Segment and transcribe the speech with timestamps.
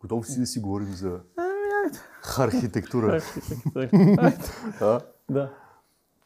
[0.00, 1.20] Готов си да си говорим за
[2.38, 3.16] архитектура?
[3.16, 4.32] Архитектура.
[4.80, 5.00] А?
[5.30, 5.54] да.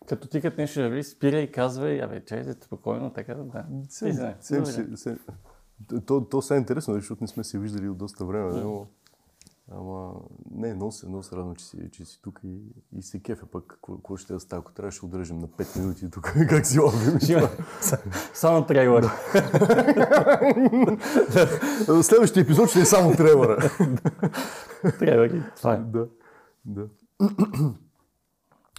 [0.09, 3.65] Като ти като нещо върви, спира и казва, абе, чайте спокойно, така да.
[3.89, 5.19] Сем, сем, сем.
[6.07, 8.87] То, то сега е интересно, защото не сме се виждали от доста време, но...
[9.73, 10.15] Ама,
[10.51, 12.61] не, много се, много се радвам, че си, че си тук и,
[12.97, 13.79] и се кефа пък.
[13.83, 17.21] Какво, ще да става, ако трябваше да удръжим на 5 минути тук, как си ловим?
[17.21, 17.43] Ще
[18.35, 19.05] Само трейлър.
[22.03, 23.71] Следващия епизод ще е само трейлера.
[24.99, 25.79] Трейлър това е.
[25.79, 26.09] да,
[26.65, 26.89] да.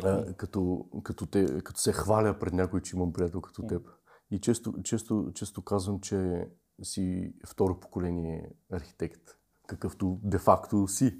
[0.03, 3.89] А, като, като, те, като се хваля пред някой, че имам приятел като теб.
[4.31, 6.47] И често, често, често казвам, че
[6.83, 9.36] си второ поколение архитект,
[9.67, 11.19] какъвто де-факто си.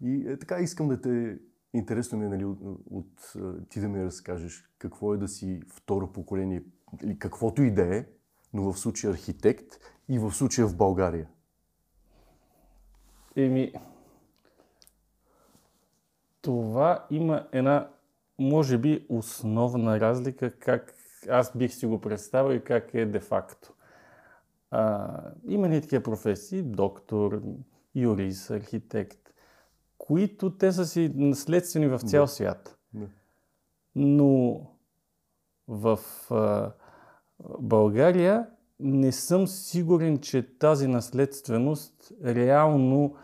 [0.00, 1.38] И е, така искам да те...
[1.74, 2.58] Интересно ми е, нали, от,
[2.90, 6.64] от а, ти да ми разкажеш какво е да си второ поколение,
[7.02, 8.06] или каквото и да е,
[8.52, 9.66] но в случая архитект
[10.08, 11.28] и в случая в България.
[13.36, 13.72] Еми,
[16.42, 17.90] това има една,
[18.38, 20.94] може би, основна разлика, как
[21.28, 23.74] аз бих си го представил и как е де-факто.
[24.70, 27.42] А, има ли такива професии, доктор,
[27.94, 29.18] юрист, архитект,
[29.98, 32.28] които те са си наследствени в цял Да.
[32.28, 32.78] свят.
[32.94, 33.06] Да.
[33.94, 34.60] Но
[35.68, 35.98] в
[36.30, 36.72] а,
[37.60, 38.46] България
[38.80, 43.16] не съм сигурен, че тази наследственост реално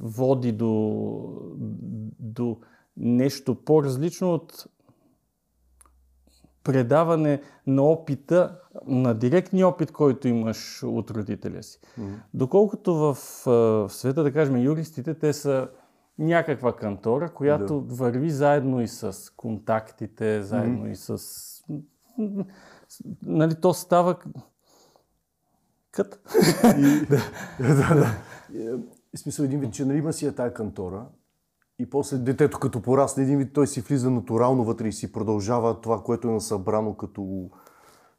[0.00, 1.22] води до,
[2.20, 2.60] до
[2.96, 4.66] нещо по-различно от
[6.66, 11.80] предаване на опита, на директния опит, който имаш от родителя си.
[12.34, 13.14] Доколкото в,
[13.46, 15.68] в света, да кажем, юристите, те са
[16.18, 21.18] някаква кантора, която върви заедно и с контактите, заедно и с...
[23.22, 24.16] Нали, то става
[25.92, 26.20] кът.
[26.64, 27.22] И, да,
[27.60, 28.06] да, да.
[28.54, 28.76] Е,
[29.14, 31.06] В смисъл един вид, че нали има си я тая кантора
[31.78, 35.80] и после детето като порасне, един вид той си влиза натурално вътре и си продължава
[35.80, 37.50] това, което е насъбрано като...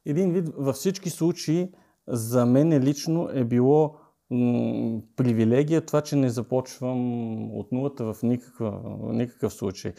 [0.06, 1.72] Един вид, във всички случаи,
[2.08, 3.96] за мен лично е било
[4.30, 7.00] м- привилегия това, че не започвам
[7.58, 9.94] от нулата в никаква, никакъв случай.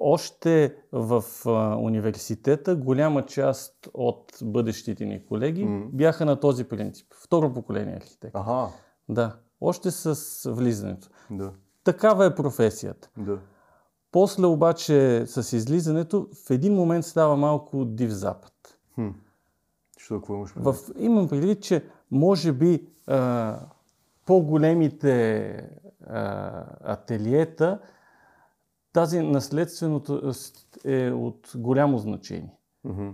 [0.00, 5.88] Още в а, университета голяма част от бъдещите ни колеги Мгм.
[5.92, 7.06] бяха на този принцип.
[7.24, 8.36] Второ поколение архитект.
[8.36, 8.68] Аха,
[9.08, 10.16] Да, още с
[10.52, 11.08] влизането.
[11.30, 11.52] да,
[11.84, 13.10] Такава е професията.
[13.16, 13.38] да.
[14.12, 18.78] После обаче с излизането в един момент става малко див запад.
[18.94, 19.08] Хм.
[19.96, 20.52] Що, какво имаш?
[20.56, 23.58] В, имам предвид, че може би а,
[24.26, 25.48] по-големите
[26.06, 27.80] а, ателиета,
[28.92, 30.32] тази наследственото
[30.84, 32.54] е от голямо значение.
[32.84, 33.08] Мгм.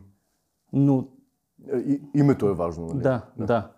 [0.73, 1.09] Но
[1.73, 3.03] Е, И, името е важно, нали?
[3.03, 3.71] да, да.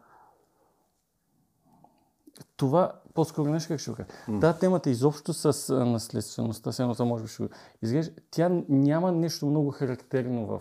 [2.57, 4.09] Това, по-скоро нещо как ще го кажа.
[4.29, 7.49] Да, темата изобщо с наследствеността, все едно това може би ще го
[7.83, 10.61] изглежда, тя няма нещо много характерно в,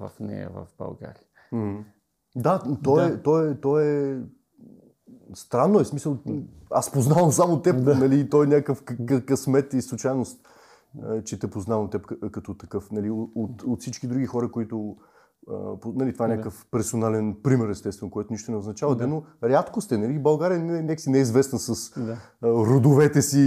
[0.00, 1.22] в нея в България.
[1.52, 1.78] Мгм.
[2.36, 3.04] Да, то, Да.
[3.04, 4.20] Е, то, е, то е...
[5.34, 6.18] Странно е, смисъл,
[6.70, 8.84] аз познавам само теб, нали, и той е някакъв
[9.26, 10.48] късмет и случайност,
[11.12, 14.96] е, че те познавам теб като такъв, нали, от, от всички други хора, които,
[15.80, 16.34] по- нали, това е Да.
[16.34, 19.06] някакъв персонален пример, естествено, което нищо не означава, да.
[19.06, 22.12] но рядко сте, нали, България не, нека си не е известна с Да.
[22.42, 23.38] а, родовете си,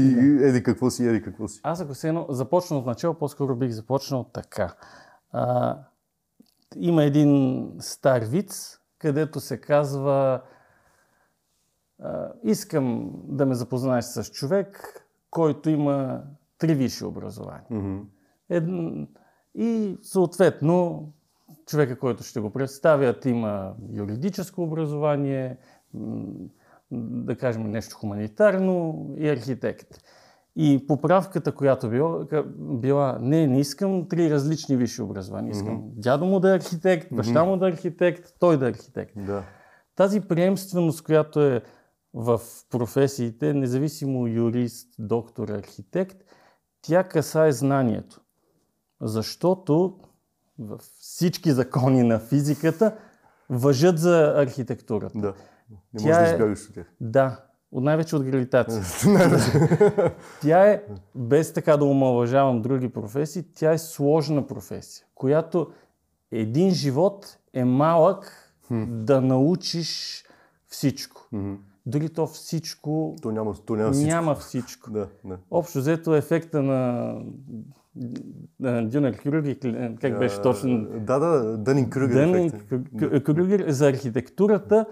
[0.42, 1.60] еди какво си, еди какво си.
[1.64, 4.76] Аз ако се едно започна от начало, по-скоро бих започнал така.
[5.32, 5.78] А,
[6.76, 10.42] има един стар виц, където се казва
[12.00, 15.02] а, искам да ме запознаеш с човек,
[15.32, 16.22] който има
[16.58, 17.66] три висши образования.
[17.70, 17.98] Мгм.
[18.50, 19.08] Едн...
[19.56, 21.04] И съответно
[21.66, 25.58] човека, който ще го представят, има юридическо образование,
[26.92, 29.88] да кажем нещо хуманитарно и архитект.
[30.56, 32.26] И поправката, която била,
[32.58, 35.52] била не, не искам три различни висши образования.
[35.52, 39.14] Искам дядо му да е архитект, баща му да е архитект, той да е архитект.
[39.16, 39.44] Да.
[39.96, 41.62] Тази приемственост, която е
[42.14, 46.18] в професиите, независимо юрист, доктор, архитект,
[46.82, 48.22] тя касае знанието.
[49.02, 50.00] Защото
[50.60, 52.96] във всички закони на физиката
[53.50, 55.20] въжат за архитектурата.
[55.20, 55.34] Да.
[55.94, 56.86] Не можеш да е- избягаш от тях.
[57.02, 57.40] Да,
[57.72, 58.84] от най-вече от гравитация.
[60.42, 60.84] Тя е,
[61.16, 65.72] без така да омалважавам други професии, тя е сложна професия, която
[66.32, 68.52] един живот е малък
[68.88, 70.24] да научиш
[70.68, 71.30] всичко.
[71.86, 74.08] Дори то всичко То няма, то няма всичко.
[74.08, 74.92] няма всичко.
[74.92, 75.38] Да, да.
[75.52, 77.12] Общо взето ефекта на
[78.60, 79.58] Дюнер Крюгер,
[80.02, 80.88] как беше точно?
[81.00, 82.14] Да, да, Дънин Крюгер.
[82.14, 82.52] Дънин
[83.24, 84.86] Крюгер за архитектурата.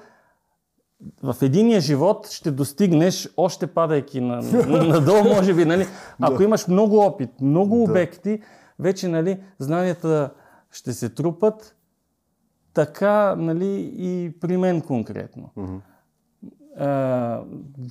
[1.23, 4.41] В единия живот ще достигнеш, още падайки на,
[4.87, 5.85] надолу, може би, нали?
[6.21, 6.43] Ако да.
[6.43, 8.41] имаш много опит, много обекти,
[8.79, 10.29] вече, нали, знанията
[10.71, 11.75] ще се трупат.
[12.73, 15.49] Така, нали, и при мен конкретно.
[15.57, 15.79] Mm-hmm.
[16.77, 17.43] А,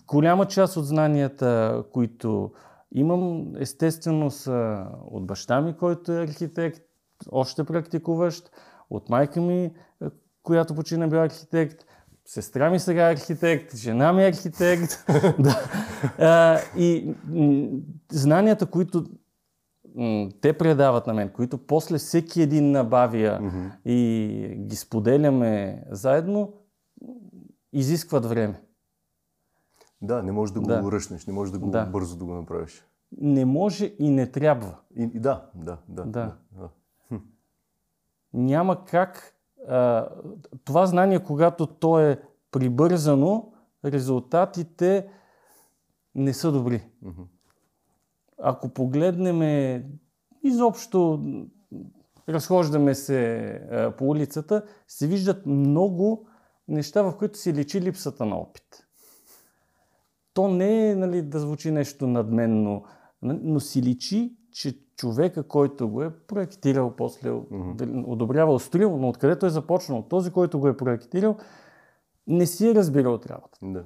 [0.06, 2.50] голяма част от знанията, които
[2.94, 6.82] имам, естествено са от баща ми, който е архитект,
[7.30, 8.50] още практикуващ,
[8.90, 9.72] от майка ми,
[10.42, 11.84] която почина била архитект,
[12.24, 15.04] сестра ми сега е архитект, жена ми е архитект.
[15.38, 15.60] да.
[16.18, 17.14] а, и
[18.12, 19.04] знанията, които
[20.40, 23.70] те предават на мен, които после всеки един набавя mm-hmm.
[23.84, 26.52] и ги споделяме заедно,
[27.72, 28.62] изискват време.
[30.02, 30.82] Да, не можеш да го да.
[30.92, 31.86] ръшнеш, не можеш да го да.
[31.86, 32.86] бързо да го направиш.
[33.20, 34.76] Не може и не трябва.
[34.96, 36.04] И, и да, да, да.
[36.04, 36.36] да.
[36.52, 36.68] да.
[38.34, 39.34] Няма как
[39.68, 40.08] а,
[40.64, 43.52] това знание, когато то е прибързано,
[43.84, 45.08] резултатите
[46.14, 46.86] не са добри.
[47.04, 47.26] Mm-hmm.
[48.38, 49.40] Ако погледнем
[50.42, 51.24] изобщо,
[52.28, 56.26] разхождаме се а, по улицата, се виждат много
[56.68, 58.81] неща, в които се личи липсата на опит
[60.34, 62.84] то не е нали, да звучи нещо надменно,
[63.22, 68.04] но си личи, че човека, който го е проектирал, после mm-hmm.
[68.06, 71.36] одобрявал, строил, но откъдето е започнал, този, който го е проектирал,
[72.26, 73.58] не си е разбирал от работа.
[73.62, 73.84] Да.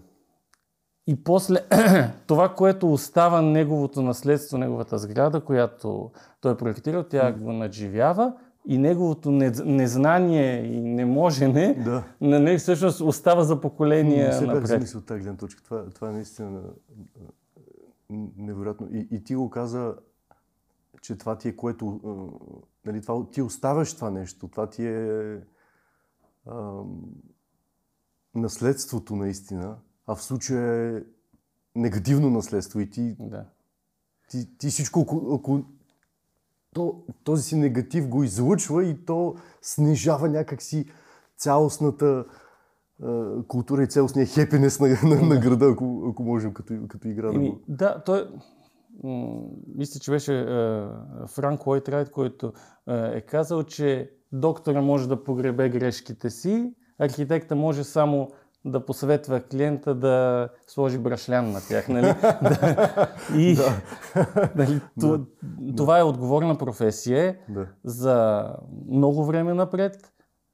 [1.07, 1.57] И после
[2.27, 6.11] това, което остава неговото наследство, неговата сграда, която
[6.41, 7.39] той е проектирал, тя mm-hmm.
[7.39, 8.33] го надживява
[8.67, 12.05] и неговото незнание и неможене да.
[12.21, 15.63] на него всъщност остава за поколения не се замисля от тази гледна точка.
[15.63, 16.63] Това, това е наистина
[18.37, 18.89] невероятно.
[18.93, 19.95] И, и ти го каза,
[21.01, 22.01] че това ти е което...
[22.85, 24.49] Нали, това, ти оставяш това нещо.
[24.49, 25.41] Това ти е
[26.47, 26.83] а,
[28.35, 29.77] наследството наистина.
[30.07, 31.03] А в случая е
[31.75, 33.17] негативно наследство и ти...
[33.21, 33.45] Да.
[34.29, 35.65] Ти, ти всичко около,
[36.77, 36.95] то,
[37.25, 40.87] този си негатив го излъчва и то снижава някакси
[41.37, 42.25] цялостната
[43.03, 47.33] а, култура и цялостния хепинес на, на, на града, ако, ако можем като, като игра
[47.33, 47.61] да го...
[47.69, 48.29] Да, той...
[49.77, 52.53] Мисля, че беше а, Франк Уайтрайт, който
[52.87, 58.31] а, е казал, че доктора може да погребе грешките си, архитекта може само
[58.67, 61.89] да посъветва клиента да сложи брашлян на тях.
[61.89, 62.07] Нали?
[63.37, 63.59] и
[64.57, 65.21] нали, да.
[65.77, 67.39] това е отговорна професия
[67.85, 68.47] за
[68.89, 70.13] много време напред.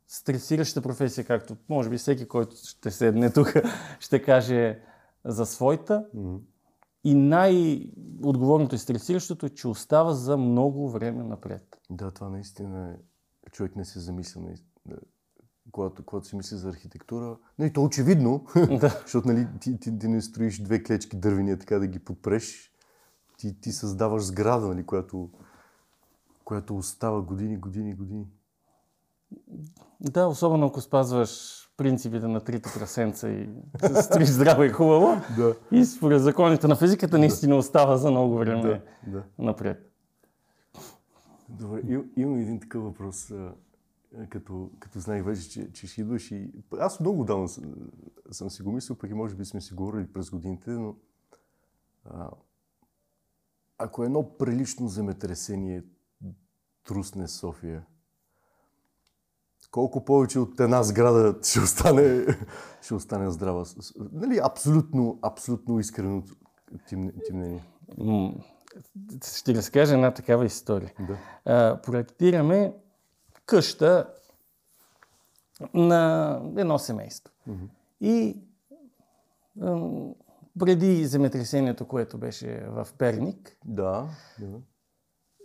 [0.09, 3.55] Стресираща професия, както може би всеки, който ще седне тук,
[4.01, 4.79] ще каже
[5.25, 6.05] за своята.
[6.17, 6.41] Mm-hmm.
[7.05, 11.81] И най-отговорното и стресиращото е, че остава за много време напред.
[11.91, 12.97] Да, това наистина е.
[13.53, 14.41] Човек не се замисля
[15.73, 17.37] когато, когато си мисли за архитектура.
[17.59, 18.45] Нали, то очевидно,
[18.81, 19.01] да.
[19.03, 22.73] защото нали, ти, ти, ти, не строиш две клечки дървения така да ги подпреш.
[23.37, 25.31] Ти, ти създаваш сграда, нали, която,
[26.45, 28.27] която остава години, години, години.
[30.01, 33.49] Да, особено ако спазваш принципите на трите прасенца и
[34.03, 35.21] строиш здраво и хубаво.
[35.37, 35.55] да.
[35.73, 38.81] И според законите на физиката наистина остава за много време да,
[39.11, 39.23] да.
[39.39, 39.93] напред.
[41.49, 41.81] Добре,
[42.17, 43.33] имам един такъв въпрос
[44.29, 46.53] като, като знаех вече, че, че ще идваш и...
[46.79, 47.75] Аз много давно съм,
[48.31, 50.97] съм си го мислил, пък и може би сме си говорили през годините, но
[52.05, 52.31] а,
[53.79, 55.85] ако едно прилично земетресение
[56.85, 57.87] трусне София,
[59.71, 62.27] колко повече от една сграда ще остане,
[62.83, 63.65] ще остане здрава.
[64.13, 66.23] Нали, абсолютно, абсолютно искрено
[66.89, 66.97] ти,
[67.27, 67.65] ти мнение.
[69.39, 70.93] Ще разкажа една такава история.
[71.01, 71.19] Да.
[71.45, 72.75] А, проектираме
[73.47, 74.07] къща
[75.75, 77.35] на едно семейство.
[77.49, 77.69] Mm-hmm.
[78.01, 78.37] И
[80.59, 84.07] преди земетресението, което беше в Перник, да,
[84.41, 84.59] да.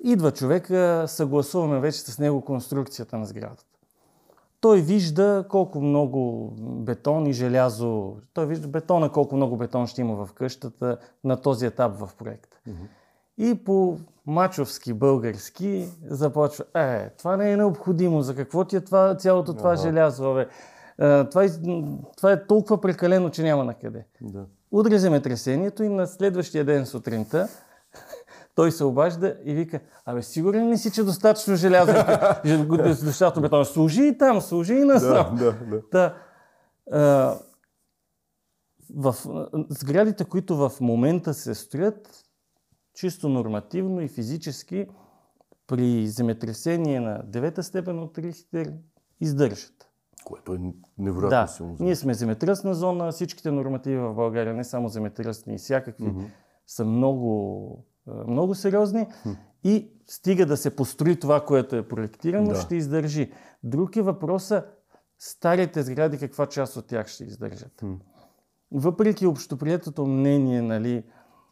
[0.03, 3.63] идва човека, съгласуваме вече с него конструкцията на сградата.
[4.61, 10.25] Той вижда колко много бетон и желязо, той вижда бетона, колко много бетон ще има
[10.25, 12.59] в къщата на този етап в проекта.
[12.67, 12.87] Mm-hmm.
[13.37, 19.15] И по мачовски български започва, е, това не е необходимо, за какво ти е това,
[19.15, 19.81] цялото това ага.
[19.81, 20.41] желязо, бе?
[20.41, 21.49] Е, това, е,
[22.17, 24.05] това е толкова прекалено, че няма на къде.
[24.21, 24.45] Да.
[24.71, 27.47] Удри земетресението и на следващия ден сутринта
[28.55, 31.93] той се обажда и вика, абе, сигурен ли си, че достатъчно желязо,
[33.05, 33.65] достатъчно бетон?
[33.65, 35.35] Служи и там, служи и насам.
[35.35, 35.81] Да, да, да.
[35.89, 36.13] Та,
[38.95, 39.15] в
[39.69, 42.26] сградите, които в момента се строят,
[42.97, 44.87] чисто нормативно и физически
[45.67, 48.73] при земетресение на девета степен от Рихтер
[49.21, 49.73] издържат.
[50.25, 50.59] Което е
[50.97, 51.77] невероятно Да, силно.
[51.79, 56.23] ние сме земетръсна зона, всичките нормативи в България, не само земетръсни и всякакви, Мгм.
[56.67, 57.85] са много,
[58.27, 59.07] много сериозни
[59.63, 62.55] и стига да се построи това, което е проектирано, Да.
[62.55, 63.31] ще издържи.
[63.63, 64.65] Друг е въпроса
[65.19, 67.81] старите сгради, каква част от тях ще издържат.
[67.81, 67.97] М.
[68.71, 71.03] Въпреки общоприетото мнение, нали,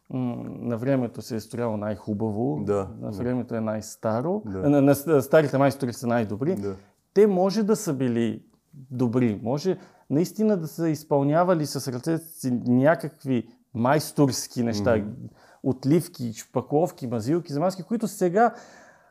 [0.10, 3.18] на времето се е строяло най-хубаво, Да, на да.
[3.18, 4.70] времето е най-старо, Да.
[4.70, 6.76] на, на старите майстори са най-добри, Да.
[7.14, 8.44] те може да са били
[8.92, 9.78] добри, може
[10.10, 15.04] наистина да са изпълнявали с ръцете си някакви майсторски неща,
[15.64, 18.54] отливки, шпакловки, мазилки, замазки, които сега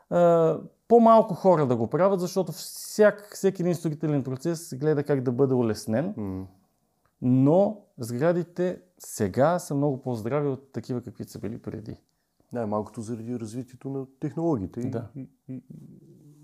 [0.09, 5.31] а, по-малко хора да го правят, защото всяк, всеки един строителен процес гледа как да
[5.31, 6.45] бъде улеснен, М.
[7.21, 11.95] но сградите сега са много по-здрави от такива, каквито са били преди.
[12.53, 15.07] Най-малкото заради развитието на технологиите и, Да.
[15.15, 15.63] и, и,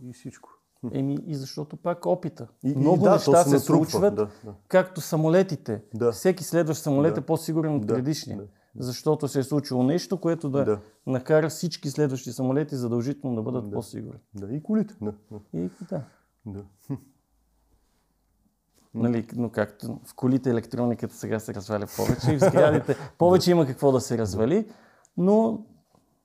[0.02, 0.50] и, всичко.
[0.92, 2.48] Еми и защото пак опита.
[2.64, 4.54] И, много и, да, неща се, се случват, Да, да.
[4.68, 5.84] както самолетите.
[5.94, 6.12] Да.
[6.12, 7.20] Всеки следващ самолет Да.
[7.22, 7.94] е по-сигурен от Да.
[7.94, 8.38] предишния.
[8.38, 8.48] Да.
[8.76, 10.80] Защото се е случило нещо, което да, Да.
[11.08, 13.76] накара всички следващи самолети задължително да бъдат Да.
[13.76, 14.20] по-сигурни.
[14.36, 14.54] да.
[14.56, 14.96] И колите.
[15.02, 16.04] Да, да, И да.
[16.46, 16.64] да.
[18.94, 23.66] Нали, но както в колите електрониката сега се разваля повече и в сградите повече има
[23.66, 24.72] какво да се развали,
[25.18, 25.66] но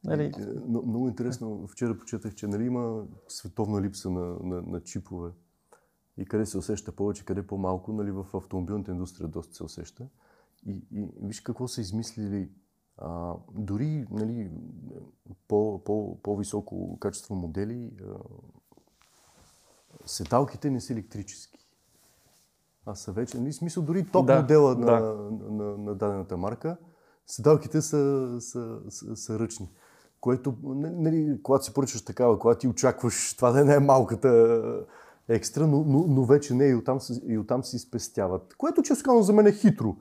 [0.05, 0.33] нали, Е,
[0.67, 5.31] но- Много интересно, вчера почетах, че нали, има световна липса на, на, на чипове.
[6.19, 10.07] И къде се усеща повече, къде по-малко, нали, в автомобилната индустрия доста се усеща.
[10.67, 12.51] И, и виж какво са измислили.
[12.99, 14.51] А, дори нали,
[15.49, 18.15] по, по, по-високо качество модели, а,
[20.07, 21.56] седалките не са електрически.
[22.87, 24.85] А са вече, нали, в смисъл дори топ Да, модела да.
[24.93, 26.77] на, на, на, на дадената марка,
[27.27, 29.71] седалките са, са, са, са ръчни.
[30.21, 34.57] Което, нали, когато си поръчваш такава, когато ти очакваш това да е най-малката
[35.29, 38.55] екстра, но, но, но вече не, и оттам, и оттам си спестяват.
[38.59, 39.97] Което, често казвам, за мен е хитро.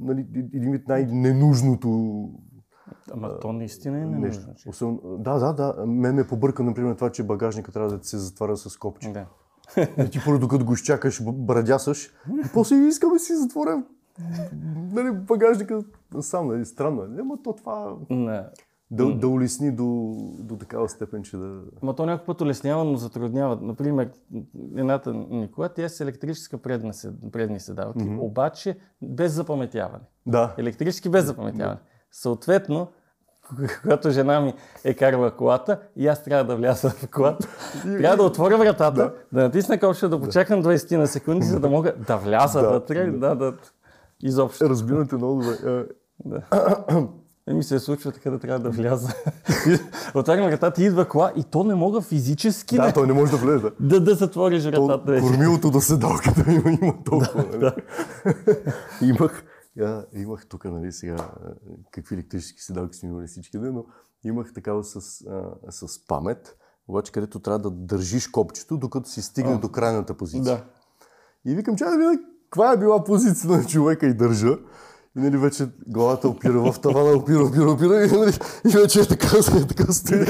[0.00, 1.88] Нали, един вид най-ненужното
[3.12, 4.20] ама то наистина е нещо.
[4.20, 4.54] ненужно.
[4.54, 5.86] че- Особено, да, да, да.
[5.86, 9.12] Мен ме побърка, например, това, че багажника трябва да се затваря с копче.
[9.12, 9.26] Да.
[10.06, 13.82] И ти първо, докато го изчакаш, брадясаш, и после искам да си затворя
[14.92, 15.82] нали, багажника
[16.20, 17.06] сам, нали, странно е.
[17.20, 18.42] Ама то това Не.
[18.90, 21.60] да, да улесни до, до такава степен, че да...
[21.82, 23.58] Ма то някой път улеснява, но затруднява.
[23.62, 24.10] Например,
[24.76, 26.92] едната Никола, тя е с електрическа предна,
[27.32, 30.04] предни седалки, обаче без запаметяване.
[30.26, 30.54] Да.
[30.58, 31.80] Електрически без запаметяване.
[32.10, 32.88] Съответно,
[33.82, 37.48] когато жена ми е карала колата и аз трябва да вляза в колата,
[37.82, 41.92] трябва да отворя вратата, да, натисна копчето, да почакам 20 на секунди, за да мога
[42.06, 43.54] да вляза Да, вътре, да, да,
[44.22, 44.68] изобщо.
[44.68, 45.56] Разбирате много добре.
[45.66, 45.84] Е,
[46.24, 46.42] Да.
[47.50, 49.08] И ми се случва така да трябва да вляза.
[50.14, 53.30] Отварям вратата и идва кола и то не мога физически Да, не, той не може
[53.32, 53.66] да влезе.
[53.80, 55.12] да, да затвориш То, вратата.
[55.12, 55.26] вече.
[55.26, 57.44] кормилото до седалката има, има толкова.
[57.60, 57.72] нали?
[59.02, 59.44] имах,
[59.76, 61.54] я, имах тук, нали, сега, а,
[61.90, 63.84] какви електрически седалки сме имали всички, но
[64.24, 66.56] имах такава с, а, с памет,
[66.88, 70.56] обаче където трябва да държиш копчето, докато си стигне до крайната позиция.
[70.56, 70.64] Да.
[71.50, 74.58] И викам, чай да видя каква е била позицията на човека и държа.
[75.16, 78.32] И нали, вече главата опира в тавана, опира, опира, опира и, нали,
[78.64, 79.26] и вече е така,
[79.62, 80.24] е така стои.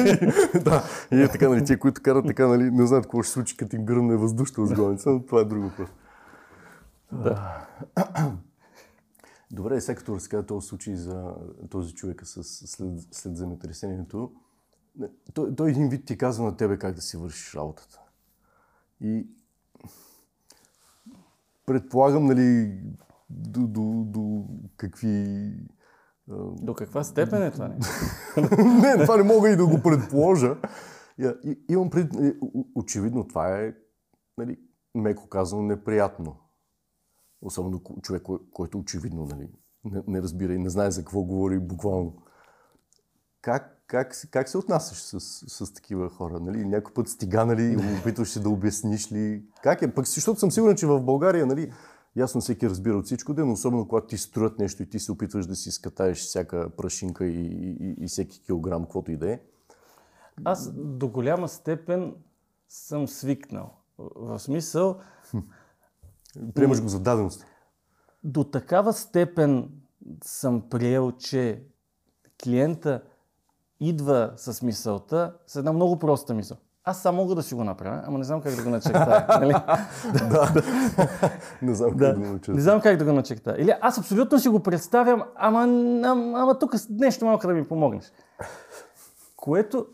[0.65, 3.57] да, и е така, нали, тия, които карат така, нали, не знаят какво ще случи,
[3.57, 5.71] като им гръмне с главница, но това е друго.
[7.13, 7.67] Да.
[9.51, 11.35] Добре, сега като разказа този случай за
[11.71, 14.33] този човека с, след, след земетресението,
[15.35, 18.01] той, той един вид ти казва на тебе как да си вършиш работата.
[19.01, 19.27] И
[21.67, 22.81] предполагам, нали,
[23.31, 24.45] до, до, до
[24.77, 25.53] какви...
[26.53, 27.69] До каква степен е това?
[27.69, 27.75] Не?
[28.81, 30.57] не, това не мога и да го предположа.
[31.19, 32.15] И- Имам пред...
[32.17, 32.35] е,
[32.75, 33.75] Очевидно това е,
[34.39, 34.59] нали,
[34.95, 36.37] меко казано, неприятно.
[37.43, 39.49] Особено човек, кой- който очевидно нали,
[39.85, 42.17] не, не разбира и не знае за какво говори буквално.
[43.41, 46.41] Как, как, се- как се отнасяш с, с такива хора?
[46.41, 46.65] Нали?
[46.65, 49.45] Някой път стига, нали, опитваш се да обясниш ли?
[49.63, 49.95] Как е?
[49.95, 51.73] Пък, защото съм сигурен, че в България, нали,
[52.17, 55.47] ясно всеки разбира от всичко, но особено когато ти строят нещо и ти се опитваш
[55.47, 57.47] да си скатаеш всяка прашинка и,
[57.81, 59.41] и, и всеки килограм, каквото и да е.
[60.45, 62.15] Аз до голяма степен
[62.69, 63.71] съм свикнал.
[63.99, 65.01] В смисъл,
[66.55, 67.47] Приемаш го за даденост.
[68.25, 69.69] до такава степен
[70.25, 71.63] съм приел, че
[72.45, 73.03] клиента
[73.81, 76.57] идва с мисълта, с една много проста мисъл.
[76.85, 79.27] Аз сам мога да си го направя, ама не знам как да го начертая.
[79.41, 79.55] нали?
[80.31, 80.63] да.
[81.63, 82.13] Не знам как Да.
[82.15, 82.53] да го науча.
[82.53, 83.63] Не знам как да го начертая.
[83.63, 85.63] Или аз абсолютно си го представям, ама,
[86.09, 88.13] ама, ама тук нещо малко да ми помогнеш.
[89.37, 89.87] Което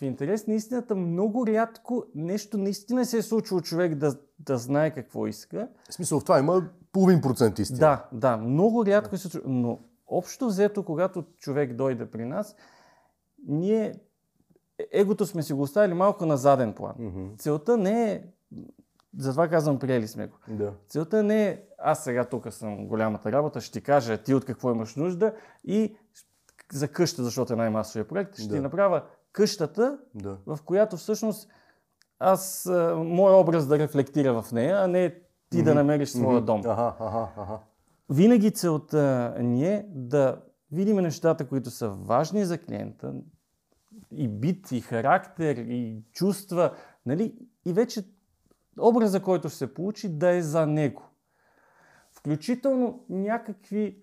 [0.00, 4.90] в интерес на истината много рядко нещо наистина се е случило човек да, да знае
[4.90, 5.68] какво иска.
[5.90, 7.78] В смисъл в това има половин процент истина.
[7.78, 9.40] Да, да, много рядко се случва.
[9.50, 12.56] Но общо взето, когато човек дойде при нас,
[13.48, 13.94] ние
[14.92, 16.94] егото сме си го оставили малко на заден план.
[16.98, 17.26] Мгм.
[17.38, 18.22] Целта не е,
[19.18, 20.36] затова казвам, приели сме го.
[20.48, 20.72] Да.
[20.88, 24.70] Целта не е, аз сега тук съм голямата работа, ще ти кажа ти от какво
[24.70, 25.96] имаш нужда и
[26.72, 28.54] за къща, защото е най-масовия проект, ще Да.
[28.54, 30.38] ти направя къщата, Да.
[30.46, 31.50] в която всъщност
[32.18, 35.14] аз, а, мой образ да рефлектира в нея, а не
[35.50, 36.44] ти да намериш своя Мгм.
[36.46, 36.60] дом.
[36.66, 37.58] Аха, аха, аха.
[38.10, 40.40] Винаги целта ни е да
[40.72, 43.14] видим нещата, които са важни за клиента,
[44.12, 46.74] и бит, и характер, и чувства,
[47.06, 47.34] нали?
[47.66, 48.04] И вече
[48.80, 51.02] образа, който ще се получи, да е за него.
[52.12, 54.02] Включително някакви,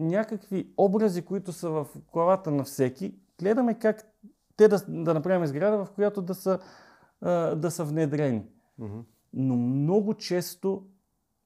[0.00, 4.04] някакви образи, които са в главата на всеки, гледаме как
[4.56, 6.58] те да, да направим сграда, в която да са,
[7.56, 8.42] да са внедрени.
[9.32, 10.86] Но много често,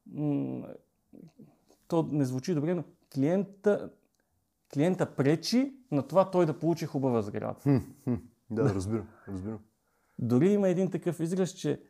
[0.07, 0.67] м-
[1.89, 2.85] то не звучи добре, но
[3.15, 3.91] клиента,
[4.75, 7.61] клиента пречи на това той да получи хубава сграда.
[7.63, 7.77] Хм.
[8.51, 9.59] Да, разбирам, разбирам.
[10.19, 11.81] Дори има един такъв израз, че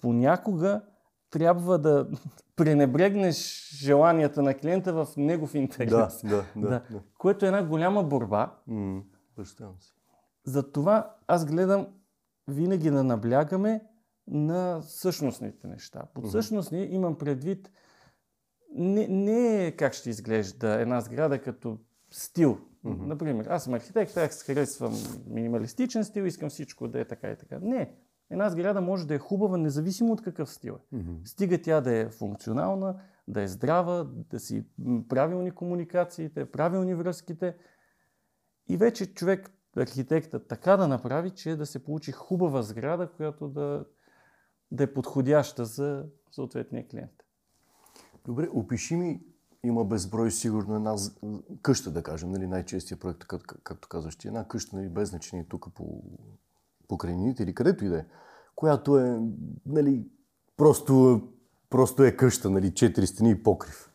[0.00, 0.82] понякога
[1.30, 2.08] трябва да
[2.56, 5.90] пренебрегнеш желанията на клиента в негов интерес.
[5.90, 6.68] Да, да, да.
[6.68, 6.82] Да.
[6.90, 7.00] да.
[7.18, 8.54] Което е една голяма борба.
[8.66, 9.02] М,
[9.36, 9.95] Представям си.
[10.46, 11.86] Затова аз гледам
[12.48, 13.82] винаги да наблягаме
[14.26, 16.02] на същностните неща.
[16.14, 17.70] Под същностни имам предвид
[18.74, 21.78] не, не е как ще изглежда една сграда като
[22.10, 22.58] стил.
[22.84, 23.08] Мгм.
[23.08, 24.94] Например, аз съм архитект, аз харесвам
[25.26, 27.58] минималистичен стил, искам всичко да е така и така.
[27.62, 27.94] Не.
[28.30, 30.96] Една сграда може да е хубава, независимо от какъв стил е.
[30.96, 31.12] Мгм.
[31.24, 34.64] Стига тя да е функционална, да е здрава, да си
[35.08, 37.56] правилни комуникациите, правилни връзките.
[38.68, 43.84] И вече човек, архитекта, така да направи, че да се получи хубава сграда, която да,
[44.70, 47.12] да е подходяща за съответния клиент.
[48.24, 49.20] Добре, опиши ми,
[49.64, 50.94] има безброй сигурно една
[51.62, 55.74] къща, да кажем, нали, най-честия проект, как, както казваш една къща, нали, без значение тук
[55.74, 56.02] по,
[56.88, 58.04] по крайнините или където и да е,
[58.54, 59.20] която е,
[59.66, 60.06] нали,
[60.56, 61.22] просто,
[61.70, 63.90] просто е къща, нали, четири стени и покрив.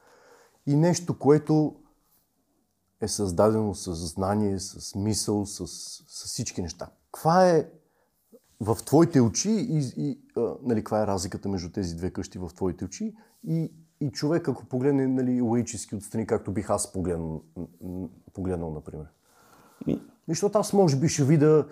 [0.67, 1.80] И нещо, което
[3.01, 5.67] е създадено с знание, с мисъл, с,
[6.07, 6.89] с всички неща.
[7.11, 7.69] Каква е
[8.61, 12.49] в твоите очи и, и а, нали, каква е разликата между тези две къщи в
[12.55, 13.15] твоите очи
[13.47, 17.43] и, и човек, ако погледне нали, лаически отстрани, както бих аз погледнал,
[18.33, 19.05] погледнал например.
[19.87, 21.67] И, Защото аз може би ще видя,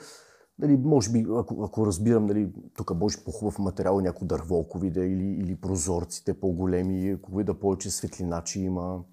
[0.59, 5.05] нали, може би, ако, ако разбирам, нали, тук може по-хубав материал, някой дърво, ако видя,
[5.05, 9.03] или, или прозорците по-големи, ако видя повече светлина, че има.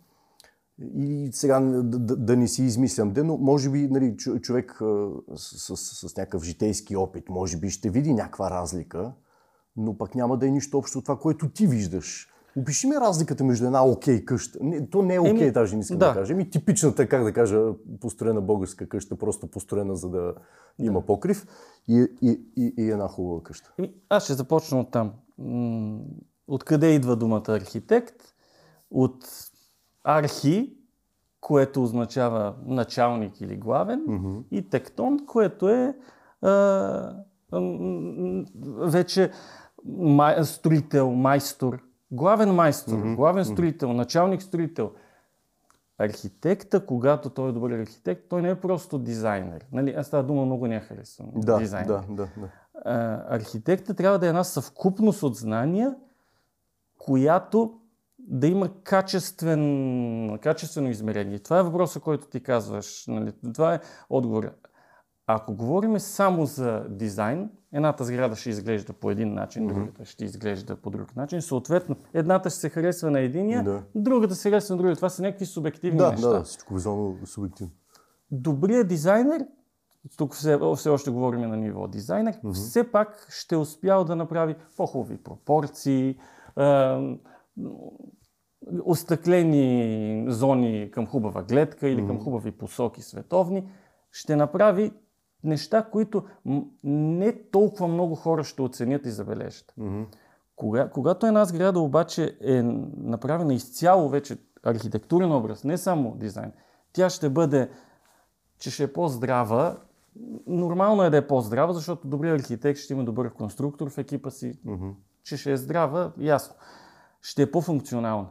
[0.79, 4.81] И сега да, да, да не си измислям де, но може би нали, чо- човек
[5.37, 9.13] с, с, с някакъв житейски опит, може би ще види някаква разлика,
[9.77, 12.29] но пък няма да е нищо общо от това, което ти виждаш.
[12.57, 14.59] Опиши ми разликата между една окей къща.
[14.63, 16.15] Не, то не е окей, Еми, даже не искам да, да.
[16.15, 16.35] кажа.
[16.35, 17.63] Ми типичната, как да кажа,
[18.01, 20.35] построена българска къща, просто построена за да
[20.79, 21.47] има покрив
[21.89, 23.73] и, и, и, и една хубава къща.
[23.79, 25.13] Еми, аз ще започна от там.
[26.49, 28.17] Откъде идва думата архитект?
[28.91, 29.25] От
[30.09, 30.77] архи,
[31.41, 34.39] което означава началник или главен, Мгм.
[34.51, 35.97] и тектон, което е
[36.43, 37.13] а,
[38.79, 39.31] вече
[39.85, 44.93] май, строител, майстор, главен майстор, Мгм, главен строител, началник строител.
[45.99, 49.67] Архитекта, когато той е добър архитект, той не е просто дизайнер.
[49.73, 49.91] Нали?
[49.91, 51.29] Аз тази дума много не харесвам.
[51.35, 51.87] Да, дизайнер.
[51.89, 52.49] да, да, да.
[52.85, 55.95] А, архитекта трябва да е една съвкупност от знания,
[56.99, 57.75] която
[58.29, 61.39] да има качествен, качествено измерение.
[61.39, 63.05] Това е въпросът, който ти казваш.
[63.09, 63.33] Нали?
[63.55, 64.51] Това е отговор.
[65.27, 70.77] Ако говорим само за дизайн, едната сграда ще изглежда по един начин, другата ще изглежда
[70.77, 71.43] по друг начин.
[71.43, 73.83] Съответно, едната ще се харесва на единия, Да.
[73.95, 74.97] другата се харесва на другия.
[74.97, 77.73] Това са някакви субективни Да, неща да, да, всичко визуално субективно.
[78.31, 79.47] добрият дизайнер,
[80.17, 82.53] тук все, все още говорим на ниво дизайнер, mm-hmm.
[82.53, 86.19] все пак ще успял да направи по-хубави пропорции,
[88.85, 93.69] остъклени зони към хубава гледка или към хубави посоки световни,
[94.13, 94.93] ще направи
[95.45, 96.25] неща, които
[96.85, 99.73] не толкова много хора ще оценят и забележат.
[99.77, 100.03] Мгм.
[100.57, 102.63] Кога, когато една сграда обаче е
[102.97, 106.53] направена изцяло вече архитектурен образ, не само дизайн,
[106.93, 107.71] тя ще бъде,
[108.59, 109.77] че ще е по-здрава.
[110.47, 114.59] Нормално е да е по-здрава, защото добрият архитект ще има добър конструктор в екипа си,
[114.65, 114.89] Мгм.
[115.23, 116.55] че ще е здрава, ясно.
[117.23, 118.29] Ще е по-функционална.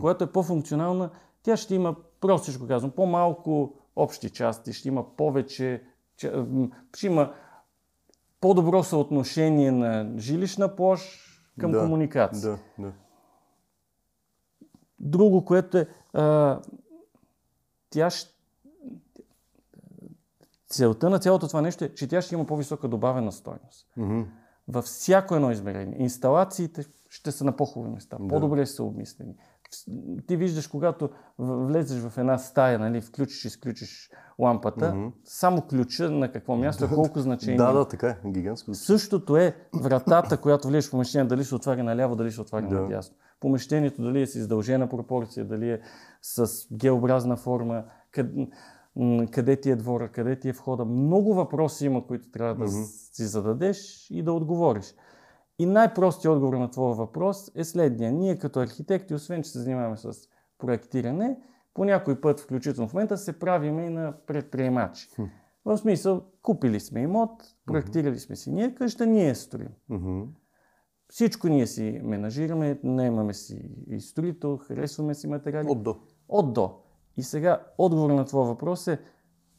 [0.00, 1.10] Когато е по-функционална,
[1.42, 5.82] тя ще има, простичко казвам, по-малко общи части, ще има повече
[6.92, 7.34] че има
[8.40, 11.20] по-добро съотношение на жилищна площ
[11.58, 12.50] към Да, комуникация.
[12.50, 12.92] Да, да.
[14.98, 16.60] Друго, което е, а,
[17.90, 18.32] тя ще...
[20.66, 23.88] Целта на цялото това нещо е, че тя ще има по-висока добавена стойност.
[23.96, 24.20] Мгм.
[24.68, 25.96] Във всяко едно измерение.
[25.98, 28.28] Инсталациите ще са на по-хубави места, Да.
[28.28, 29.36] по-добре са обмислени.
[30.26, 35.06] Ти виждаш, когато влезеш в една стая, нали, включиш и изключиш лампата, Мгм.
[35.24, 37.56] само ключа на какво място, е колко значение.
[37.56, 38.16] Да, да, така е.
[38.26, 38.74] Гигантско.
[38.74, 42.80] Същото е вратата, която влезеш в помещение, дали се отваря наляво, дали се отваря Да.
[42.80, 43.16] надясно.
[43.40, 45.80] Помещението дали е с издължена пропорция, дали е
[46.22, 48.48] с геобразна форма, къде,
[49.30, 50.84] къде ти е двора, къде ти е входа.
[50.84, 52.82] Много въпроси има, които трябва да Мгм.
[53.12, 54.94] си зададеш и да отговориш.
[55.62, 58.12] И най-простият отговор на твоя въпрос е следния.
[58.12, 60.12] Ние като архитекти, освен че се занимаваме с
[60.58, 61.38] проектиране,
[61.74, 65.08] по някой път, включително в момента, се правиме и на предприемачи.
[65.14, 65.22] Хм.
[65.64, 67.30] В смисъл, купили сме имот,
[67.66, 69.68] проектирали сме си ние къща, ние строим.
[71.08, 75.66] Всичко ние си менажираме, наемаме си и строител, харесваме си материали.
[75.68, 75.96] От до.
[76.28, 76.78] От до.
[77.16, 79.00] И сега отговор на твоя въпрос е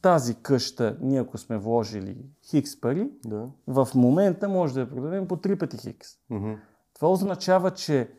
[0.04, 3.48] тази къща, ние ако сме вложили хикс пари, Да.
[3.66, 6.08] в момента може да я продадем по три пъти хикс.
[6.30, 6.52] Мгм.
[6.94, 8.10] Това означава, че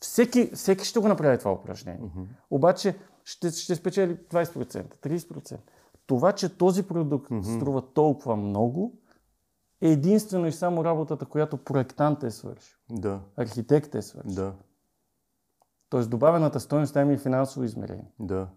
[0.00, 2.00] всеки, всеки ще го направи това упражнение.
[2.02, 2.22] Мгм.
[2.50, 5.58] Обаче ще, ще спечели 20%, 30%.
[6.06, 7.42] Това, че този продукт Мгм.
[7.56, 8.98] струва толкова много,
[9.80, 13.20] е единствено и само работата, която проектант е свършил, Да.
[13.36, 14.34] архитект е свършил.
[14.34, 14.52] Да.
[15.88, 18.10] Тоест добавената стоеност има и финансово измерение.
[18.20, 18.48] Да.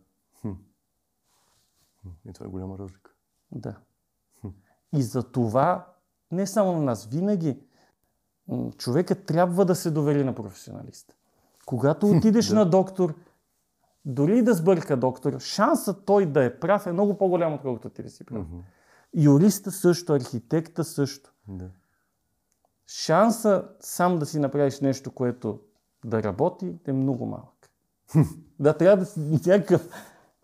[2.29, 3.11] И това е голяма разлика.
[3.51, 3.75] Да.
[4.95, 5.93] И за това,
[6.31, 7.59] не само на нас, винаги
[8.77, 11.13] човека трябва да се довери на професионалиста.
[11.65, 12.55] Когато отидеш Да.
[12.55, 13.15] на доктор,
[14.05, 18.09] дори да сбърка доктор, шансът той да е прав е много по-голям, отколкото ти да
[18.09, 18.45] си прав.
[19.15, 21.33] Юриста също, архитекта също.
[21.47, 21.69] Да.
[22.87, 25.59] Шанса сам да си направиш нещо, което
[26.05, 27.69] да работи, е много малък.
[28.59, 29.89] да, трябва да си някакъв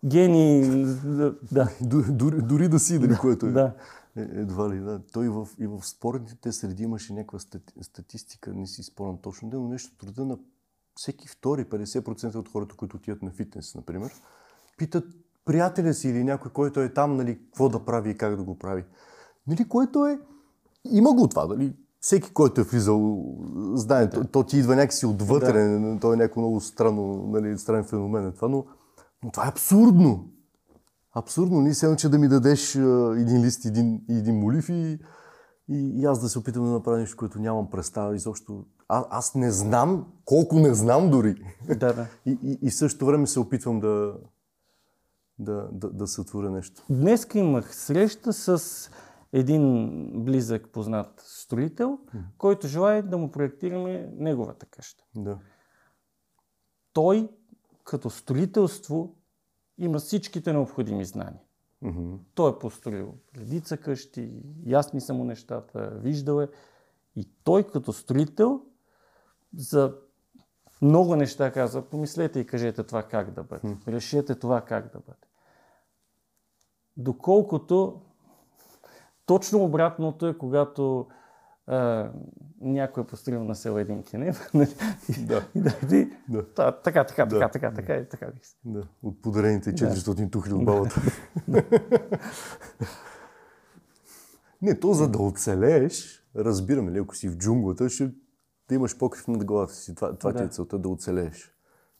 [0.04, 0.84] гений.
[1.04, 1.68] да- Да.
[2.10, 3.50] Дори, дори да си, дали, което е.
[3.50, 3.74] да.
[4.16, 5.00] Е, Едва ли, да.
[5.12, 9.50] Той и в, и в спортните среди имаше някаква стати, статистика, не си спомням точно,
[9.52, 10.38] но нещо труда на
[10.94, 14.10] всеки втори, 50% от хората, които отиват на фитнес, например,
[14.76, 15.04] питат
[15.44, 18.58] приятеля си или някой, който е там, нали, какво да прави и как да го
[18.58, 18.84] прави.
[19.46, 20.18] Нали, което е...
[20.84, 21.76] Има го това, нали?
[22.00, 23.24] Всеки, който е влизал,
[23.74, 25.98] знае, то, то ти идва някакси отвътре, да.
[26.00, 28.64] то е някакво много странно, нали, странен феномен е това, но,
[29.24, 30.30] но това е абсурдно.
[31.14, 31.60] Абсурдно.
[31.60, 34.98] Ние се че да ми дадеш един лист, един, един молив и,
[35.68, 38.64] и, и аз да се опитам да направя нещо, което нямам представа изобщо.
[38.88, 41.34] А, аз не знам, колко не знам дори.
[41.68, 42.06] да, да.
[42.26, 44.14] И, и, и в същото време се опитвам да,
[45.38, 46.82] да, да, да сътворя нещо.
[46.90, 48.90] Днес имах среща с
[49.32, 51.98] един близък познат строител,
[52.38, 55.04] който желая да му проектираме неговата къща.
[55.16, 55.38] Да.
[56.92, 57.28] Той,
[57.84, 59.14] като строителство,
[59.78, 61.40] има всичките необходими знания.
[61.82, 62.14] Мгм.
[62.34, 66.48] Той е построил редица къщи, ясни са му нещата, виждал е.
[67.16, 68.60] И той като строител
[69.56, 69.94] за
[70.82, 73.76] много неща казва, помислете и кажете това как да бъде.
[73.88, 75.26] Решете това как да бъде.
[76.96, 78.00] Доколкото
[79.26, 81.06] точно обратното е, когато
[81.66, 82.10] а,
[82.60, 84.50] някой е построил на село един кенев.
[85.26, 85.48] Да.
[85.54, 86.46] и да, и, Да.
[86.54, 87.38] Та, така, така, Да.
[87.40, 88.26] така, така, така, и така.
[88.64, 88.86] Да.
[89.02, 91.02] От подарените 400 тухли от бабата.
[94.62, 98.10] Не, то за да оцелееш, разбираме ли, ако си в джунглата, ще
[98.68, 99.94] да имаш покрив над главата си.
[99.94, 100.48] Това, това ти е Да.
[100.48, 101.50] целта, да оцелееш.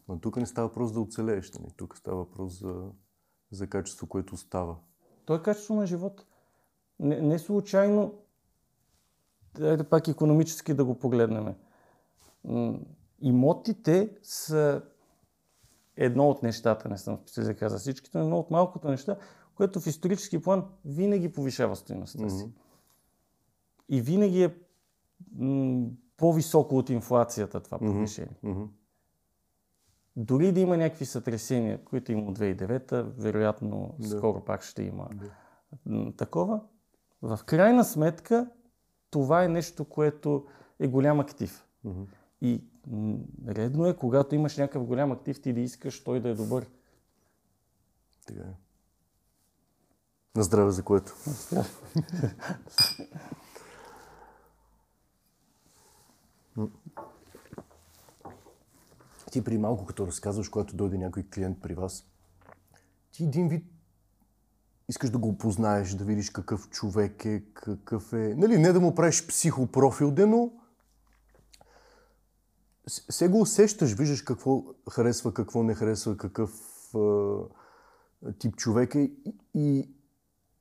[0.09, 1.53] Но тук не става въпрос да оцелееш.
[1.53, 1.73] Нали?
[1.77, 2.75] Тук става въпрос за,
[3.51, 4.77] за качество, което остава.
[5.25, 6.25] То е качество на живота.
[7.01, 8.15] Не, не случайно,
[9.59, 11.55] дайте пак економически да го погледнем.
[13.21, 14.83] Имотите са
[15.97, 19.17] едно от нещата, не съм специалист за всичките, но едно от малкото неща,
[19.55, 22.51] което в исторически план винаги повишава стоеността си.
[23.89, 24.55] И винаги е
[25.37, 25.87] м,
[26.17, 28.37] по-високо от инфлацията това повишение.
[28.43, 28.63] Мгм.
[30.17, 35.09] Дори да има някакви сътресения, които има от 2009, вероятно скоро пак ще има
[35.87, 36.61] м, такова.
[37.23, 38.51] В крайна сметка,
[39.15, 40.47] това е нещо, което
[40.79, 41.65] е голям актив.
[41.85, 42.03] Мгм.
[42.41, 42.65] И
[43.49, 46.67] редно е, когато имаш някакъв голям актив, ти да искаш той да е добър.
[48.27, 48.55] Така е.
[50.37, 51.15] На здраве за което.
[59.31, 62.07] Ти при малко, като разказваш, когато дойде някой клиент при вас,
[63.13, 63.74] ти един вид
[64.89, 68.35] искаш да го познаеш, да видиш какъв човек е, какъв е...
[68.37, 70.51] Нали, не да му правиш психопрофил, но
[72.87, 76.51] се го усещаш, виждаш какво харесва, какво не харесва, какъв
[76.95, 77.39] а,
[78.39, 79.11] тип човек е
[79.55, 79.89] и,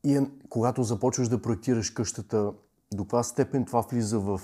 [0.04, 2.54] и е, когато започваш да проектираш къщата,
[2.94, 4.42] до каква степен това влиза в...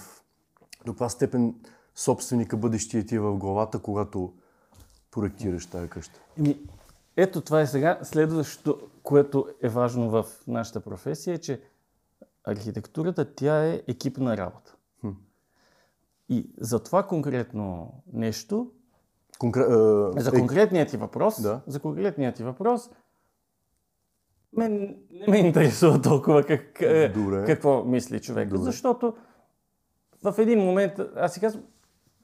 [0.86, 1.56] До каква степен
[1.96, 4.34] собственика бъдещия ти е в главата, когато
[5.12, 6.20] проектираш тази къща?
[6.38, 6.60] Еми,
[7.22, 11.62] ето това е сега следващото, което е важно в нашата професия, е, че
[12.44, 14.76] архитектурата тя е екипна работа.
[15.02, 15.10] Хм.
[16.30, 18.72] И за това конкретно нещо,
[19.40, 19.62] Конкре...
[19.62, 21.62] а, за конкретният ти въпрос, да.
[21.68, 22.90] за конкретният ти въпрос,
[24.54, 27.46] мен не ме интересува толкова как, е, Добре.
[27.46, 28.50] какво мисли човек.
[28.50, 28.64] Добре.
[28.64, 29.16] Защото
[30.24, 31.64] в един момент аз си казвам,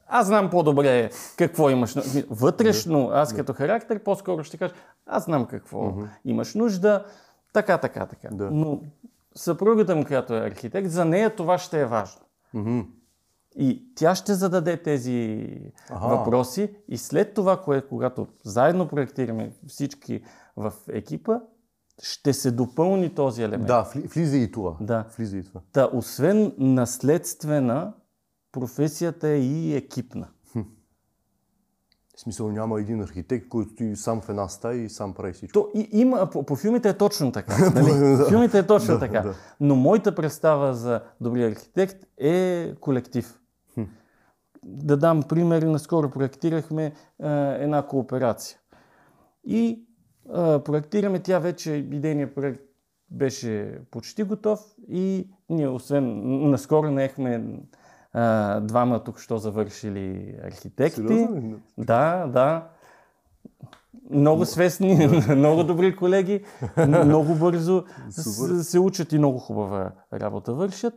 [0.07, 1.95] аз знам по-добре какво имаш.
[2.29, 4.73] Вътрешно, аз като характер, по-скоро ще кажа,
[5.05, 6.07] аз знам какво uh-huh.
[6.25, 7.05] имаш нужда,
[7.53, 8.27] така, така, така.
[8.31, 8.51] Да.
[8.51, 8.81] Но
[9.35, 12.21] съпругата му, която е архитект, за нея това ще е важно.
[12.55, 12.85] Uh-huh.
[13.57, 15.47] И тя ще зададе тези
[15.89, 16.07] ага.
[16.07, 20.23] въпроси и след това, кое, когато заедно проектираме всички
[20.57, 21.39] в екипа,
[22.01, 23.67] ще се допълни този елемент.
[23.67, 24.75] Да, влиза и това.
[24.81, 25.05] Да.
[25.17, 25.61] Влиза и това.
[25.71, 27.93] Та, освен наследствена,
[28.55, 30.27] професията е и екипна.
[32.15, 35.53] В смисъл няма един архитект, който ти сам в една стая и сам прави всичко.
[35.53, 37.71] То, и, има, по, по филмите е точно така.
[37.75, 38.17] Нали?
[38.17, 38.25] да.
[38.29, 39.21] Филмите е точно да, така.
[39.21, 39.33] Да.
[39.59, 43.39] Но моята представа за добрия архитект е колектив.
[43.73, 43.81] Хм.
[44.63, 48.57] Да дам пример, наскоро проектирахме а, една кооперация.
[49.43, 49.85] И
[50.33, 52.61] а, проектираме, тя вече, идейният проект
[53.11, 57.59] беше почти готов и ние, освен, наскоро наехме
[58.15, 60.95] а, двама тук що завършили архитекти.
[60.95, 61.59] Сериозно?
[61.77, 62.67] Да, да.
[64.09, 66.45] Много свестни, много добри колеги,
[66.87, 67.83] много бързо
[68.61, 70.93] се учат и много хубава работа вършат.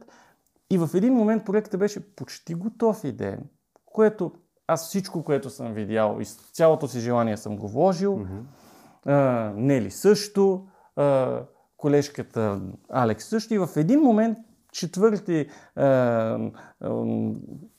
[0.70, 3.40] И в един момент проектът беше почти готов идеен,
[3.86, 4.32] което
[4.66, 8.18] аз всичко, което съм видял и цялото си желание съм го вложил.
[8.18, 8.42] Mm-hmm.
[9.06, 11.40] А, Нели също, а,
[11.76, 13.54] колежката Алекс също.
[13.54, 14.38] И в един момент
[14.78, 15.86] четвърти е, е,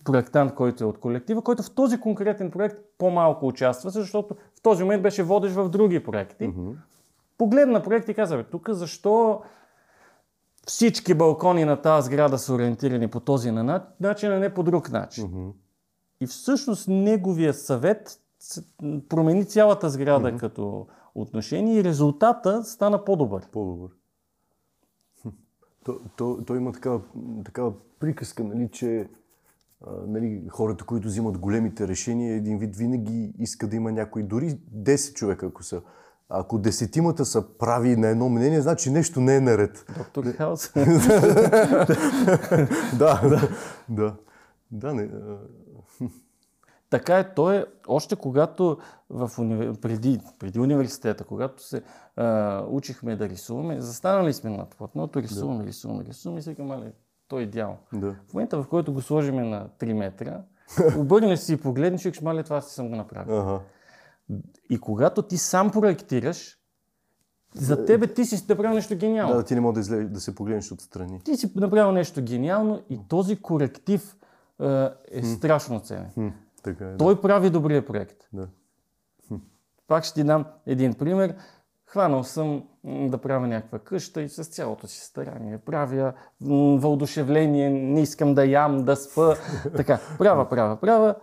[0.06, 4.84] проектант, който е от колектива, който в този конкретен проект по-малко участва, защото в този
[4.84, 6.44] момент беше водещ в други проекти.
[6.44, 6.76] Mm-hmm.
[7.38, 9.42] Погледна проект и каза, тук защо
[10.68, 13.52] всички балкони на тази сграда са ориентирани по този
[14.00, 15.28] начин, а не по друг начин.
[15.28, 15.52] Mm-hmm.
[16.22, 18.20] И всъщност неговия съвет
[19.10, 20.40] промени цялата сграда mm-hmm.
[20.40, 23.50] като отношение и резултата стана по-добър.
[23.52, 23.90] По-добър.
[25.89, 27.02] То, то, то има такава,
[27.45, 29.10] такава приказка, нали, че
[29.88, 34.49] а, нали, хората, които взимат големите решения, един вид винаги иска да има някой, дори
[34.75, 35.82] 10 човека, ако са.
[36.30, 39.86] Ако десетимата са прави на едно мнение, значи нещо не е наред.
[39.97, 40.73] Доктор Хаус.
[42.97, 43.49] да, да,
[43.89, 44.15] да.
[44.71, 45.10] Да, не,
[46.89, 48.78] така е, той е, още когато
[49.10, 49.73] в уни...
[49.82, 51.84] преди, преди университета, когато се
[52.15, 55.67] а, учихме да рисуваме, застанали сме над платното, рисуваме, да.
[55.67, 56.91] рисуваме, рисуваме и си али,
[57.28, 57.78] той е идеал.
[57.93, 58.15] Да.
[58.28, 60.41] В момента, в който го сложиме на 3 метра,
[60.97, 63.39] обърнеш си и погледнеш и мале, това си съм го направил.
[63.39, 63.60] Ага.
[64.69, 66.60] И когато ти сам проектираш,
[67.56, 69.36] за тебе ти си направил нещо гениално.
[69.36, 71.21] Да, ти не можеш да, излез, да се погледнеш отстрани.
[71.23, 74.17] Ти си направил нещо гениално и този коректив
[75.12, 76.34] е страшно ценен.
[76.63, 76.98] Така е, да.
[76.98, 78.28] Той прави добрия проект.
[78.34, 78.48] Да.
[79.88, 81.36] Пак ще ти дам един пример.
[81.86, 88.34] Хванал съм да правя някаква къща и с цялото си старание правя въодушевление, не искам
[88.34, 89.36] да ям, да спа.
[89.76, 91.15] Така, правя, правя, правя.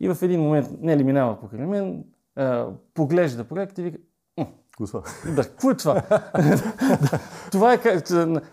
[0.00, 2.04] И в един момент не ли минава покрай мен,
[2.94, 3.98] поглежда проект и вика,
[5.34, 6.02] да, какво е това?
[7.52, 7.78] това е,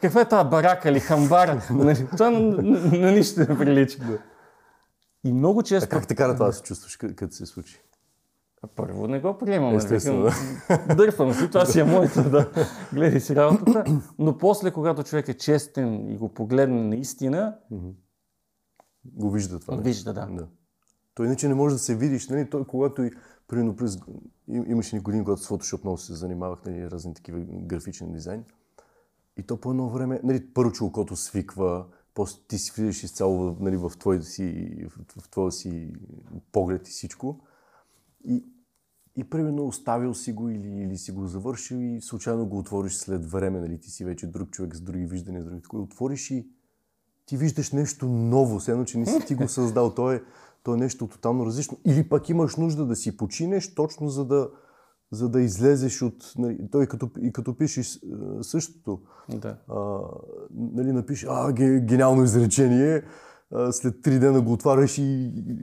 [0.01, 1.61] каква е тази барака или хамбара?
[1.71, 3.97] Нали, това на, на, на нищо не прилича.
[5.23, 5.85] И много често...
[5.85, 7.81] А как те кара това да се чувстваш, като се случи?
[8.75, 9.75] Първо не го приемам.
[9.75, 10.29] Естествено.
[10.97, 12.51] Дърпам си, това си е моето, да
[12.93, 13.83] гледай си работата.
[14.19, 17.57] Но после, когато човек е честен и го погледне наистина...
[19.05, 19.75] Го вижда това.
[19.75, 20.25] Вижда, да.
[20.25, 20.47] да.
[21.13, 22.29] Той иначе не може да се видиш.
[22.29, 22.49] Нали?
[22.49, 23.11] Той, когато и,
[23.47, 23.97] примерно, през...
[24.47, 28.43] имаше ни години, когато с Photoshop много се занимавах, нали, разни такива графични дизайни.
[29.37, 33.57] И то по едно време, нали, първо, че окото свиква, после ти си влизаш изцяло
[33.59, 35.93] нали, в, твоя си, в, в твоя си
[36.51, 37.39] поглед и всичко.
[38.25, 38.45] И,
[39.15, 43.25] и примерно оставил си го или, или си го завършил и случайно го отвориш след
[43.25, 45.83] време, нали, ти си вече друг човек с други виждания, с други такова.
[45.83, 46.47] Отвориш и
[47.25, 49.93] ти виждаш нещо ново, все едно, че не си ти го създал.
[49.93, 50.23] То е,
[50.63, 51.77] то е нещо тотално различно.
[51.85, 54.49] Или пък имаш нужда да си починеш точно за да,
[55.13, 56.33] за да излезеш от...
[56.37, 57.99] Нали, той като, и като пишеш
[58.41, 59.57] същото, Да.
[59.69, 59.99] а,
[60.51, 63.03] нали, напише, а, ге, гениално изречение,
[63.51, 65.01] а, след три дена го отваряш и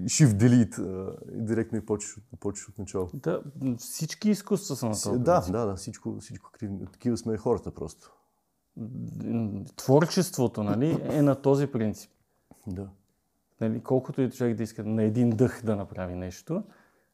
[0.04, 3.10] shift delete а, и директно и почваш, почваш от начало.
[3.14, 3.42] да.
[3.78, 6.50] Всички изкуства са на този Да, да, да, всичко, всичко.
[6.92, 8.12] Такива сме хората просто.
[9.76, 12.10] Творчеството нали, е на този принцип.
[12.66, 12.88] Да.
[13.60, 16.62] Нали, колкото и човек да иска на един дъх да направи нещо,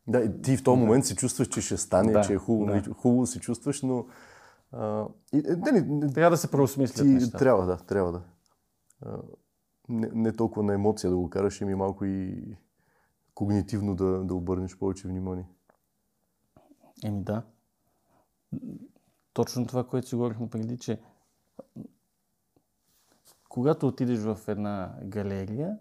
[0.08, 2.66] Да, и ти в този момент се чувстваш, че ще стане, Да, че е хубаво,
[2.66, 2.74] да.
[2.76, 4.06] нали, хубаво се чувстваш, но...
[4.72, 7.38] А, и, е, нали, трябва да се преосмислят ти, нещата.
[7.38, 8.22] трябва да, трябва да.
[9.02, 9.18] А,
[9.88, 12.56] не, не толкова на емоция да го караш, ами малко и
[13.34, 15.48] когнитивно да, да обърнеш повече внимание.
[17.04, 17.42] Еми да.
[19.32, 21.00] Точно това, което си говорихме преди, че
[23.48, 25.78] когато отидеш в една галерия,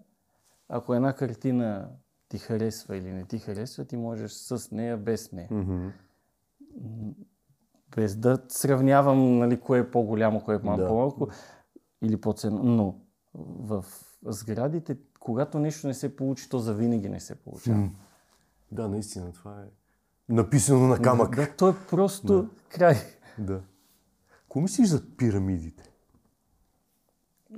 [0.70, 1.90] ако една картина
[2.30, 5.50] ти харесва или не ти харесва, ти можеш с нея, без нея.
[5.50, 5.92] Mm-hmm.
[7.96, 10.88] Без да сравнявам нали, кое е по-голямо, кое е малко Да.
[10.88, 11.28] по-малко
[12.02, 12.64] или по-ценно.
[12.64, 13.00] Но
[13.60, 13.86] в
[14.26, 17.90] сградите, когато нещо не се получи, то завинаги не се получава.
[18.72, 19.66] Да, наистина, това е
[20.30, 21.36] написано на камък.
[21.36, 22.96] Да, то е просто край.
[23.40, 23.62] Да.
[24.42, 25.92] Какво мислиш за пирамидите?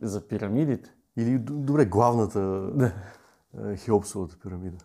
[0.01, 0.93] За пирамидите.
[1.17, 2.39] Или, добре, главната
[2.81, 2.91] е,
[3.77, 4.77] Хеопсовата пирамида.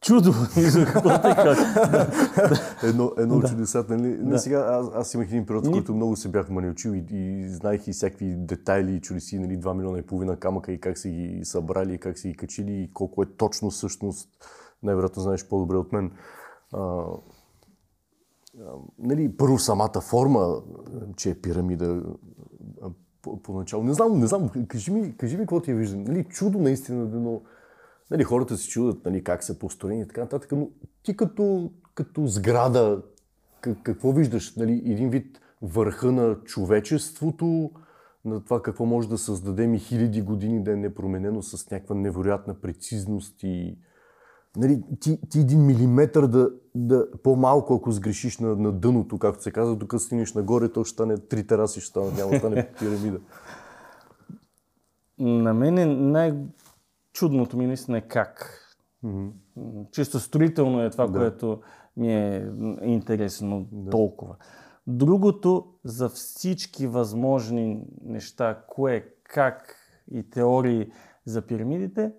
[0.00, 0.30] Чудо.
[2.82, 3.96] Едно, едно от чудесата.
[3.96, 4.16] Нали?
[4.16, 4.38] Да.
[4.38, 7.88] сега, аз, аз имах един период, в който много се бях манилчил и, и знаех
[7.88, 11.40] и всякакви детайли и чудеси, нали, 2 милиона и половина камъка и как са ги
[11.44, 14.28] събрали, и как са ги качили и колко е точно всъщност.
[14.82, 16.12] Най-вероятно знаеш по-добре от мен.
[16.72, 17.06] А, а,
[18.98, 20.62] нали, първо самата форма,
[21.16, 22.02] че е пирамида
[23.42, 23.84] поначало.
[23.84, 26.04] Не знам, не знам, кажи ми, кажи ми какво ти е виждам.
[26.04, 27.42] Нали, чудо наистина, но
[28.10, 30.68] нали, хората се чудят нали, как са построени и така нататък, но
[31.02, 33.02] ти като, като сграда,
[33.60, 34.56] какво виждаш?
[34.56, 37.70] Нали, един вид върха на човечеството,
[38.24, 42.54] на това какво може да създадем и хиляди години да е непроменено с някаква невероятна
[42.54, 43.78] прецизност и
[44.56, 49.50] нали, ти, ти един милиметър да, да по-малко, ако сгрешиш на, на дъното, както се
[49.52, 53.18] казва, докато стигнеш нагоре, то ще стане три тераси, ще стане, няма да стане пирамида.
[55.18, 58.60] На мен е най-чудното ми наистина е как.
[59.02, 59.30] М,
[59.92, 61.18] Чисто строително е това, Да.
[61.18, 61.60] което
[61.96, 62.50] ми е
[62.82, 64.36] интересно толкова.
[64.86, 69.76] Другото за всички възможни неща, кое, как
[70.10, 70.90] и теории
[71.24, 72.12] за пирамидите,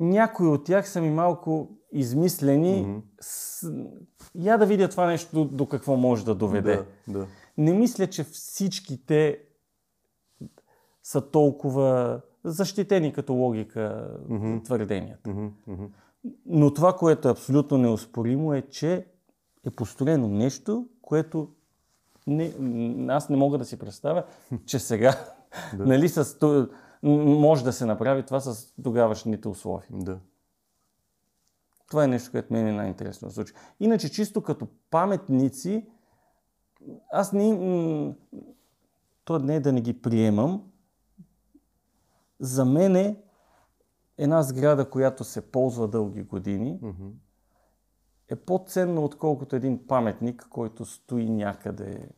[0.00, 3.02] някои от тях са ми малко измислени.
[3.20, 3.72] С...
[4.34, 6.82] Я да видя това нещо до, до какво може да доведе.
[7.08, 7.26] Да, да.
[7.58, 9.38] Не мисля, че всички те
[11.02, 14.58] са толкова защитени като логика Мгм.
[14.64, 15.30] твърденията.
[15.30, 15.84] Мгм.
[16.46, 19.06] Но това, което е абсолютно неоспоримо е, че
[19.66, 21.48] е построено нещо, което
[22.26, 22.52] не,
[23.08, 24.24] аз не мога да си представя,
[24.66, 25.14] че сега
[25.78, 26.38] нали, с,
[27.02, 29.88] може да се направи това с тогавашните условия.
[29.92, 30.18] Да.
[31.88, 33.58] Това е нещо, което мен е най-интересно в случая.
[33.80, 35.86] Иначе, чисто като паметници,
[37.12, 37.52] аз не...
[37.52, 38.14] м,
[39.24, 40.70] То не е да не ги приемам.
[42.40, 43.16] За мен е
[44.18, 47.08] една сграда, която се ползва дълги години, Мгм.
[48.28, 52.08] е по-ценна, отколкото един паметник, който стои някъде.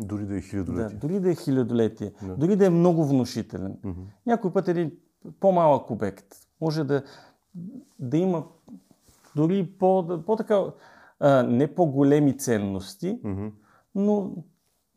[0.00, 0.98] Дори да е Да, хилядолетие.
[0.98, 3.78] дори да е хилядолетие, дори да е много внушителен.
[3.84, 4.00] Мгм.
[4.26, 4.92] Някой път един
[5.40, 6.26] по-малък обект
[6.60, 7.02] може да,
[7.98, 8.46] да има
[9.36, 10.64] дори по, по-така,
[11.20, 13.46] а, не по-големи ценности, Мгм.
[13.94, 14.32] но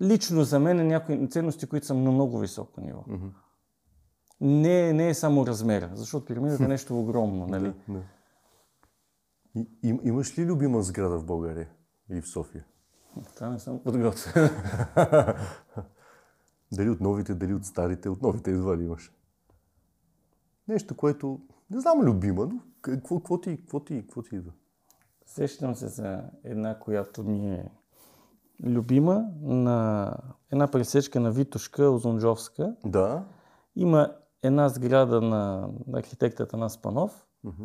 [0.02, 3.04] лично за мен е някои ценности, които са на много високо ниво.
[3.08, 3.28] Мгм.
[4.42, 7.74] Не, не е само размера, защото пирамидата е нещо огромно, нали?
[7.88, 8.02] Да, да.
[9.56, 11.70] И, им, имаш ли любима сграда в България
[12.10, 12.66] или в София?
[13.36, 14.50] Това не съм подготвен.
[16.72, 18.10] Дали от новите, дали от старите?
[18.10, 19.12] От новите едва ли имаш.
[20.68, 24.52] Нещо, което не знам любима, но какво, какво, ти, какво, ти, какво ти идва?
[25.26, 27.72] Сещам се за една, която ми е
[28.64, 30.18] любима, на
[30.52, 32.76] една пресечка на Витошка, Озунджовска.
[32.86, 33.24] Да.
[33.76, 37.64] Има една сграда на архитектата на Спанов, Мгм.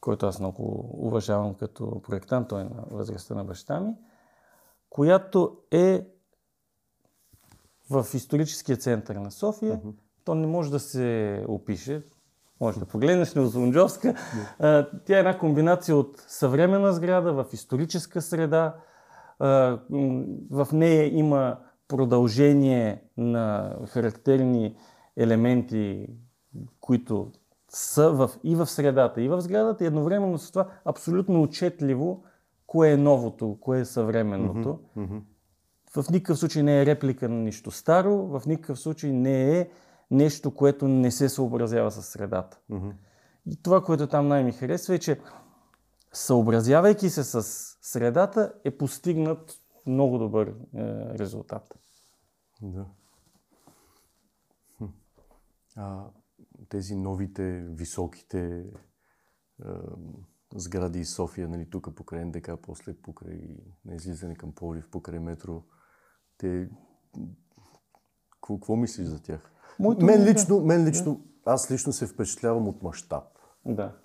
[0.00, 3.94] който аз много уважавам като проектант, той е на възрастта на баща ми,
[4.90, 6.06] която е
[7.90, 9.80] в историческия център на София.
[10.24, 12.02] То не може да се опише.
[12.60, 14.14] Може да погледнеш на Озунджовска.
[14.58, 18.76] А, Тя е една комбинация от съвременна сграда в историческа среда.
[20.50, 21.58] В нея има
[21.88, 24.76] продължение на характерни
[25.16, 26.06] елементи,
[26.80, 27.32] които
[27.68, 32.24] са в, и в средата, и в сградата, и едновременно с това абсолютно отчетливо
[32.68, 34.80] кое е новото, кое е съвременното.
[34.96, 35.18] Мгм.
[35.96, 39.70] В никакъв случай не е реплика на нищо старо, в никакъв случай не е
[40.10, 42.60] нещо, което не се съобразява с средата.
[42.68, 42.88] Мгм.
[43.46, 45.20] И това, което там най-ми харесва е, че
[46.12, 47.42] съобразявайки се с
[47.82, 50.54] средата, е постигнат много добър е,
[51.18, 51.78] резултат.
[52.62, 52.86] Да.
[54.78, 54.84] Хм.
[55.76, 56.04] А
[56.68, 58.64] тези новите, високите
[59.64, 59.68] е,
[60.54, 63.40] сгради из София, нали, тук покрай НДК, после покрай
[63.84, 65.62] на излизане към Пловдив, покрай метро,
[66.38, 66.70] те...
[68.48, 69.52] Какво, мислиш за тях?
[69.78, 73.24] Моето мен мнение- лично, мен лично, аз лично се впечатлявам от мащаб.
[73.66, 73.96] Да.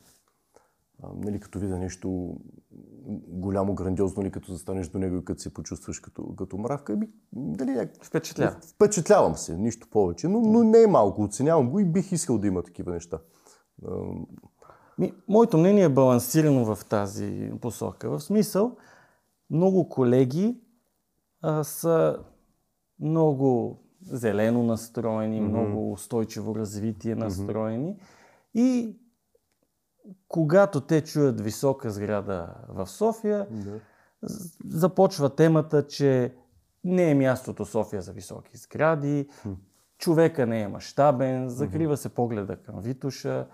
[1.04, 2.38] А, нали, като видя нещо
[3.28, 7.10] голямо, грандиозно, нали, като застанеш до него и като се почувстваш като, като мравка, ами,
[7.34, 8.58] дали, някак- Впечатлява.
[8.76, 11.24] Впечатлявам се, нищо повече, но, но не е малко.
[11.24, 13.20] Оценявам го и бих искал да има такива неща.
[14.98, 18.10] Ми, моето мнение е балансирано в тази посока.
[18.10, 18.76] В смисъл,
[19.50, 20.58] много колеги
[21.42, 22.20] а, са
[23.00, 25.50] много зелено настроени, Мгм.
[25.50, 27.96] много устойчиво развитие настроени.
[28.54, 28.96] И
[30.28, 33.48] когато те чуят висока сграда в София,
[34.22, 36.34] з- започва темата, че
[36.84, 39.30] не е мястото София за високи сгради,
[39.98, 43.48] човека не е мащабен, закрива се погледа към Витуша,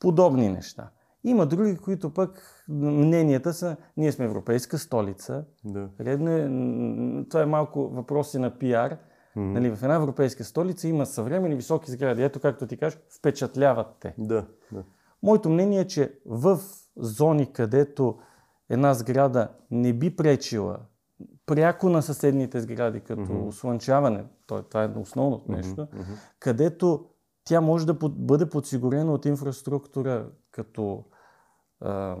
[0.00, 0.90] подобни неща.
[1.24, 5.88] Има други, които пък мненията са, ние сме европейска столица, Да.
[6.00, 8.96] редно е, това е малко въпроси на пиар.
[9.36, 9.52] Мгм.
[9.52, 12.22] Нали, в една европейска столица има съвремени високи сгради.
[12.22, 14.14] Ето, както ти кажеш, впечатляват те.
[14.18, 14.46] Да.
[14.72, 14.84] да.
[15.22, 16.58] Моето мнение е, че в
[16.96, 18.18] зони, където
[18.70, 20.78] една сграда не би пречила
[21.46, 23.50] пряко на съседните сгради, като Мгм.
[23.50, 26.12] слънчаване, то, това е основното нещо, Мгм.
[26.38, 27.06] където
[27.46, 31.04] тя може да бъде подсигурена от инфраструктура, като
[31.80, 32.16] а,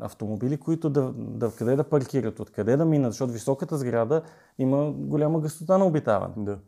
[0.00, 4.22] автомобили, които да, да, къде да паркират, откъде да минат, защото високата сграда
[4.58, 6.34] има голяма гъстота на обитаване.
[6.36, 6.58] Да.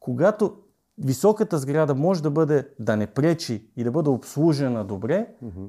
[0.00, 0.56] Когато
[0.98, 5.64] високата сграда може да бъде, да не пречи и да бъде обслужена добре, Мгм.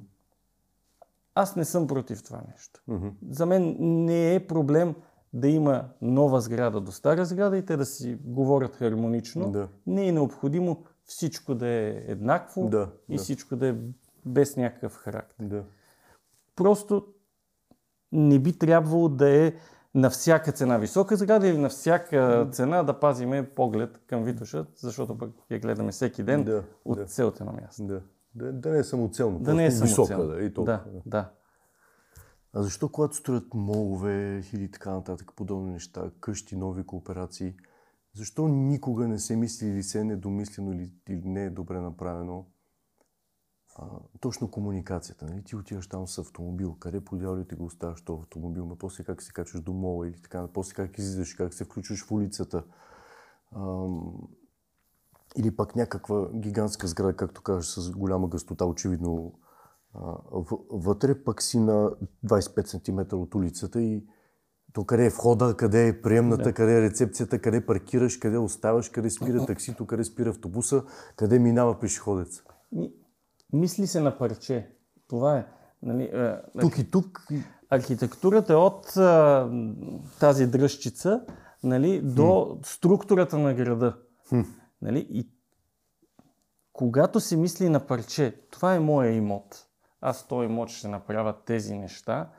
[1.36, 2.82] аз не съм против това нещо.
[2.88, 3.08] Мгм.
[3.30, 4.95] За мен не е проблем
[5.34, 9.51] да има нова сграда до стара сграда и те да си говорят хармонично.
[9.51, 9.68] Да.
[9.88, 13.24] Не е необходимо всичко да е еднакво Да, и да.
[13.24, 13.76] всичко да е
[14.26, 15.45] без някакъв характер.
[15.45, 15.64] Да.
[16.56, 17.08] Просто
[18.12, 19.53] не би трябвало да е
[19.95, 25.18] на всяка цена висока сграда или на всяка цена да пазиме поглед към Витоша, защото
[25.18, 27.06] пък я гледаме всеки ден Да, от да.
[27.06, 27.84] целото на място.
[27.84, 28.01] Да.
[28.36, 29.39] Да, да не е самоцелно.
[29.39, 30.80] Да не е висока да и толкова.
[30.93, 31.30] да, да.
[32.53, 37.56] А защо когато строят молове или така нататък, подобни неща, къщи, нови кооперации,
[38.16, 42.45] защо никога не се мисли или се е недомислено или, или не е добре направено
[43.76, 43.86] а,
[44.20, 45.26] точно комуникацията?
[45.26, 45.43] Нали?
[45.43, 49.22] Ти отиваш там с автомобил, къде по дяволите го оставяш този автомобил, но после как
[49.22, 52.63] се качваш до мола или така, после как излизаш, как се включваш в улицата.
[53.55, 54.13] Ам,
[55.38, 59.34] или пък някаква гигантска сграда, както кажеш, с голяма гъстота, очевидно
[59.93, 60.18] а,
[60.72, 61.91] вътре, пък си на
[62.26, 62.66] 25
[63.11, 64.03] см от улицата и
[64.76, 69.09] то къде е входа, къде е приемната, къде е рецепцията, къде паркираш, къде оставаш, къде
[69.09, 70.84] спира таксито, къде спира автобуса,
[71.15, 72.43] къде минава пешеходец.
[72.71, 72.93] Ми,
[73.53, 74.69] мисли се на парче.
[75.07, 75.45] Това е.
[75.84, 77.28] Нали, е, Тук и тук.
[77.69, 79.49] архитектурата е от а,
[80.19, 81.26] тази дръжчица
[81.63, 83.97] нали, до структурата на града.
[84.82, 85.07] Нали?
[85.09, 85.30] И
[86.73, 89.67] когато се мисли на парче, това е моя имот.
[90.01, 92.30] Аз този имот ще направя тези неща,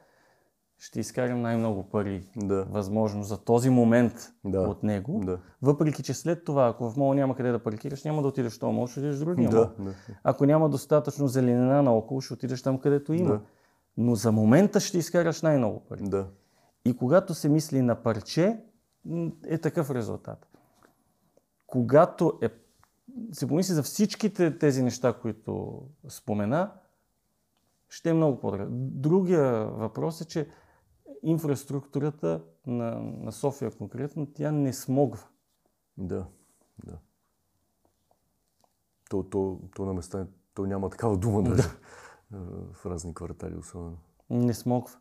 [0.79, 2.29] ще изкарам най-много пари.
[2.37, 2.65] Да.
[2.71, 4.13] Възможно за този момент
[4.45, 4.61] Да.
[4.61, 5.21] от него.
[5.25, 5.39] Да.
[5.63, 8.59] Въпреки, че след това, ако в мола няма къде да паркираш, няма да отидеш в
[8.59, 9.61] този мол, ще отидеш в другия мол.
[9.61, 9.95] Да, да.
[10.25, 13.31] Ако няма достатъчно зеленина наоколо, ще отидеш там, където има.
[13.31, 13.41] Да.
[13.97, 16.03] Но за момента ще изкараш най-много пари.
[16.03, 16.27] Да.
[16.85, 18.61] И когато се мисли на парче,
[19.47, 20.49] е такъв резултат.
[21.67, 22.49] Когато е,
[23.33, 26.73] се помисли за всичките тези неща, които спомена,
[27.89, 28.67] ще е много по-добре.
[28.71, 30.49] Другия въпрос е, че
[31.23, 35.25] инфраструктурата на, на София конкретно, тя не смогва.
[35.97, 36.27] Да,
[36.79, 36.99] да.
[39.11, 41.69] То, то, то на места, то няма такава дума даже.
[42.33, 42.37] а,
[42.73, 43.97] В разни квартали особено.
[44.31, 44.95] Не смогва.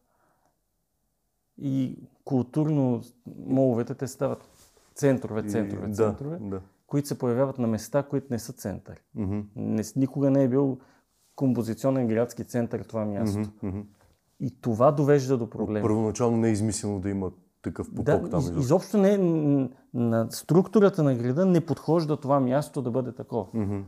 [1.57, 3.01] И културно
[3.37, 4.49] моловете те стават
[4.95, 6.61] центрове, центрове, И- центрове, Да, да.
[6.87, 9.01] които се появяват на места, които не са център.
[9.15, 10.79] Мгм, Не, никога не е бил
[11.35, 13.51] композиционен градски център това място.
[13.63, 13.81] мгм.
[14.39, 15.81] И това довежда до проблеми.
[15.81, 17.31] Първоначално не е измислено да има
[17.61, 18.39] такъв поток Да, там.
[18.39, 18.59] из, изобщо.
[18.59, 19.17] изобщо не е,
[19.93, 23.45] на структурата на града не подхожда това място да бъде такова.
[23.53, 23.79] Мгм.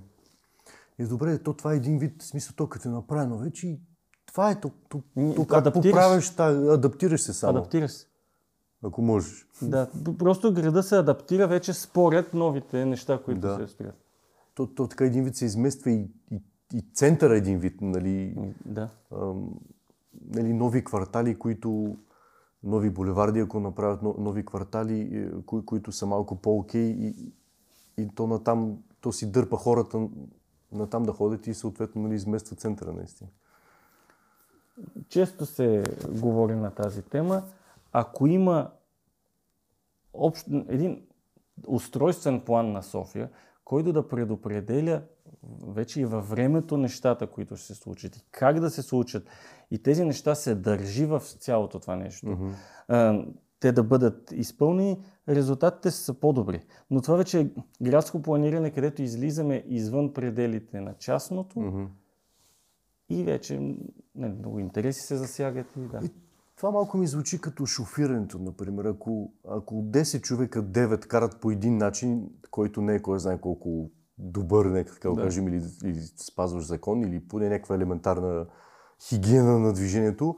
[0.99, 3.79] Е, добре, то това е един вид, смисъл, то като е направено вече и
[4.25, 4.55] това е
[5.15, 5.93] М, то как адаптираш.
[5.93, 8.07] поправяш, та, адаптираш се само, Адаптира се.
[8.83, 9.47] ако можеш.
[9.61, 9.87] Да,
[10.19, 13.55] просто града се адаптира вече според новите неща, които Да.
[13.57, 13.95] се строят.
[14.55, 16.41] То, то така един вид се измества и, и,
[16.73, 18.35] и центъра един вид, нали,
[18.65, 18.89] Да.
[19.13, 19.49] ам,
[20.27, 21.97] нали, нови квартали, които
[22.63, 27.33] нови булеварди, ако направят но- нови квартали, е, кои, които са малко по-окей и,
[27.97, 30.07] и то натам, то си дърпа хората
[30.71, 33.29] натам да ходят и съответно нали, измества центъра наистина.
[35.09, 37.43] Често се говори на тази тема.
[37.91, 38.71] Ако има
[40.13, 41.07] общ, един
[41.67, 43.29] устройствен план на София,
[43.65, 45.01] който да предопределя
[45.67, 49.27] вече и във времето нещата, които ще се случат и как да се случат.
[49.71, 52.37] И тези неща се държи в цялото това нещо.
[52.87, 53.25] а,
[53.59, 54.97] те да бъдат изпълнени,
[55.29, 56.65] резултатите са по-добри.
[56.91, 57.49] Но това вече е
[57.81, 61.83] градско планиране, където излизаме извън пределите на частното Мгм.
[63.09, 63.59] и вече
[64.15, 65.67] не, много интереси се засягат.
[65.77, 65.99] И, да.
[66.03, 66.11] И
[66.55, 68.85] това малко ми звучи като шофирането, например.
[68.85, 73.89] Ако, ако 10 човека 9 карат по един начин, който не е кой знае колко
[74.17, 75.21] добър, нека така да.
[75.21, 78.45] кажем, или, или спазваш закон, или поне някаква елементарна
[79.01, 80.37] хигиена на движението,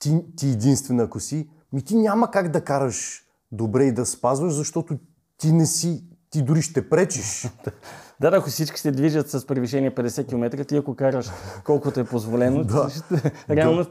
[0.00, 4.54] ти, ти единствена, ако си, ми ти няма как да караш добре и да спазваш,
[4.54, 4.98] защото
[5.38, 7.48] ти не си, ти дори ще пречиш.
[8.20, 11.30] Да, да, ако всички се движат с превишение 50 км, ти ако караш
[11.64, 12.88] колкото е позволено, Да.
[12.90, 13.86] ще- реално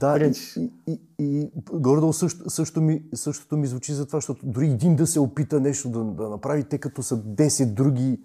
[0.00, 0.56] Да, и, пречиш.
[0.56, 4.96] и, и, и горе-долу също, също ми, същото ми звучи за това, защото дори един
[4.96, 8.20] да се опита нещо да, да направи, тъй като са 10 други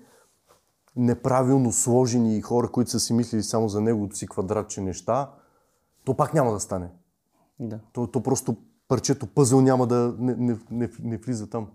[0.95, 5.32] неправилно сложени хора, които са си мислили само за неговото си квадратче неща,
[6.04, 6.89] то пак няма да стане.
[7.60, 7.80] Да.
[7.93, 11.68] То, то просто парчето пъзъл няма да не, не, не, не влиза там.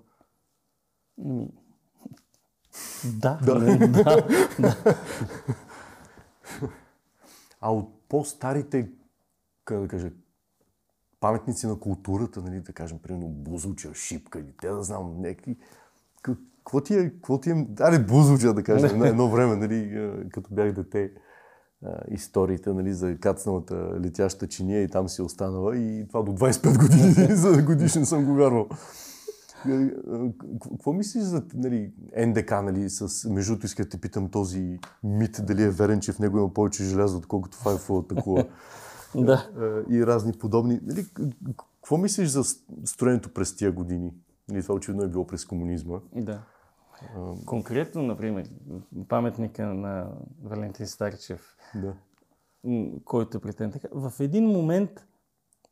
[1.19, 1.49] Ми,
[3.05, 3.55] Да, Да.
[3.55, 3.77] да.
[3.89, 4.27] да,
[4.59, 4.95] да.
[7.61, 8.91] А от по-старите,
[9.65, 10.11] как да кажа,
[11.21, 15.57] паметници на културата, нали, да кажем, примерно Бузуча, Шипка или те да знам, някакви...
[16.23, 20.55] Какво ти е, какво ти е, аре Бузуча, да кажем, на едно време, нали, като
[20.55, 21.13] бях дете,
[22.11, 27.37] историите, нали, за кацналата летяща чиния и там си останала и това до 25 години
[27.37, 28.69] за годишен съм го вярвал.
[29.67, 30.33] К-
[30.71, 31.93] Какво мислиш за нали,
[32.27, 36.13] НДК, нали, с, между другото исках да те питам този мит, дали е верен, че
[36.13, 38.47] в него има повече желязо, отколкото Five такова
[39.15, 39.51] да.
[39.91, 40.81] е, и разни подобни.
[40.83, 41.07] Нали,
[41.47, 42.45] какво мислиш за
[42.85, 44.15] строенето през тия години?
[44.49, 46.01] Нали, това очевидно е било през комунизма.
[46.17, 46.43] Да.
[47.47, 48.49] Конкретно, например,
[49.09, 50.09] паметника на
[50.43, 51.95] Валентин Старчев, Да.
[53.05, 54.91] който е претен така, в един момент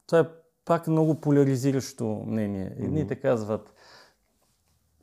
[0.07, 0.28] това е
[0.64, 2.74] пак много поляризиращо мнение.
[2.78, 3.74] Едните казват,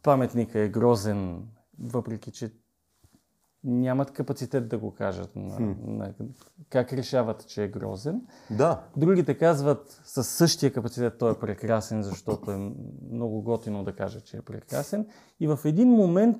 [0.03, 1.47] паметника е грозен,
[1.79, 2.53] въпреки че
[3.63, 6.13] нямат капацитет да го кажат на, на,
[6.69, 8.21] как решават, че е грозен.
[8.51, 8.83] Да.
[8.97, 12.71] Другите казват със същия капацитет той е прекрасен, защото е
[13.11, 15.07] много готино да каже, че е прекрасен.
[15.39, 16.37] И в един момент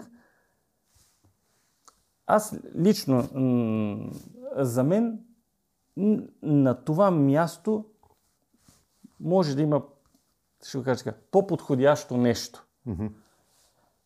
[2.28, 4.12] аз лично, м,
[4.56, 5.20] за мен,
[5.98, 7.86] м, на това място
[9.20, 9.84] може да има,
[10.68, 12.66] ще го кажа така, по-подходящо нещо.
[12.86, 13.06] Мгм.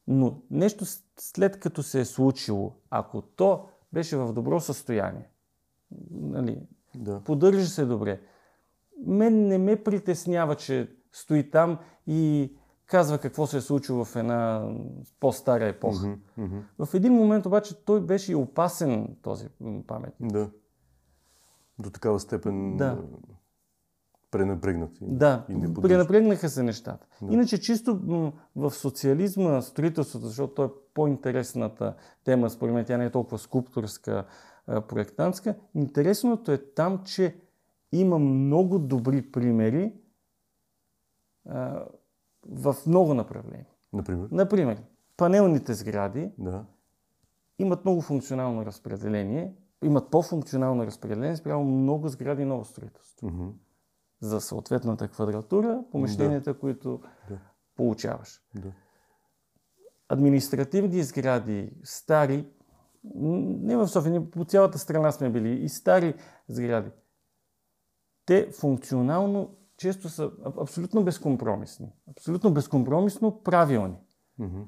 [0.07, 0.85] Но нещо
[1.19, 5.29] след като се е случило, ако то беше в добро състояние,
[6.11, 6.61] нали,
[6.95, 7.21] Да.
[7.25, 8.21] поддържа се добре.
[9.05, 12.51] Мен не ме притеснява, че стои там и
[12.85, 14.69] казва какво се е случило в една
[15.19, 16.07] по-стара епоха.
[16.07, 16.59] Мгм, мгм.
[16.85, 19.47] В един момент обаче той беше и опасен, този
[19.87, 20.31] паметник.
[20.31, 20.49] Да.
[21.79, 23.01] До такава степен Да.
[24.35, 24.91] Е, пренебрегнат.
[25.01, 27.07] И, Да, и не пренапрегнаха се нещата.
[27.21, 27.33] Да.
[27.33, 27.99] Иначе чисто
[28.55, 34.25] в социализма, строителството, защото то е по-интересната тема, според мен тя не е толкова скулптурска,
[34.65, 37.35] проектантска, интересното е там, че
[37.91, 39.93] има много добри примери
[41.49, 41.85] а,
[42.47, 43.67] в много направления.
[43.93, 44.27] Например.
[44.31, 44.83] Например,
[45.17, 46.65] панелните сгради Да.
[47.59, 49.53] имат много функционално разпределение,
[49.83, 53.27] имат по-функционално разпределение спрямо много сгради и ново строителство.
[53.27, 53.47] Мгм.
[54.23, 57.39] За съответната квадратура, помещенията, които Да.
[57.75, 58.41] получаваш.
[58.55, 58.71] Да.
[60.09, 62.47] Административни сгради, стари,
[63.13, 66.15] не в София, ние по цялата страна сме били, и стари
[66.47, 66.89] сгради.
[68.25, 71.93] Те функционално често са аб- абсолютно безкомпромисни.
[72.11, 73.97] Абсолютно безкомпромисно правилни.
[74.39, 74.61] Мгм.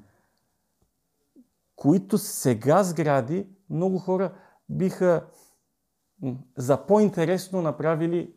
[1.76, 4.34] които сега сгради много хора
[4.68, 5.26] биха
[6.56, 8.35] за по-интересно направили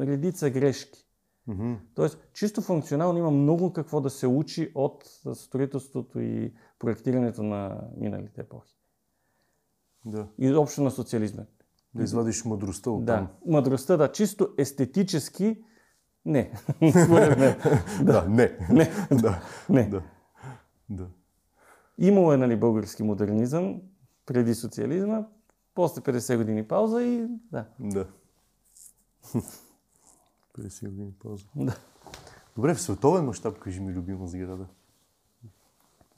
[0.00, 1.04] редица грешки.
[1.46, 1.74] Мгм.
[1.94, 5.04] Тоест, чисто функционално има много какво да се учи от
[5.34, 8.78] строителството и проектирането на миналите епохи.
[10.04, 10.28] Да.
[10.38, 11.42] И общо на социализма.
[11.94, 13.14] Да извадиш мъдростта от Да.
[13.14, 13.28] там.
[13.46, 15.64] Мъдростта, да, чисто естетически,
[16.24, 16.52] не.
[17.04, 17.56] Според мен.
[18.02, 18.58] Да, не.
[18.70, 18.90] Не.
[19.22, 19.42] да.
[19.70, 19.88] Не.
[19.88, 20.02] Да.
[20.90, 21.06] Да.
[21.98, 23.80] Имало е нали, български модернизъм
[24.26, 25.26] преди социализма,
[25.74, 27.64] после 50 години пауза и да.
[27.80, 28.06] Да.
[30.58, 31.44] 50 години пауза.
[31.56, 31.76] да.
[32.56, 34.66] Добре, в световен мащаб кажи ми любима сграда.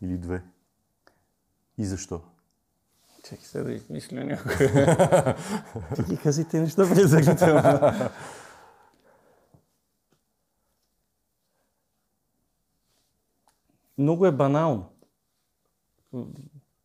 [0.02, 0.42] Или две.
[1.78, 2.20] И защо?
[3.24, 4.56] Чакай сега да измисля някой.
[5.96, 8.10] Ти ги кази те неща предварително.
[13.98, 14.92] Много е банално.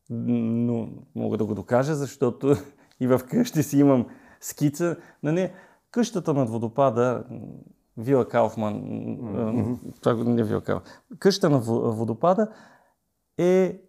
[0.10, 2.56] Но мога да го докажа, защото
[3.00, 4.08] и в къщи си имам
[4.42, 5.54] скица на нея.
[5.96, 7.24] Къщата над водопада,
[7.98, 8.82] Вила Кауфман,
[10.02, 12.52] това не Вила Кауфман, къщата на во- водопада
[13.38, 13.82] е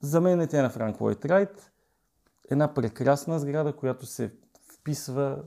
[0.00, 1.72] за мен е тя на Франк Лойд Райт.
[2.50, 4.32] Една прекрасна сграда, която се
[4.74, 5.42] вписва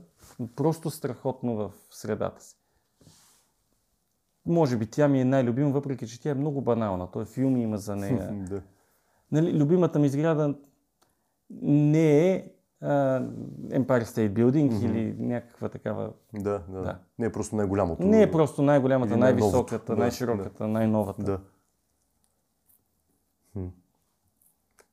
[0.56, 2.56] просто страхотно в средата си.
[4.46, 7.10] Може би тя ми е най-любима, въпреки че тя е много банална.
[7.10, 8.46] Той филми има за нея.
[9.32, 10.54] Нали, любимата ми сграда
[11.62, 12.52] не е
[12.84, 16.12] Empire State Building или някаква такава.
[16.34, 16.98] Да, да, Да.
[17.18, 18.02] Не е просто най-голямото.
[18.02, 21.22] Не е просто най-голямата, най-високата, Да, най-широката, най-новата.
[21.22, 21.40] Да.
[23.52, 23.66] Хм.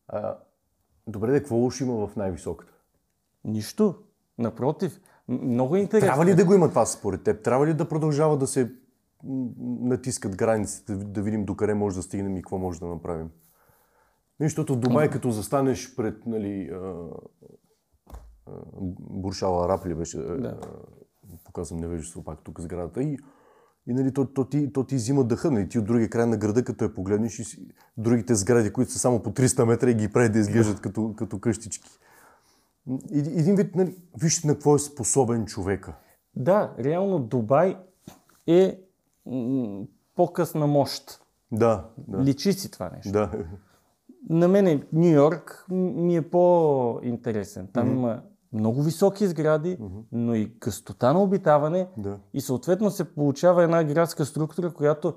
[0.08, 0.38] А,
[1.08, 2.74] добре, да, какво лошо има в най-високата?
[3.44, 3.96] Нищо.
[4.38, 6.08] Напротив, много е интересно.
[6.08, 7.44] Трябва ли да го има това според теб?
[7.44, 8.72] Трябва ли да продължава да се
[9.82, 13.30] натискат границите, да, да видим докъде може да стигнем и какво може да направим?
[14.40, 16.72] Нали, Защото в Думай, като застанеш пред нали,
[19.00, 20.60] Буршала Араб ли беше, Да.
[20.64, 20.68] а,
[21.44, 23.18] показвам невежество пак тук сградата, и,
[23.88, 25.52] и нали, то, то, ти, то ти взима дъха.
[25.52, 27.68] Нали, ти от другия край на града, като я погледнеш и си,
[27.98, 31.40] другите сгради, които са само по 300 метра и ги прави да изглеждат като, като
[31.40, 31.90] къщички.
[33.12, 35.94] И- Един вид, нали, вижте на какво е способен човека.
[36.36, 37.78] Да, реално Дубай
[38.48, 38.80] е
[39.26, 39.84] м-
[40.16, 41.22] по-късна мощ.
[41.52, 43.12] Да, да, Личи си това нещо.
[43.12, 43.32] да.
[44.30, 47.68] На мен Нью Йорк ми е по-интересен.
[47.74, 48.22] Там има
[48.54, 49.78] много високи сгради,
[50.12, 51.88] но и гъстота на обитаване.
[51.98, 52.20] Да.
[52.34, 55.14] И съответно се получава една градска структура, която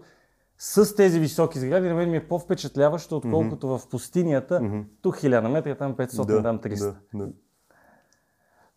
[0.59, 4.85] с тези високи сгради на мен ми е по-впечатляваща, отколкото в пустинята.
[5.03, 6.95] Тук 1000 метра, там 500, да, там 300.
[7.15, 7.29] Да,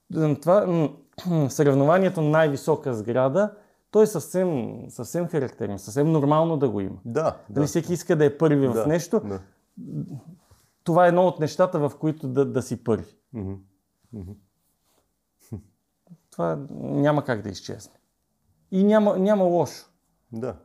[0.10, 0.40] да.
[0.40, 0.90] Това
[1.50, 3.54] съревнованието най-висока сграда,
[3.92, 6.98] той е съвсем, съвсем характерен, съвсем нормално да го има.
[7.06, 7.68] Да, Дали да.
[7.68, 9.40] всеки иска да е първи да, в нещо, Да.
[10.84, 13.16] това е едно от нещата, в които да, да си първи.
[13.34, 13.54] Мгм.
[16.38, 17.94] Това няма как да изчезне.
[18.72, 19.90] И няма, няма лошо.
[20.32, 20.58] Да.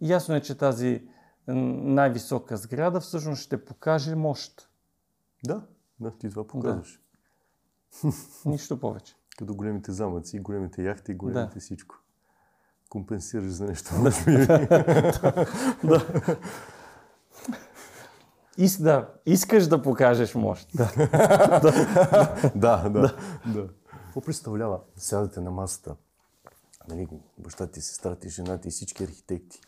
[0.00, 1.08] Ясно е, че тази
[1.48, 4.70] най-висока сграда всъщност ще покаже мощ.
[5.46, 5.62] Да,
[6.00, 7.00] да, ти това показваш.
[8.44, 9.16] Нищо повече.
[9.38, 11.60] Като големите замъци, големите яхти, големите Да.
[11.60, 11.94] всичко.
[12.88, 13.90] Компенсираш за нещо.
[14.26, 14.46] би.
[18.58, 20.68] Ис, да, искаш да покажеш мощ.
[20.74, 20.92] Да.
[22.54, 23.68] да, да, да.
[24.04, 24.80] Какво представлява?
[24.96, 25.96] Сядате на масата.
[26.88, 29.60] Нали, баща ти, сестра ти, жена ти и всички архитекти.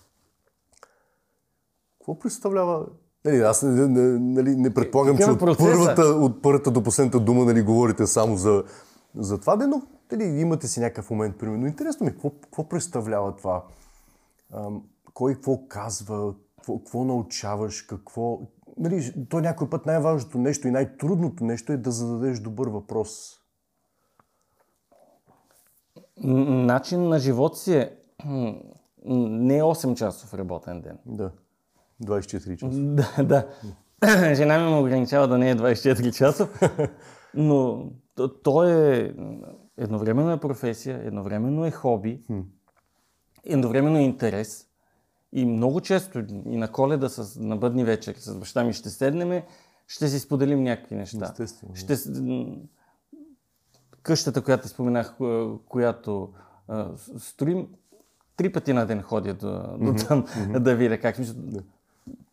[1.99, 2.87] Какво представлява?
[3.25, 5.73] Нали, аз не, не, нали, не предполагам, че Какъв е от процесът?
[5.73, 8.65] първата, от първата до последната дума нали, говорите само за,
[9.17, 9.83] за това, но
[10.13, 11.67] нали, имате си някакъв момент, примерно.
[11.67, 13.65] Интересно ми, какво, какво представлява това?
[14.55, 14.83] Ам,
[15.15, 18.41] кой какво казва, какво, какво научаваш, какво...
[18.79, 23.41] Нали, то някой път най-важното нещо и най-трудното нещо е да зададеш добър въпрос.
[26.17, 27.97] Начин на живот си е
[29.05, 30.99] не е 8 часов работен ден.
[31.07, 31.31] Да.
[32.05, 32.79] 24 часа.
[33.25, 34.35] Да, да.
[34.35, 36.61] Жена ми ме ограничава да не е 24 часов,
[37.35, 39.15] но то, то е
[39.77, 42.21] едновременно е професия, едновременно е хоби,
[43.45, 44.67] едновременно е интерес.
[45.37, 49.43] И много често и на коледа с, на бъдни вечери с баща ми ще седнем,
[49.87, 51.25] ще си споделим някакви неща.
[51.25, 51.75] Естествено.
[51.75, 51.97] Ще,
[54.03, 56.33] къщата, която споменах, ко- която
[56.69, 57.69] а, строим,
[58.37, 60.25] три пъти на ден ходя до, до там
[60.61, 61.19] да видя как.
[61.19, 61.35] Мисля,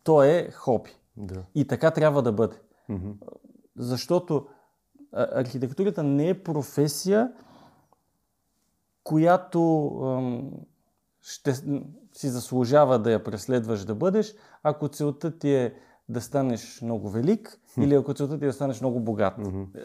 [0.02, 0.90] То е хоби.
[1.16, 1.44] Да.
[1.54, 2.56] И така трябва да бъде.
[3.76, 4.46] Защото
[5.12, 7.32] а, архитектурата не е професия,
[9.04, 10.50] която ам,
[11.20, 11.54] ще
[12.12, 15.74] си заслужава да я преследваш да бъдеш, ако целта ти е
[16.08, 19.34] да станеш много велик или ако целта ти е да станеш много богат.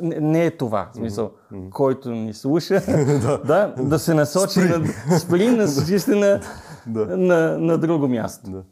[0.01, 1.31] Не, не е това, в смисъл,
[1.71, 2.81] който ни слуша,
[3.45, 4.87] да, да се насочи на
[5.19, 6.41] спри, насочи се на,
[6.87, 7.17] Да.
[7.17, 8.51] на, на друго място.
[8.51, 8.63] Да.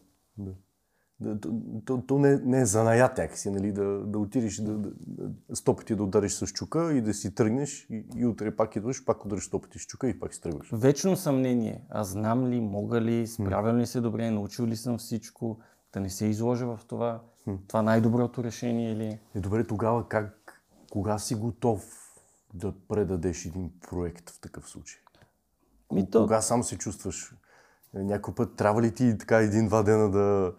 [1.86, 5.96] То, то, не, не е занаят някакси, нали, да, да отидеш да, да, сто пъти
[5.96, 9.44] да удариш с чука и да си тръгнеш и, и утре пак идваш, пак удариш
[9.44, 10.70] сто пъти с чука и пак си тръгваш.
[10.74, 11.86] Вечно съмнение.
[11.90, 15.60] Аз знам ли, мога ли, справям ли се добре, научил ли съм всичко,
[15.94, 17.22] да не се изложа в това.
[17.68, 19.20] Това най-доброто решение ли е?
[19.36, 20.62] Е, добре, тогава как,
[20.92, 22.12] кога си готов
[22.54, 25.00] да предадеш един проект в такъв случай?
[25.94, 27.36] Ми то, Кога сам се чувстваш?
[27.96, 30.54] Е, Някой път трябва ли ти така един-два дена да,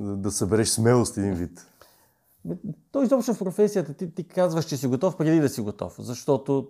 [0.00, 1.66] да, да събереш смелост един вид?
[2.44, 2.54] Бе,
[2.92, 6.68] То изобщо в професията ти, ти казваш, че си готов преди да си готов, защото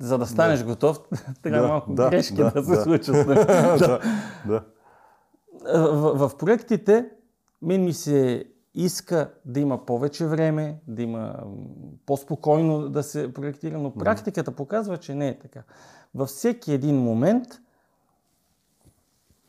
[0.00, 1.00] за да станеш готов,
[1.42, 2.82] трябва Да, малко да, грешки да, да, се да.
[2.82, 3.14] случат.
[3.26, 3.44] нали?
[3.78, 4.00] да,
[4.46, 4.64] да.
[5.92, 7.10] в, в проектите
[7.62, 8.44] мен ми се
[8.74, 11.34] иска да има повече време, да има
[12.06, 15.62] по-спокойно да се проектира, но практиката показва, че не е така.
[16.14, 17.46] Във всеки един момент,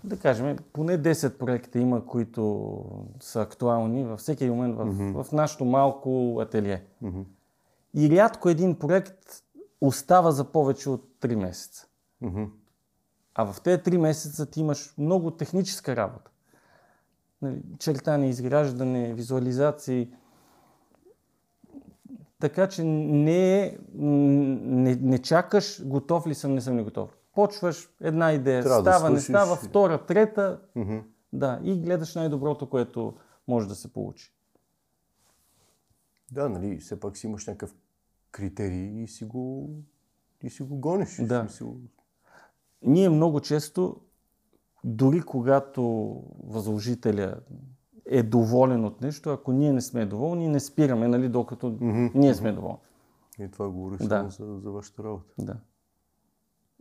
[0.04, 2.84] да кажем, поне 10 проекта има, които
[3.20, 6.84] са актуални във всеки момент в, в нашето малко ателие.
[7.93, 9.43] И рядко един проект
[9.82, 11.88] остава за повече от 3 месеца.
[12.22, 12.43] Мгм.
[13.36, 16.32] А в тези 3 месеца ти имаш много техническа работа.
[17.41, 20.10] Нали, чертане, изграждане, визуализации.
[22.39, 27.16] Така че не, е, не, не чакаш готов ли съм, не съм ли готов.
[27.38, 29.25] Почваш една идея, Трябва да става, не свършиш.
[29.41, 30.59] става, втора, трета,
[31.33, 33.13] да, и гледаш най-доброто, което
[33.47, 34.33] може да се получи.
[36.31, 37.75] Да, нали, все пак си имаш някакъв
[38.31, 39.69] критерий и си го,
[40.43, 41.17] и си го гониш.
[41.21, 41.38] Да.
[41.38, 41.75] В смисъл,
[42.81, 43.95] Ние много често,
[44.83, 45.83] дори когато
[46.43, 47.39] възложителя
[48.05, 51.77] е доволен от нещо, ако ние не сме доволни, не спираме, нали, докато
[52.15, 52.77] ние сме доволни.
[53.39, 54.31] И това говориш Да.
[54.31, 55.33] само за, за вашата работа.
[55.39, 55.55] Да.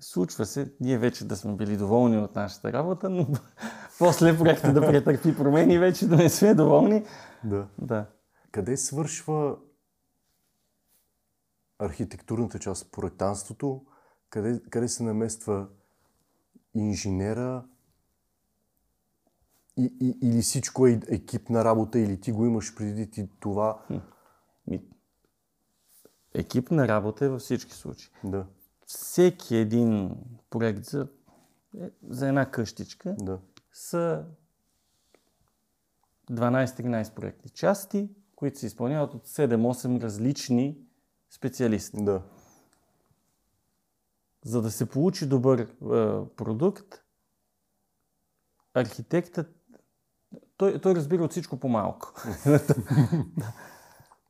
[0.01, 3.27] Случва се, ние вече да сме били доволни от нашата работа, но
[3.99, 7.05] после проекта да претърпи промени вече да не сме доволни.
[7.45, 7.69] Да.
[7.79, 8.07] Да.
[8.51, 9.57] Къде свършва
[11.79, 13.85] архитектурната част, проектанството?
[14.31, 15.67] Къде, къде се намества
[16.75, 17.65] инженера?
[19.77, 23.79] И, и, или всичко е екипна работа, или ти го имаш преди ти това?
[26.35, 28.11] Екипна работа е във всички случаи.
[28.25, 28.47] Да,
[28.87, 30.17] Всеки един
[30.51, 31.09] проект за,
[31.81, 33.39] е, за една къщичка да.
[33.73, 34.25] са
[36.31, 40.79] 12-13 проектни части, които се изпълняват от 7-8 различни
[41.31, 42.05] специалисти.
[42.05, 42.23] Да.
[44.45, 45.67] За да се получи добър е,
[46.37, 46.95] продукт,
[48.75, 49.57] архитектът
[50.57, 52.13] той, той разбира от всичко по-малко.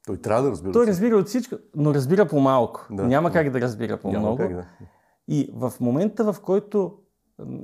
[0.07, 0.73] Той трябва да разбира.
[0.73, 2.87] той разбира от всичко, но разбира по-малко.
[2.91, 3.07] Да.
[3.07, 4.37] Няма как да разбира по-много.
[4.37, 4.65] как да.
[5.29, 6.99] И в момента, в който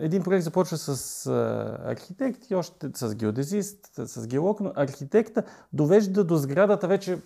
[0.01, 6.24] един проект започва с а, архитект и още с геодезист, с геолог, но архитекта довежда
[6.24, 7.18] до сградата вече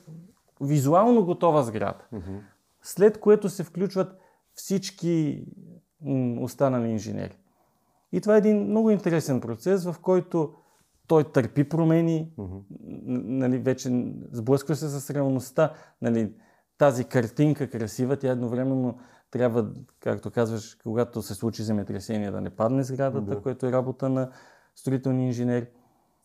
[0.60, 2.04] визуално готова сграда.
[2.82, 4.18] След което се включват
[4.54, 5.44] всички
[6.00, 7.38] м, останали инженери.
[8.12, 10.54] И това е един много интересен процес, в който
[11.06, 12.32] той търпи промени,
[13.06, 15.72] нали, вече сблъсква се с реалността.
[16.02, 16.32] Нали,
[16.78, 18.98] тази картинка красива, тя едновременно
[19.30, 23.42] трябва, както казваш, когато се случи земетресение, да не падне сградата, Да.
[23.42, 24.30] което е работа на
[24.74, 25.66] строителни инженери.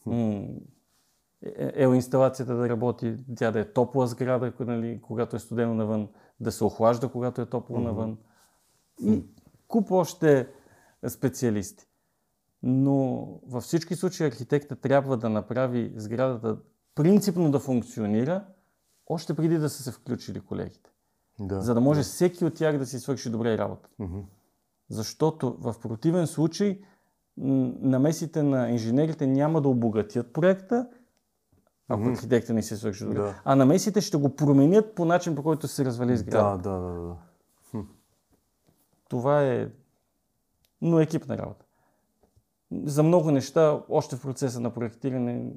[0.06, 0.46] М,
[1.46, 6.10] е- Елоинсталацията да работи, тя да е топла сграда, нали, когато е студено навън,
[6.40, 8.18] да се охлажда, когато е топло навън.
[9.04, 9.24] И
[9.68, 10.48] куп още
[11.08, 11.88] специалисти.
[12.64, 16.58] Но във всички случаи архитекта трябва да направи сградата
[16.96, 18.46] принципно да функционира,
[19.08, 20.90] още преди да са се включили колегите.
[21.40, 21.62] Да.
[21.62, 23.90] За да може всеки от тях да си свърши добре работа.
[24.90, 26.82] Защото в противен случай
[27.38, 30.90] намесите на инженерите няма да обогатят проекта,
[31.88, 33.20] ако архитекта не си свърши добре.
[33.20, 33.42] Да.
[33.46, 36.70] А намесите ще го променят по начин, по който се развали сградата.
[36.70, 37.16] Да, да, да, да.
[39.10, 39.70] Това е...
[40.82, 41.66] Но екипна работа.
[42.72, 45.52] За много неща, още в процеса на проектиране,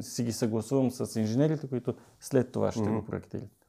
[0.00, 3.66] си ги съгласувам с инженерите, които след това ще го проектират.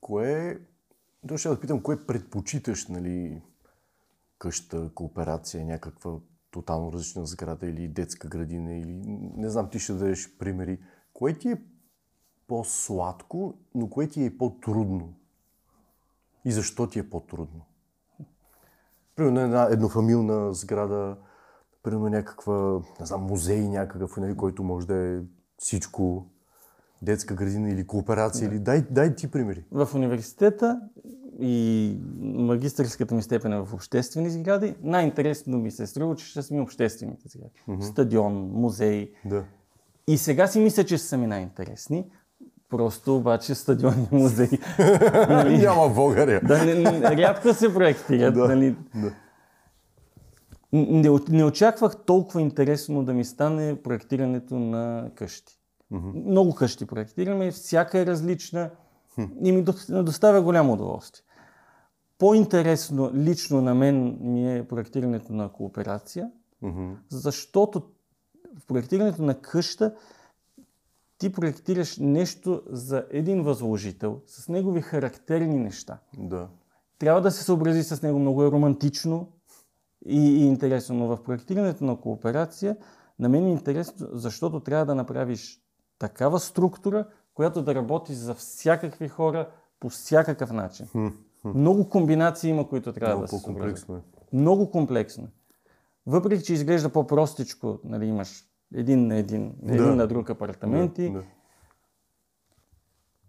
[0.00, 0.60] Кое,
[1.28, 3.42] то ще да питам, кое предпочиташ, нали,
[4.38, 6.18] къща, кооперация, някаква
[6.50, 9.02] тотално различна сграда или детска градина или
[9.36, 10.80] не знам, ти ще дадеш примери.
[11.12, 11.62] Кое ти е
[12.46, 15.14] по-сладко, но кое ти е по-трудно?
[16.44, 17.64] И защо ти е по-трудно?
[19.16, 21.16] Примерно една еднофамилна сграда,
[21.82, 25.20] примерно някаква, не знам, музей някакъв, нали, който може да е
[25.58, 26.26] всичко,
[27.02, 29.64] детска градина или кооперация, или дай, дай ти примери.
[29.72, 30.80] В университета
[31.40, 36.54] и магистърската ми степен е в обществени сгради, най-интересно ми се струва, че ще са
[36.54, 37.52] ми обществените сгради.
[37.68, 37.80] Mm-hmm.
[37.90, 39.12] Стадион, музей.
[39.24, 39.44] Да.
[40.06, 42.10] И сега си мисля, че са ми най-интересни.
[42.74, 44.58] Просто обаче стадиони и музеи.
[45.28, 46.40] нали, Няма в България.
[46.44, 48.34] да, не, не, рядко се проектират.
[48.38, 48.76] Да, нали.
[48.94, 49.12] да.
[50.72, 55.58] Не, не очаквах толкова интересно да ми стане проектирането на къщи.
[55.92, 56.30] Mm-hmm.
[56.30, 58.70] Много къщи проектираме, всяка е различна
[59.44, 61.24] и ми доставя голямо удоволствие.
[62.18, 66.30] По-интересно лично на мен ми е проектирането на кооперация,
[66.62, 66.92] Мгм.
[67.08, 67.82] защото
[68.58, 69.94] в проектирането на къща
[71.24, 75.98] ти проектираш нещо за един възложител с негови характерни неща.
[76.18, 76.48] Да.
[76.98, 79.28] Трябва да се съобрази с него, много е романтично
[80.06, 82.76] и, и интересно, но в проектирането на кооперация
[83.18, 85.60] на мен е интересно, защото трябва да направиш
[85.98, 89.48] такава структура, която да работи за всякакви хора
[89.80, 90.86] по всякакъв начин.
[90.86, 91.08] Хм.
[91.44, 93.88] Много комбинации има, които трябва Много да се съобразят.
[93.88, 94.36] е.
[94.36, 95.24] Много комплексно.
[95.24, 95.28] е.
[96.06, 98.44] Въпреки, че изглежда по-простичко, нали, имаш
[98.74, 99.74] един на един, Да.
[99.74, 101.24] един на друг апартаменти, Да, да.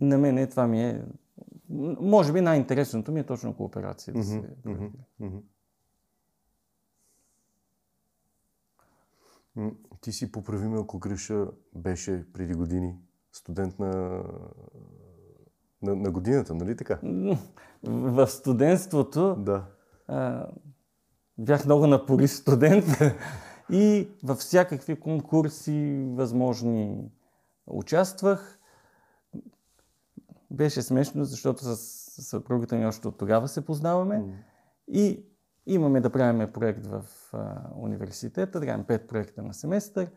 [0.01, 1.03] на мен е, това ми е...
[1.99, 4.13] Може би най-интересното ми е точно кооперация.
[4.13, 4.43] Да се...
[4.65, 4.85] Мгм,
[5.19, 5.37] мгм.
[9.55, 9.71] М,
[10.01, 12.95] Ти си поправи ме, ако греша, беше преди години
[13.31, 14.23] студент на,
[15.81, 16.99] на, на годината, нали така?
[17.83, 19.65] В студентството Да.
[20.07, 20.47] а,
[21.37, 22.85] бях много напорист студент
[23.71, 27.11] и във всякакви конкурси възможни
[27.67, 28.59] участвах.
[30.51, 31.75] Беше смешно, защото с
[32.21, 34.17] съпругата ми още от тогава се познаваме.
[34.17, 34.25] М.
[34.87, 35.25] И
[35.65, 37.03] имаме да правим проект в
[37.33, 40.11] а, университета, да правим пет проекта на семестър.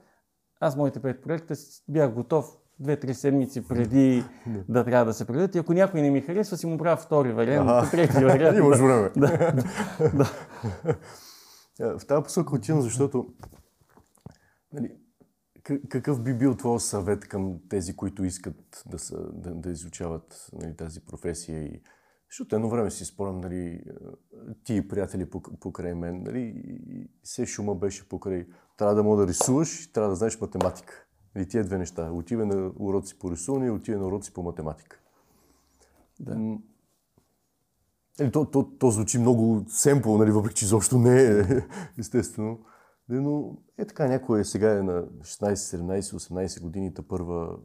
[0.61, 1.55] Аз моите пет проекта
[1.89, 4.25] бях готов две-три седмици преди
[4.69, 5.55] да трябва да се предадат.
[5.55, 8.59] И ако някой не ми харесва, си му правя втори вариант, трети вариант.
[8.59, 9.11] Имаш време.
[9.17, 9.53] да,
[10.15, 10.31] да.
[10.87, 10.95] Е,
[11.79, 13.35] В тази посока отивам, защото
[14.73, 14.97] нали,
[15.89, 20.77] какъв би бил твой съвет към тези, които искат да, са, да, да изучават нали,
[20.77, 21.63] тази професия?
[21.63, 21.83] И...
[22.31, 23.83] Защото едно време си спомням, нали, е,
[24.65, 28.47] ти и приятели пок- покрай мен, нали, и все шума беше покрай.
[28.77, 31.07] Трябва да мога да рисуваш и трябва да знаеш математика.
[31.35, 32.11] Нали, тия две неща.
[32.11, 35.01] Отива на уроци по рисуване и на уроци по математика.
[36.21, 36.59] Да.
[38.19, 41.45] Нали, то, то, то звучи много семпл, нали, въпреки че изобщо не е,
[41.99, 42.61] естествено.
[43.09, 47.59] Нали, Но е така, някой е сега е на 16, 17, 18 години, първа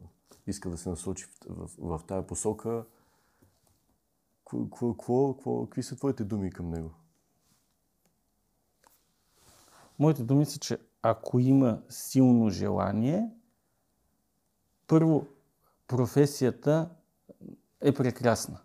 [0.46, 2.84] иска да се насочи в, в, в тая посока.
[5.64, 6.90] Какви са твоите думи към него?
[9.98, 13.30] Моите думи са, че ако има силно желание,
[14.86, 15.26] първо,
[15.88, 16.90] професията
[17.80, 18.60] е прекрасна.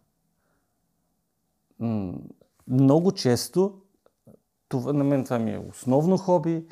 [2.68, 3.82] Много често,
[4.68, 6.68] това, на мен това ми е основно хоби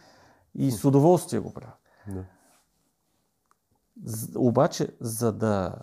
[0.55, 1.73] и с удоволствие го правя.
[2.07, 2.25] Да.
[4.35, 5.75] Обаче, за да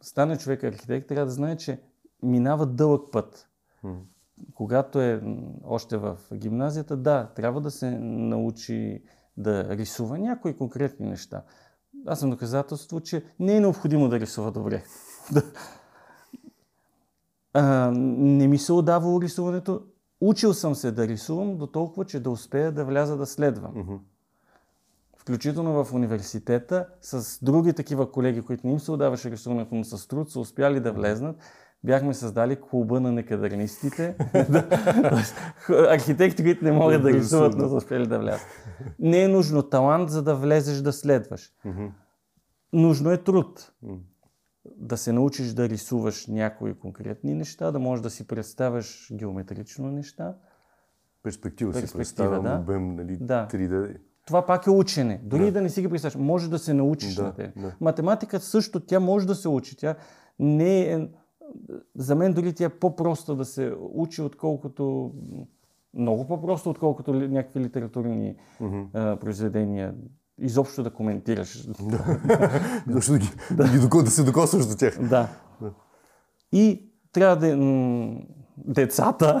[0.00, 1.80] стане човек архитект, трябва да знае, че
[2.22, 3.48] минава дълъг път.
[4.54, 5.22] Когато е
[5.64, 9.02] още в гимназията, да, трябва да се научи
[9.36, 11.42] да рисува някои конкретни неща.
[12.06, 14.84] Аз съм доказателство, че не е необходимо да рисува добре.
[17.52, 19.82] А, не ми се отдавало рисуването.
[20.20, 24.00] Учил съм се да рисувам до толкова, че да успея да вляза да следвам.
[25.18, 30.08] Включително в университета, с други такива колеги, които не им се отдаваше рисуването, но с
[30.08, 31.36] труд са успяли да влезнат.
[31.84, 34.16] Бяхме създали клуба на некадърнистите.
[35.68, 38.46] Архитекти, които не могат да рисуват, но са успяли да влязат.
[38.98, 41.52] Не е нужно талант, за да влезеш да следваш.
[42.72, 43.72] Нужно е труд.
[44.76, 50.34] Да се научиш да рисуваш някои конкретни неща, да можеш да си представяш геометрично неща.
[51.22, 52.60] Перспектива, си Перспектива, представям, да.
[52.62, 53.48] обем, нали, Да.
[53.52, 53.96] 3D.
[54.26, 55.20] Това пак е учене.
[55.24, 55.52] Дори Да.
[55.52, 57.52] да, не си ги представяш, може да се научиш Да, на те.
[57.56, 57.74] да.
[57.80, 59.76] Математика също, тя може да се учи.
[59.76, 59.94] Тя
[60.38, 61.08] не е...
[61.94, 65.12] За мен дори тя е по-проста да се учи, отколкото...
[65.94, 68.80] Много по-просто, отколкото някакви литературни Мгм.
[68.92, 69.94] а, произведения.
[70.40, 71.66] Изобщо да коментираш.
[72.86, 73.68] Защо да, ги, да.
[73.68, 74.98] ги да се докосваш до тях?
[75.08, 75.28] Да.
[76.52, 77.56] И трябва да...
[77.56, 78.20] м,
[78.56, 79.40] Децата,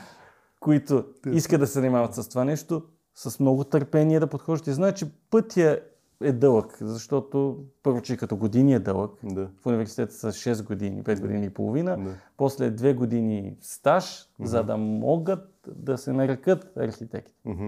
[0.60, 2.82] които искат да се занимават с това нещо,
[3.14, 5.80] с много търпение да подхождат и знаят, че пътя
[6.22, 9.10] е дълъг, защото първо, че като години е дълъг.
[9.22, 9.48] Да.
[9.62, 11.96] В университета са 6 години, 5 години и половина.
[11.96, 12.14] Да.
[12.36, 17.34] После 2 години стаж, за да могат да се нарекат архитекти.
[17.44, 17.66] Мгм.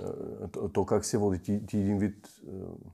[0.00, 1.38] А, То, как се води?
[1.38, 2.28] Ти, ти един вид...
[2.48, 2.90] а,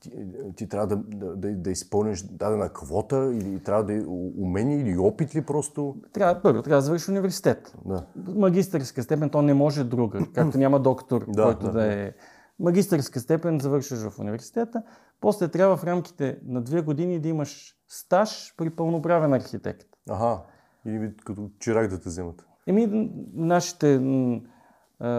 [0.00, 0.10] ти,
[0.56, 4.02] ти трябва да, да, да, изпълниш дадена квота или трябва да е
[4.38, 5.96] умение или опит ли просто?
[6.12, 7.74] Трябва, първо, трябва да завършиш университет.
[7.84, 8.06] Да.
[8.16, 12.12] Магистърска степен, то не може друга, както няма доктор, Да, който да, да, е...
[12.60, 14.82] Магистърска степен завършиш в университета,
[15.20, 19.86] после трябва в рамките на две години да имаш стаж при пълноправен архитект.
[20.10, 20.42] Аха.
[20.86, 22.46] Или като чирак да те вземат.
[22.66, 23.98] Еми, нашите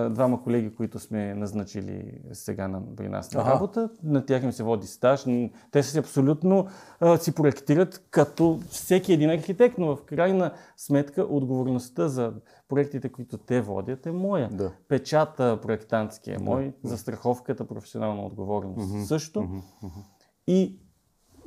[0.09, 4.63] двама колеги, които сме назначили сега на, при нас на работа, на тях им се
[4.63, 5.25] води стаж.
[5.71, 6.67] Те си абсолютно
[6.99, 12.33] а, си проектират като всеки един архитект, но в крайна сметка отговорността за
[12.67, 14.49] проектите, които те водят е моя.
[14.49, 14.71] Да.
[14.87, 19.47] Печата проектантски е мой, застраховката професионална отговорност също.
[20.47, 20.79] И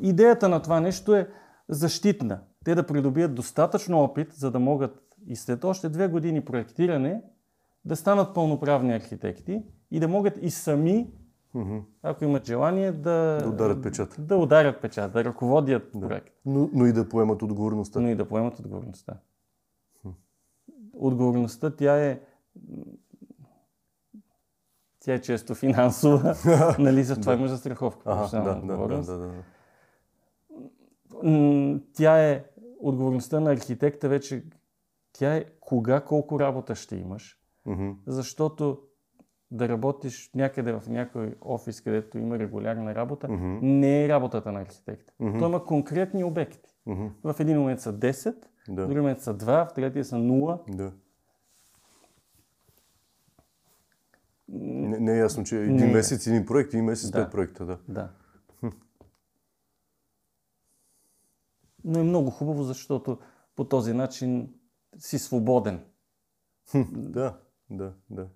[0.01, 1.29] идеята на това нещо е
[1.69, 2.41] защитна.
[2.65, 7.23] Те да придобият достатъчно опит, за да могат и след още две години проектиране
[7.85, 11.11] да станат пълноправни архитекти и да могат и сами,
[11.55, 11.79] Мгм.
[12.03, 14.17] ако имат желание, да, Да ударят печат.
[14.19, 18.01] Да ударят печат, да ръководят проект, Но, но и да поемат отговорността.
[18.01, 19.17] но и да поемат отговорността.
[20.95, 22.21] Отговорността тя е
[25.01, 26.35] тя е често финансова,
[26.79, 28.03] нали, за това има застраховка.
[28.07, 29.33] Ага, да, да, да, да, да,
[31.23, 31.81] да.
[31.93, 32.45] Тя е
[32.81, 34.45] отговорността на архитекта вече,
[35.13, 37.40] тя е кога, колко работа ще имаш,
[38.07, 38.83] Защото
[39.51, 43.59] да работиш някъде в някой офис, където има регулярна работа, Мгм.
[43.63, 45.13] не е работата на архитекта.
[45.21, 45.39] Мгм.
[45.39, 46.71] Той има конкретни обекти.
[46.87, 47.07] Мгм.
[47.25, 48.37] В един момент са 10,
[48.69, 48.87] в Да.
[48.87, 50.59] други момент са 2, в третия са 0.
[50.69, 50.93] Да.
[54.49, 55.93] Не, не е ясно, че един Не е.
[55.93, 57.25] месец един проект, един месец Да.
[57.25, 57.79] пет проекта, да.
[57.89, 58.11] Да.
[61.85, 63.19] Но е много хубаво, защото
[63.57, 64.55] по този начин
[64.99, 65.85] си свободен.
[66.93, 67.39] Да,
[67.71, 68.27] да, да.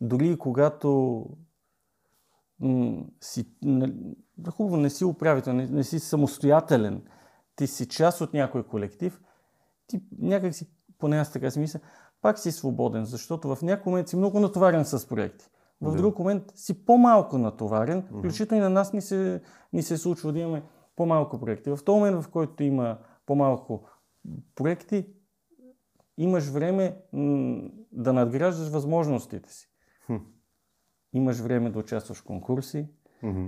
[0.00, 1.20] Дори и когато
[2.60, 3.94] м- си, не,
[4.50, 7.02] хубаво не си управител, не, не си самостоятелен,
[7.56, 9.20] ти си част от някой колектив,
[9.86, 11.80] ти някак си, поне аз така си мисля,
[12.22, 15.48] пак си свободен, защото в някой момент си много натоварен с проекти.
[15.80, 15.96] В Да.
[15.96, 19.42] друг момент си по-малко натоварен, включително и на нас ни се,
[19.72, 20.62] ни се случва да имаме
[20.96, 21.70] по-малко проекти.
[21.70, 23.88] В този момент, в който има по-малко
[24.54, 25.06] проекти,
[26.18, 27.60] имаш време м,
[27.92, 29.68] да надграждаш възможностите си.
[30.06, 30.16] Хм.
[31.12, 32.86] Имаш време да участваш в конкурси,
[33.22, 33.46] Мгм.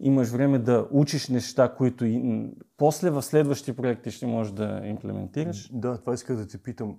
[0.00, 4.80] имаш време да учиш неща, които и, м, после в следващи проекти ще можеш да
[4.84, 5.70] имплементираш.
[5.72, 6.96] Да, това исках да те питам.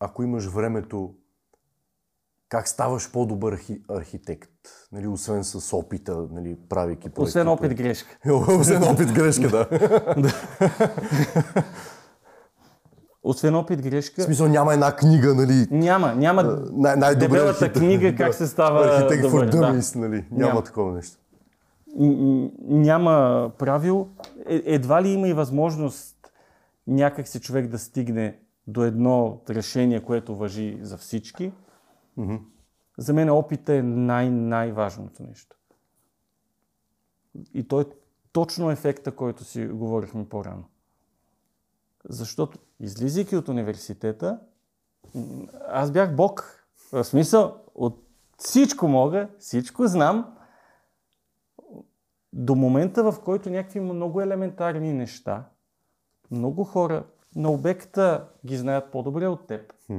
[0.00, 1.14] Ако имаш времето,
[2.48, 4.50] как ставаш по-добър архи- архитект?
[4.92, 7.20] Нали, освен с опита, нали, правейки проекти.
[7.20, 8.18] Освен опит грешка.
[8.60, 9.68] Освен опит грешка, да.
[13.22, 16.42] Освен опит В грешка, смисъл няма една книга, нали, няма, няма
[16.72, 18.32] най- най-добре дебелата архитект- книга как да.
[18.32, 19.56] се става Архитект for Да.
[19.56, 20.24] dummies, нали?
[20.30, 20.64] Няма, Няма.
[20.64, 21.18] такова нещо.
[22.60, 24.08] Няма правило.
[24.46, 26.16] Е, едва ли има и възможност
[26.86, 31.52] някак си човек да стигне до едно решение, което въжи за всички.
[32.16, 32.34] Мгм.
[32.98, 35.56] За мен опита е най-най-важното нещо.
[37.54, 37.86] И той е
[38.32, 40.64] точно ефекта, който си говорихме по-рано.
[42.08, 44.40] Защото, излизайки от университета,
[45.68, 46.64] аз бях бог.
[46.92, 48.04] В смисъл, от
[48.38, 50.34] всичко мога, всичко знам,
[52.32, 55.44] до момента, в който някакви много елементарни неща,
[56.30, 57.04] много хора
[57.36, 59.72] на обекта ги знаят по-добре от теб.
[59.86, 59.98] Хм.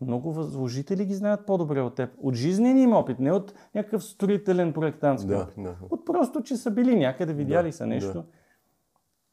[0.00, 2.10] Много възложители ги знаят по-добре от теб.
[2.18, 5.64] От жизнения им опит, не от някакъв строителен проектантски Да, опит.
[5.64, 5.76] да.
[5.90, 8.24] От просто, че са били някъде, видяли Да, са нещо, да.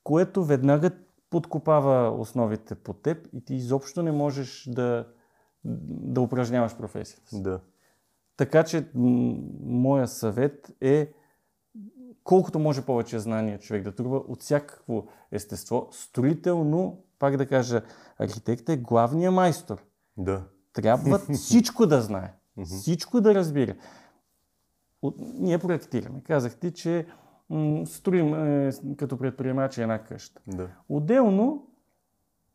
[0.03, 0.91] което веднага
[1.29, 5.07] подкопава основите по теб и ти изобщо не можеш да,
[5.63, 7.43] да упражняваш професията си.
[7.43, 7.59] Да.
[8.37, 11.13] Така че м- моя съвет е
[12.23, 17.81] колкото може повече знания човек да трува от всякакво естество, строително, пак да кажа,
[18.17, 19.83] архитектът е главният майстор.
[20.17, 20.43] Да.
[20.73, 22.33] Трябва всичко да знае,
[22.65, 23.75] всичко да разбира.
[25.01, 26.21] От, ние проектираме.
[26.23, 27.07] Казах ти, че
[27.85, 30.41] строим е, като предприемачи една къща.
[30.47, 30.67] Да.
[30.89, 31.67] Отделно,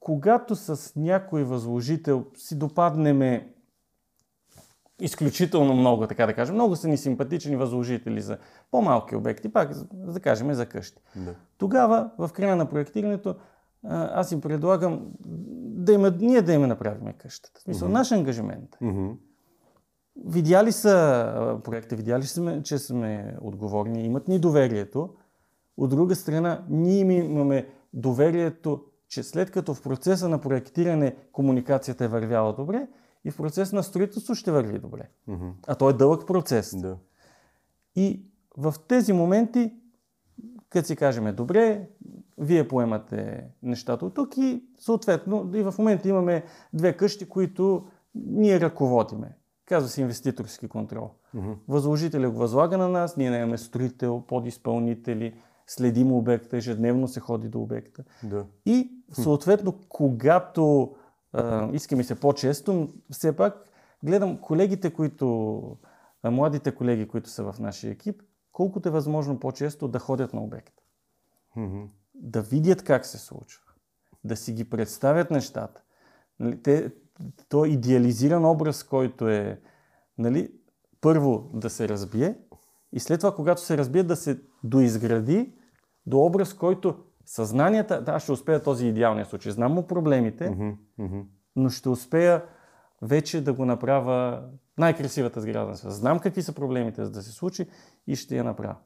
[0.00, 3.52] когато с някой възложител си допаднеме
[5.00, 8.38] изключително много, така да кажем, много са ни симпатични възложители за
[8.70, 11.02] по-малки обекти, пак да кажем за къщи.
[11.16, 11.34] Да.
[11.58, 13.34] Тогава, в края на проектирането,
[13.90, 15.12] аз им предлагам
[15.74, 17.60] да им, ние да им направим къщата.
[17.60, 18.76] В смисъл, наш ангажимент.
[18.82, 19.16] е.
[20.24, 25.14] Видяли са проекта, видяли сме, че сме отговорни, имат ни доверието.
[25.76, 32.04] От друга страна, ние им имаме доверието, че след като в процеса на проектиране комуникацията
[32.04, 32.88] е вървяла добре,
[33.24, 35.08] и в процес на строителство ще върви добре.
[35.26, 35.48] Мгм.
[35.66, 36.76] А то е дълъг процес.
[36.76, 36.96] Да.
[37.96, 38.22] И
[38.56, 39.72] в тези моменти
[40.72, 41.88] Като си кажем, добре,
[42.38, 48.60] вие поемате нещата от тук и съответно и в момента имаме две къщи, които ние
[48.60, 49.36] ръководиме.
[49.72, 51.10] Казва се инвеститорски контрол.
[51.34, 51.52] Мгм.
[51.68, 55.34] Възложителя го възлага на нас, ние нямаме строител, подизпълнители,
[55.66, 58.04] следим обекта, ежедневно се ходи до обекта.
[58.22, 58.46] Да.
[58.66, 60.94] И съответно, когато
[61.32, 63.64] а, искаме се по-често, все пак
[64.04, 65.76] гледам колегите, които,
[66.22, 70.42] а, младите колеги, които са в нашия екип, колкото е възможно по-често да ходят на
[70.42, 70.82] обекта.
[71.56, 71.82] Мгм.
[72.14, 73.64] Да видят как се случва.
[74.24, 75.82] Да си ги представят нещата.
[76.40, 76.90] Нали, те,
[77.48, 79.60] то идеализиран образ, който е
[80.18, 80.52] нали,
[81.00, 82.38] първо да се разбие
[82.92, 85.52] и след това, когато се разбие, да се доизгради
[86.06, 89.52] до образ, който съзнанията, да, ще успея този идеалния случай.
[89.52, 90.56] Знам му проблемите,
[91.56, 92.44] но ще успея
[93.02, 94.42] вече да го направя
[94.78, 95.94] най-красивата сграда на света.
[95.94, 97.66] Знам какви са проблемите, за да се случи
[98.06, 98.76] и ще я направя.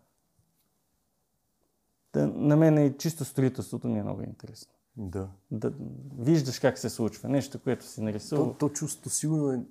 [2.13, 4.73] Та, на мен и чисто строителството ми е много интересно.
[4.97, 5.29] Да.
[5.51, 5.73] Да
[6.19, 7.29] виждаш как се случва.
[7.29, 8.55] Нещо, което си То, нарисувал.
[8.59, 9.63] то чувство сигурно е,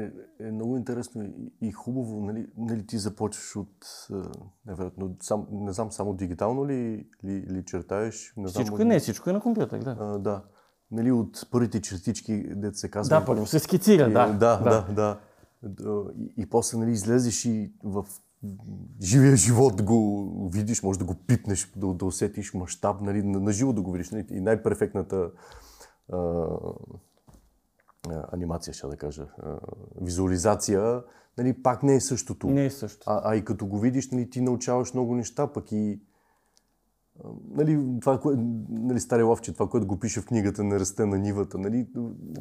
[0.00, 0.10] е,
[0.40, 2.20] е много интересно и, и хубаво.
[2.20, 4.30] Нали, нали ти започваш от, а,
[4.66, 8.34] невероятно, сам, не знам, само дигитално ли, ли, ли чертаеш?
[8.36, 9.96] Не знам, Всичко от- е не, всичко е на компютър, да.
[10.00, 10.44] А, да.
[10.90, 13.20] Нали, от първите чертички, дете се казва.
[13.20, 14.26] Да, първо се скицира, да.
[14.32, 15.20] да, да, да.
[15.62, 18.06] Да, И, и после нали, излезеш и в
[19.02, 23.52] живия живот го видиш, може да го пипнеш, да, да усетиш мащаб, нали, на, на
[23.52, 24.10] живо да го видиш.
[24.10, 25.30] Нали, и най-перфектната
[26.12, 26.46] а,
[28.32, 29.58] анимация, ще да кажа, а,
[30.00, 31.02] визуализация,
[31.38, 32.46] нали, пак не е същото.
[32.46, 33.04] Не е също.
[33.06, 36.00] А, а и като го видиш, нали, ти научаваш много неща, пък и
[37.50, 38.34] нали, това, кое,
[38.68, 41.86] нали, стари ловче, това, което го пише в книгата, не расте на нивата, нали,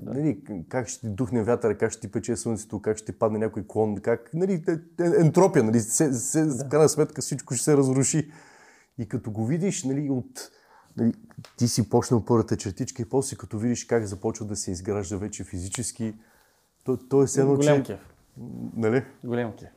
[0.04, 3.40] нали, как ще ти духне вятъра, как ще ти пече слънцето, как ще ти падне
[3.40, 4.64] някой клон, как, нали,
[5.00, 8.32] ентропия, нали, се, се, в крайна сметка всичко ще се разруши.
[8.98, 10.52] И като го видиш, нали, от,
[10.98, 11.14] нали,
[11.58, 15.44] ти си почнал първата чертичка и после като видиш как започва да се изгражда вече
[15.44, 16.14] физически,
[16.84, 17.94] то, то е едно, Голям че...
[17.94, 18.14] кеф.
[18.76, 19.04] Нали?
[19.24, 19.70] Голям кеф.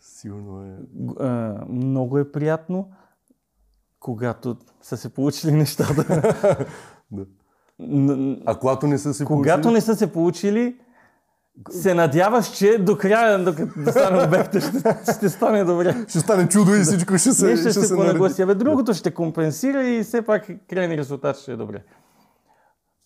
[0.00, 0.78] Сигурно е...
[1.68, 2.90] Много е приятно,
[4.00, 6.66] когато са се получили нещата.
[7.12, 7.26] Да.
[8.46, 10.76] А когато не са се Когато получили, не са се получили,
[11.70, 14.78] се надяваш, че до края, докато да стане обекта, ще,
[15.14, 16.04] ще стане добре.
[16.08, 17.96] ще стане чудо и всичко ще се, Нещо ще се нареди.
[17.96, 18.42] понагласи.
[18.42, 21.84] Абе, другото ще компенсира и все пак крайни резултат ще е добре.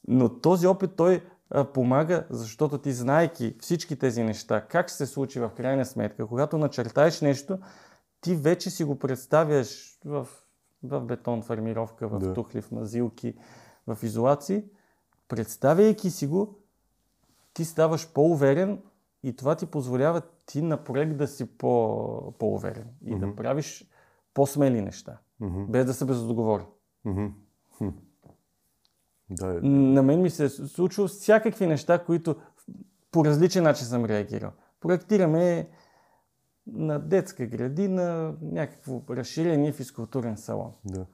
[0.08, 5.06] Но този опит той а, помага, защото ти знаейки всички тези неща, как ще се
[5.06, 7.58] случи в крайна сметка, когато начертаеш нещо,
[8.20, 10.26] ти вече си го представяш в,
[10.84, 12.34] в бетон, в армировка, в Да.
[12.34, 13.34] тухли, в мазилки,
[13.86, 14.64] в изолации.
[15.28, 16.58] Представяйки си го,
[17.54, 18.82] ти ставаш по-уверен
[19.22, 23.88] и това ти позволява ти на проект да си по, по-уверен и да правиш
[24.34, 26.04] по-смели неща, Мгм, без да се
[27.04, 27.26] мгм,
[27.78, 27.88] хм.
[29.30, 29.60] Да, е.
[29.62, 32.36] На мен ми се е случило всякакви неща, които
[33.10, 34.50] по различен начин съм реагирал.
[34.80, 35.68] Проектираме
[36.66, 40.72] на детска градина някакво разширение физкултурен салон.
[40.84, 41.06] да.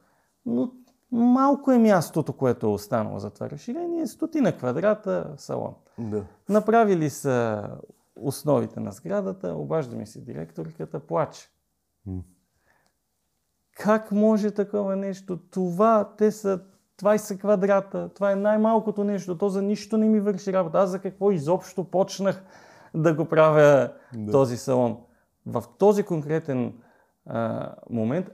[0.46, 0.72] Но
[1.12, 4.06] малко е мястото, което е останало за това разширение.
[4.06, 5.74] Стотина квадрата салон.
[5.98, 6.24] Да.
[6.48, 7.64] Направили са
[8.16, 11.48] основите на сградата, обажда ми се директорката, плаче.
[12.06, 12.20] М.
[13.78, 15.38] Как може такова нещо?
[15.50, 16.60] Това, те са
[17.02, 20.78] 20 квадрата, това е най-малкото нещо, то за нищо не ми върши работа.
[20.78, 22.42] Аз за какво изобщо почнах
[22.94, 24.32] да го правя Да.
[24.32, 24.98] този салон?
[25.46, 26.74] В този конкретен
[27.26, 28.30] а, момент,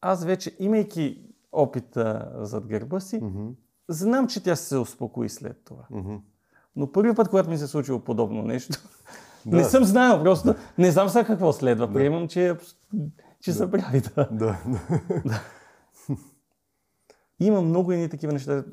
[0.00, 1.22] аз вече, имайки
[1.52, 3.48] опита зад гърба си, Мгм,
[3.88, 5.86] знам, че тя се успокои след това.
[5.90, 6.16] мгм.
[6.76, 8.78] Но първи път, когато ми се е случило подобно нещо,
[9.46, 9.56] Да.
[9.56, 11.92] не съм знаел, просто не знам сега какво следва.
[11.92, 12.56] Приемам, че,
[13.40, 14.00] че се прави.
[14.00, 14.28] Да.
[14.32, 14.58] Да,
[15.24, 15.40] да.
[17.40, 18.64] Има много едни такива неща.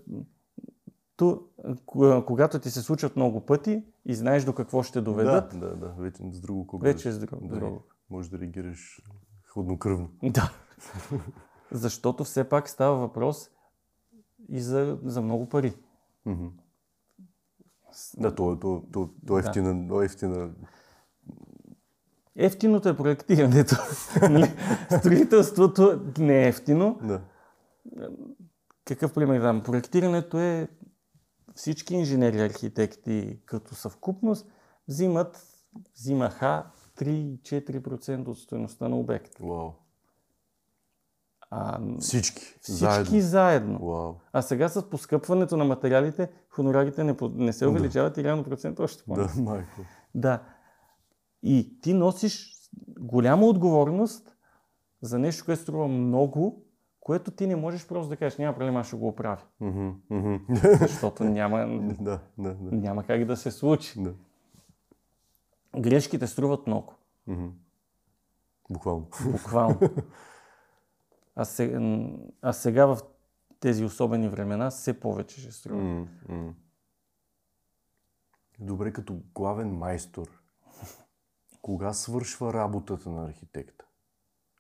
[1.18, 1.41] То,
[1.85, 5.76] ко- когато ти се случват много пъти и знаеш до какво ще доведат, Да, да,
[5.76, 5.88] да.
[5.89, 6.84] Вече с друго кого.
[6.84, 7.48] вече е с друго.
[7.48, 7.84] да, друго.
[8.10, 9.02] Може да реагираш
[9.45, 10.10] хладнокръвно.
[10.23, 10.52] Да.
[11.72, 13.49] Защото все пак става въпрос
[14.49, 15.73] и за, за много пари.
[18.18, 19.48] Да, то, то, то, то е Да.
[19.49, 20.49] ефтина, то е ефтина.
[22.35, 23.76] Ефтиното е проектирането.
[24.99, 26.99] Строителството не е ефтино.
[27.03, 27.22] Да.
[28.85, 29.64] Какъв пример дам?
[29.64, 30.68] Проектирането е
[31.57, 34.47] всички инженери, архитекти като съвкупност
[34.88, 35.47] взимат,
[35.95, 36.65] взимаха
[36.97, 39.39] 3-4% от стоеността на обект.
[39.39, 39.71] Вау.
[41.51, 42.41] А Всички.
[42.61, 43.19] всички Заедно.
[43.21, 43.79] заедно.
[43.79, 44.15] Вау.
[44.34, 49.03] А сега с поскъпването на материалите, хонорарите не, не се увеличават и реално процент още
[49.03, 49.81] по Да, майко.
[50.15, 50.43] Да.
[51.43, 52.53] И ти носиш
[52.99, 54.35] голяма отговорност
[55.01, 56.65] за нещо, което струва много,
[57.07, 59.41] което ти не можеш просто да кажеш, няма проблем, аз ще го оправя.
[60.79, 61.57] Защото няма,
[61.99, 62.75] да, да, да.
[62.75, 64.03] няма как да се случи.
[64.03, 64.13] да.
[65.77, 66.93] Грешките струват много.
[68.69, 69.07] Буквално.
[69.31, 69.79] Буквално.
[71.39, 71.79] А сега,
[72.41, 72.99] а сега в
[73.59, 76.07] тези особени времена все повече ще струва.
[76.29, 76.53] М.
[78.59, 80.27] Добре, като главен майстор,
[81.61, 83.85] кога свършва работата на архитекта?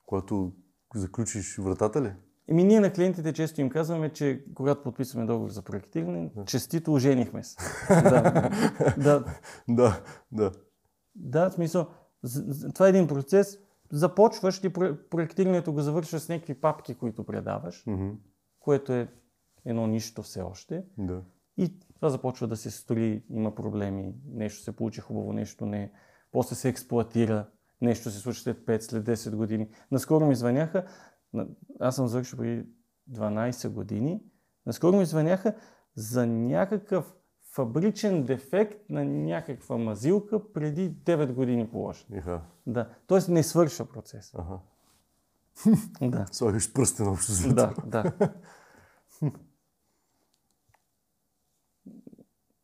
[0.05, 0.53] Когато
[0.95, 2.13] заключиш вратата ли?
[2.49, 7.43] Еми ние на клиентите често им казваме, че когато подписваме договор за проектиране, честито оженихме
[7.43, 7.55] се.
[7.89, 8.49] да,
[8.97, 9.25] да,
[9.69, 10.01] Да,
[10.31, 10.51] да.
[11.15, 11.87] да, в смисъл,
[12.73, 13.59] това е един процес.
[13.91, 17.85] Започваш и про- проектирането го завършваш с някакви папки, които предаваш,
[18.59, 19.07] което е
[19.65, 20.83] едно нищо все още.
[20.97, 21.21] Да.
[21.57, 25.91] И това започва да се строи, има проблеми, нещо се получи хубаво, нещо не.
[26.31, 27.47] После се експлуатира,
[27.81, 29.69] нещо се случи след 5, след 10 години.
[29.91, 30.85] Наскоро ми звъняха,
[31.79, 32.65] аз съм завършил преди
[33.11, 34.23] 12 години,
[34.65, 35.55] наскоро ми звъняха
[35.95, 37.13] за някакъв
[37.53, 42.17] фабричен дефект на някаква мазилка преди 9 години положен.
[42.17, 42.41] Иха.
[42.67, 42.89] Да.
[43.07, 44.35] Тоест не свършва процес.
[44.35, 44.59] Ага.
[46.01, 46.25] Да.
[46.31, 47.53] Слагаш пръстен общо.
[47.53, 48.31] Да, да.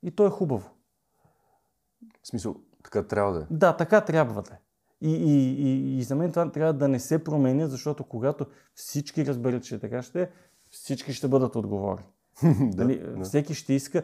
[0.04, 0.70] И то е хубаво.
[2.24, 3.46] В смисъл, така трябва да е.
[3.50, 4.60] Да, така трябва да е.
[5.04, 9.26] И, и, и, и за мен това трябва да не се променя, защото когато всички
[9.26, 10.30] разберат, че така ще е,
[10.70, 12.06] всички ще бъдат отговорни.
[12.44, 13.24] да, Нали, да.
[13.24, 14.04] Всеки ще иска,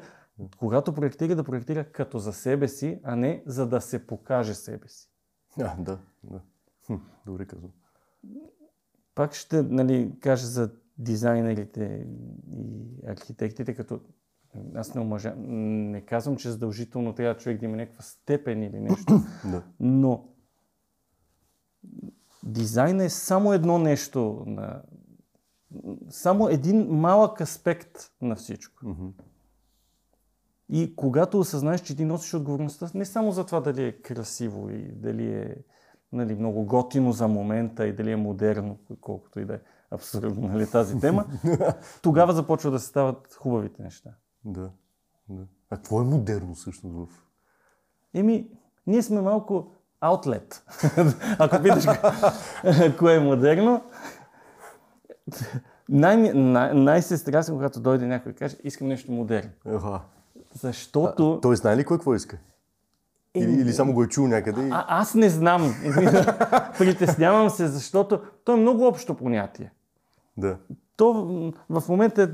[0.57, 4.87] когато проектира, да проектира като за себе си, а не за да се покаже себе
[4.87, 5.09] си.
[5.61, 6.41] А, да, да.
[6.85, 6.95] Хм,
[7.25, 7.71] добре казвам.
[9.15, 12.07] Пак ще нали, кажа за дизайнерите
[12.51, 13.99] и архитектите, като
[14.75, 19.21] аз не, омъжа, не казвам, че задължително трябва човек да има някаква степен или нещо,
[19.51, 19.63] Да.
[19.79, 20.29] но
[22.43, 24.81] дизайн е само едно нещо, на,
[26.09, 28.87] само един малък аспект на всичко.
[28.87, 29.07] Мгм.
[30.69, 34.91] И когато осъзнаеш, че ти носиш отговорността не само за това дали е красиво и
[34.91, 35.55] дали е
[36.11, 39.59] нали, много готино за момента и дали е модерно, колкото и да е
[39.91, 41.25] абсурдно нали, тази тема,
[42.01, 44.09] тогава започва да се стават хубавите неща.
[44.45, 44.71] Да.
[45.29, 45.47] да.
[45.69, 47.23] А какво е модерно всъщност в...
[48.13, 48.51] Еми,
[48.87, 50.63] ние сме малко аутлет.
[51.39, 52.11] Ако питаш ко-
[52.99, 53.81] кое е модерно,
[55.89, 59.49] най- най- най-се стрясам, когато дойде някой и каже, искам нещо модерно.
[59.65, 59.99] Еха.
[60.53, 61.39] Защото...
[61.41, 62.37] Той знае ли какво иска?
[63.35, 64.69] Или, или само го е чул някъде и...
[64.71, 65.75] А, аз не знам.
[66.77, 69.71] Притеснявам се, защото то е много общо понятие.
[70.37, 70.57] Да.
[70.95, 71.13] То
[71.69, 72.27] в момента е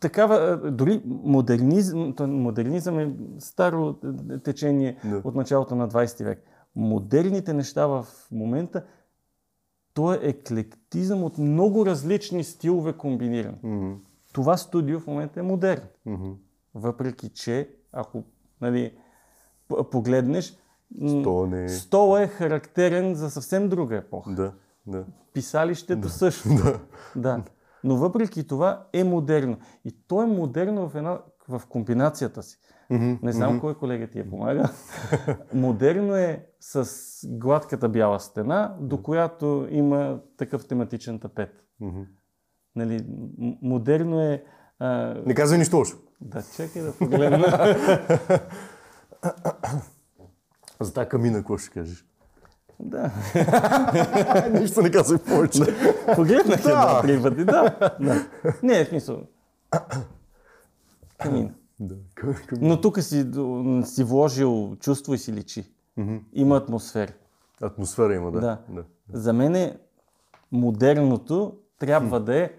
[0.00, 3.96] такава, е, дори модернизъм, модернизъм е старо
[4.30, 5.22] е, течение Да.
[5.24, 6.42] от началото на 20 век.
[6.76, 8.84] Модерните неща в момента,
[9.94, 13.58] то е еклектизъм от много различни стилове комбинирани.
[13.62, 13.92] Мгм.
[14.32, 15.86] Това студио в момента е модерно.
[16.06, 16.32] Мгм.
[16.74, 18.24] Въпреки, че ако
[18.60, 18.96] нали,
[19.90, 20.58] погледнеш,
[21.00, 21.68] м, То не е...
[22.22, 24.30] Е характерен за съвсем друга епоха.
[24.34, 24.52] Да,
[24.86, 25.04] да.
[25.32, 26.48] Писалището също.
[26.54, 26.80] Да.
[27.16, 27.42] Да.
[27.84, 29.56] Но въпреки това е модерно.
[29.84, 32.58] И то е модерно в, една, в комбинацията си.
[32.90, 33.14] Мгм.
[33.22, 34.70] Не знам кой колега ти я помага.
[35.54, 36.88] модерно е с
[37.28, 41.64] гладката бяла стена, до която има такъв тематичен тапет.
[41.80, 42.02] Мгм.
[42.76, 43.06] Нали,
[43.62, 44.44] модерно е...
[44.78, 45.96] А, Не казвай нищо лошо.
[46.20, 47.76] да, чакай да погледна.
[50.80, 52.06] За тази камина, какво ще кажеш?
[52.80, 53.10] Да.
[54.60, 55.60] Нищо не казвай повече.
[56.14, 56.68] Погледнах Да.
[56.70, 57.76] два-три пъти, да.
[58.00, 58.26] да.
[58.62, 59.22] Не, в смисъл.
[61.18, 61.50] Камина.
[61.80, 61.94] да.
[62.60, 63.30] Но тук си,
[63.84, 65.64] си вложил чувство и си личи.
[66.32, 67.12] Има атмосфера.
[67.62, 68.40] Атмосфера има, да.
[68.40, 68.58] Да.
[68.68, 68.84] да.
[69.12, 69.78] За мен е
[70.52, 72.52] модерното трябва да е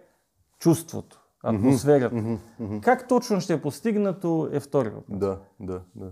[0.60, 2.38] чувството, атмосферата.
[2.82, 5.20] Как точно ще е постигнато е втори въпрос.
[5.20, 6.06] Да, да, да.
[6.06, 6.12] да.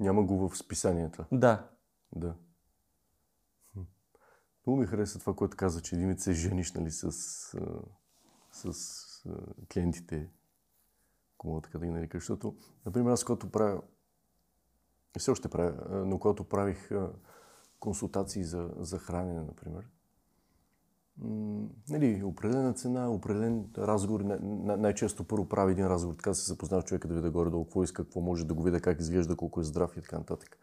[0.00, 1.24] Няма го в списанията.
[1.32, 1.62] Да.
[2.16, 2.34] Да.
[4.66, 7.12] Много ми хареса това, което каза, че един се жениш нали, с,
[8.52, 8.64] с
[9.26, 10.30] а, клиентите,
[11.34, 12.18] ако мога така да ги нарека.
[12.18, 12.56] Защото,
[12.86, 13.82] например, аз когато правя,
[15.16, 16.90] и все още правя, но когато правих
[17.80, 19.88] консултации за, за хранене, например,
[21.90, 24.20] нали, определена цена, определен разговор.
[24.20, 27.82] Най- най- най-често първо прави един разговор, така се запознава човека да видя горе-долу какво
[27.82, 30.58] иска, какво може да го видя, как изглежда, колко е здрав и така нататък.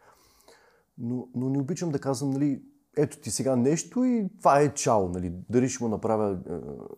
[0.98, 2.62] Но, но не обичам да казвам, нали,
[2.96, 5.32] ето ти сега нещо и това е чао, нали.
[5.50, 6.52] Дали ще му направя е,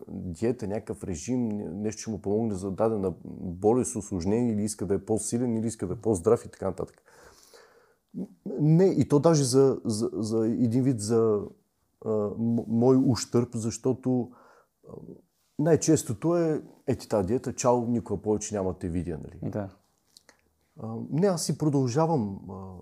[0.08, 1.48] диета, някакъв режим,
[1.82, 5.86] нещо ще му помогне за дадена болест, осложнение, или иска да е по-силен, или иска
[5.86, 7.02] да е по-здрав и така нататък.
[8.60, 11.40] Не, и то даже за, за, за един вид за
[12.04, 14.30] а, м- мой ущърп, защото
[14.88, 14.92] а,
[15.58, 19.50] най-честото е, ети тази диета, чао, никога повече няма те видя, нали?
[19.50, 19.68] Да.
[20.80, 22.40] А, не, аз си продължавам.
[22.50, 22.74] А,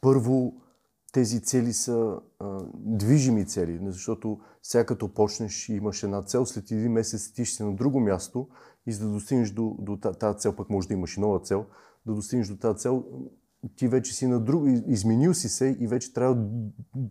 [0.00, 0.54] първо,
[1.16, 6.70] тези цели са а, движими цели, защото сега като почнеш и имаш една цел, след
[6.70, 8.48] един месец ти ще си на друго място
[8.86, 11.64] и за да достигнеш до, до тази цел, пък може да имаш и нова цел,
[12.06, 13.04] да достигнеш до тази цел,
[13.76, 16.46] ти вече си на друг, изменил си се и вече трябва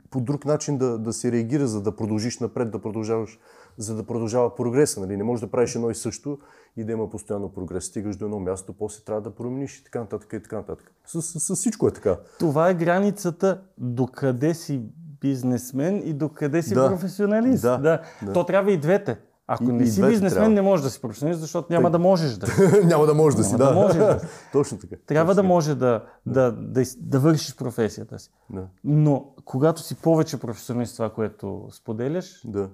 [0.10, 3.40] по друг начин да, да се реагира, за да продължиш напред, да продължаваш,
[3.77, 4.99] за да продължава прогреса.
[4.99, 5.18] Нали?
[5.18, 6.38] Не можеш да правиш едно и също
[6.77, 7.85] и да има постоянно прогрес.
[7.85, 10.91] Стигаш до едно място, после трябва да промениш и така нататък и така нататък.
[11.06, 12.18] С, с, с всичко е така.
[12.39, 14.81] Това е границата докъде си
[15.22, 16.89] бизнесмен и докъде си Да.
[16.89, 17.61] професионалист.
[17.61, 18.02] Да, да.
[18.23, 18.34] да.
[18.34, 19.18] То трябва и двете.
[19.47, 20.49] Ако И- не си бизнесмен, трябва.
[20.49, 22.47] не можеш да си професионалист, защото няма да можеш да.
[22.85, 23.73] Няма да можеш да си, да да.
[23.73, 24.22] можеш да.
[24.52, 24.95] Точно така.
[25.06, 28.30] Трябва да Точно може да, да, да, да вършиш професията си.
[28.47, 28.60] така.
[28.61, 28.68] Да.
[28.84, 32.69] Но когато си повече професионалист това, което споделяш, Да.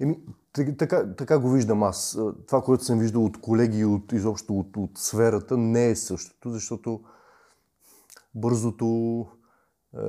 [0.00, 0.18] Еми,
[0.78, 2.18] така, така го виждам аз.
[2.46, 6.50] Това, което съм виждал от колеги и от, изобщо от, от сферата, не е същото,
[6.50, 7.00] защото
[8.34, 9.26] бързото,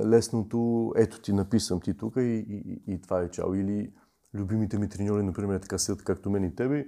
[0.04, 3.54] лесното, ето ти написам ти тук и, и, и, това е чао.
[3.54, 3.92] Или
[4.34, 6.86] любимите ми треньори, например, така седят както мен и тебе,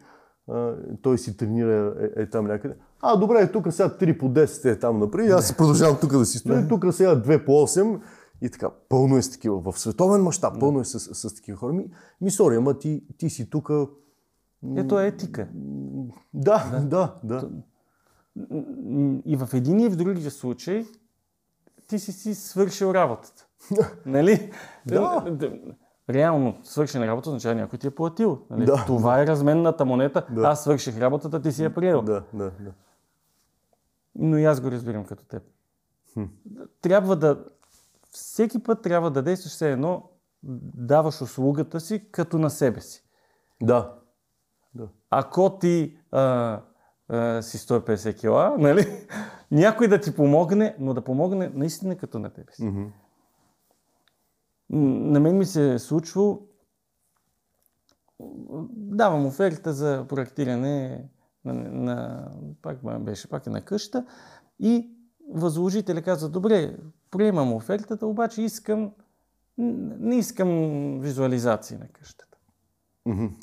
[1.03, 2.75] той си тренира е, е там някъде.
[3.01, 6.39] А, добре, тук сега 3 по 10 е там напред, аз продължавам тук да си
[6.39, 8.01] стоя, тук сега 2 по 8
[8.43, 8.70] и така.
[8.89, 11.73] Пълно е с такива, в световен мащаб, пълно е с, с, с такива хора.
[11.73, 11.90] Ми,
[12.20, 13.70] ми сори, ама ти, ти си тук.
[14.77, 15.48] ето е етика.
[16.35, 17.51] Да, да, да.
[18.51, 20.86] М, И в един и в другия случай
[21.86, 23.47] ти си си свършил работата.
[24.06, 24.52] нали?
[24.86, 25.36] Да.
[26.10, 28.39] Реално свършена работа означава някой ти е платил.
[28.51, 28.65] Нали?
[28.66, 28.85] Да.
[28.86, 30.27] Това е разменната монета.
[30.31, 30.43] Да.
[30.43, 32.02] Аз свърших работата, ти си я приел.
[32.02, 32.73] Да, да, да.
[34.15, 35.43] Но и аз го разбирам като теб.
[36.81, 37.44] Трябва да...
[38.10, 40.10] Всеки път трябва да действаш все едно,
[40.74, 43.05] даваш услугата си като на себе си.
[43.62, 43.94] Да.
[44.74, 44.89] Да.
[45.10, 46.60] Ако ти а,
[47.09, 49.06] а, си 150 кила, нали?
[49.51, 52.64] някой да ти помогне, но да помогне наистина като на тебе си.
[52.64, 52.90] М,
[55.10, 56.47] На мен ми се е случвало,
[58.70, 61.05] давам оферта за проектиране
[61.44, 62.28] на, на
[62.62, 64.05] пак беше пак и на къща
[64.60, 64.90] и
[65.30, 66.76] възложителя каза, добре,
[67.10, 68.90] приемам офертата, обаче искам,
[69.59, 70.48] не искам
[71.01, 72.24] визуализации на къщата.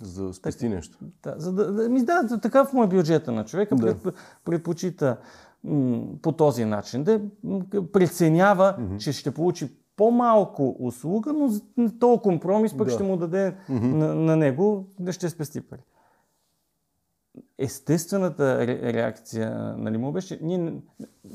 [0.02, 0.98] За да спести нещо.
[1.24, 3.76] Да, за да, да, ми, да, такъв му е бюджета на човека.
[3.76, 3.82] Да.
[3.98, 4.16] Пред,
[4.46, 5.18] предпочита
[5.64, 7.22] м, по този начин да
[7.94, 11.50] преценява, че ще получи по-малко услуга, но
[12.00, 12.94] този компромис пък Да.
[12.94, 15.82] ще му даде на, на него да ще спести пари.
[17.58, 20.82] Естествената ре, реакция нали, му беше, ние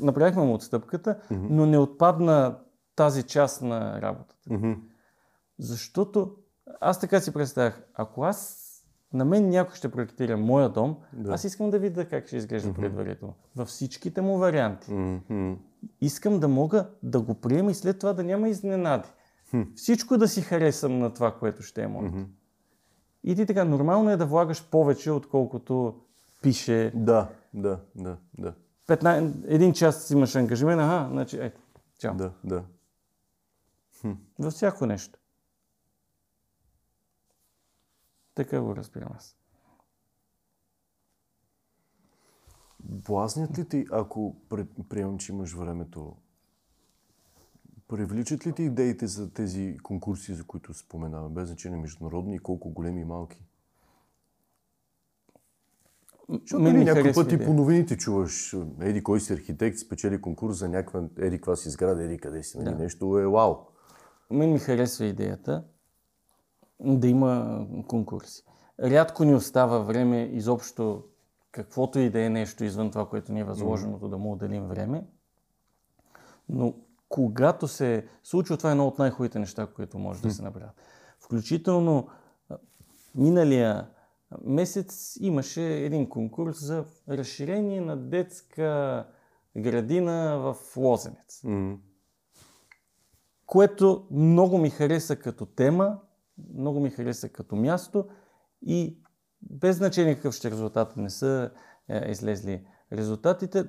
[0.01, 2.59] направихме му отстъпката, но не отпадна
[2.97, 4.35] тази част на работата.
[4.51, 4.73] Мгм.
[5.59, 6.35] Защото
[6.81, 8.67] аз така си представях, ако аз
[9.13, 11.33] на мен някой ще проектира моя дом, Да.
[11.33, 13.35] аз искам да видя как ще изглежда предварително.
[13.57, 14.93] Във всичките му варианти.
[14.93, 15.53] Мгм.
[16.01, 19.09] Искам да мога да го приема и след това да няма изненади.
[19.75, 22.17] Всичко да си харесам на това, което ще е моето.
[22.17, 22.25] Мгм.
[23.25, 25.95] И ти така, нормално е да влагаш повече, отколкото
[26.41, 28.55] пише Да, да, да, да.
[28.87, 31.61] 15, един час имаш ангажимент, ага, значи, ето,
[31.99, 32.15] чао.
[32.15, 32.65] Да, да.
[34.39, 35.19] Във всяко нещо.
[38.35, 39.37] Така го разбирам аз.
[42.85, 44.37] Блазнят ли ти, ако
[44.89, 46.17] приемам, че имаш времето,
[47.89, 52.71] привличат ли ти идеите за тези конкурси, за които споменаваме, без значение международни, и колко
[52.71, 53.45] големи и малки?
[56.31, 60.57] Защото нали, ми някой път и по новините чуваш, еди кой си архитект, спечели конкурс
[60.57, 62.83] за някаква, еди каква си сграда, еди къде си, нали, Да.
[62.83, 63.57] нещо е вау.
[64.31, 65.65] Мен ми харесва идеята
[66.81, 68.45] да има конкурси.
[68.83, 71.05] Рядко ни остава време изобщо
[71.53, 75.07] каквото и да е нещо извън това, което ни е възложеното, да му отделим време.
[76.49, 76.75] Но
[77.09, 80.75] когато се случва, това е едно от най-хубавите неща, които може да се направят.
[81.19, 82.09] Включително
[83.15, 83.87] миналия
[84.45, 89.07] месец имаше един конкурс за разширение на детска
[89.57, 91.79] градина в Лозенец М,
[93.47, 95.99] което много ми хареса като тема,
[96.55, 98.09] много ми хареса като място
[98.63, 98.99] и
[99.43, 101.51] без значение какъв ще е резултат, не са
[101.89, 103.65] е, излезли резултатите,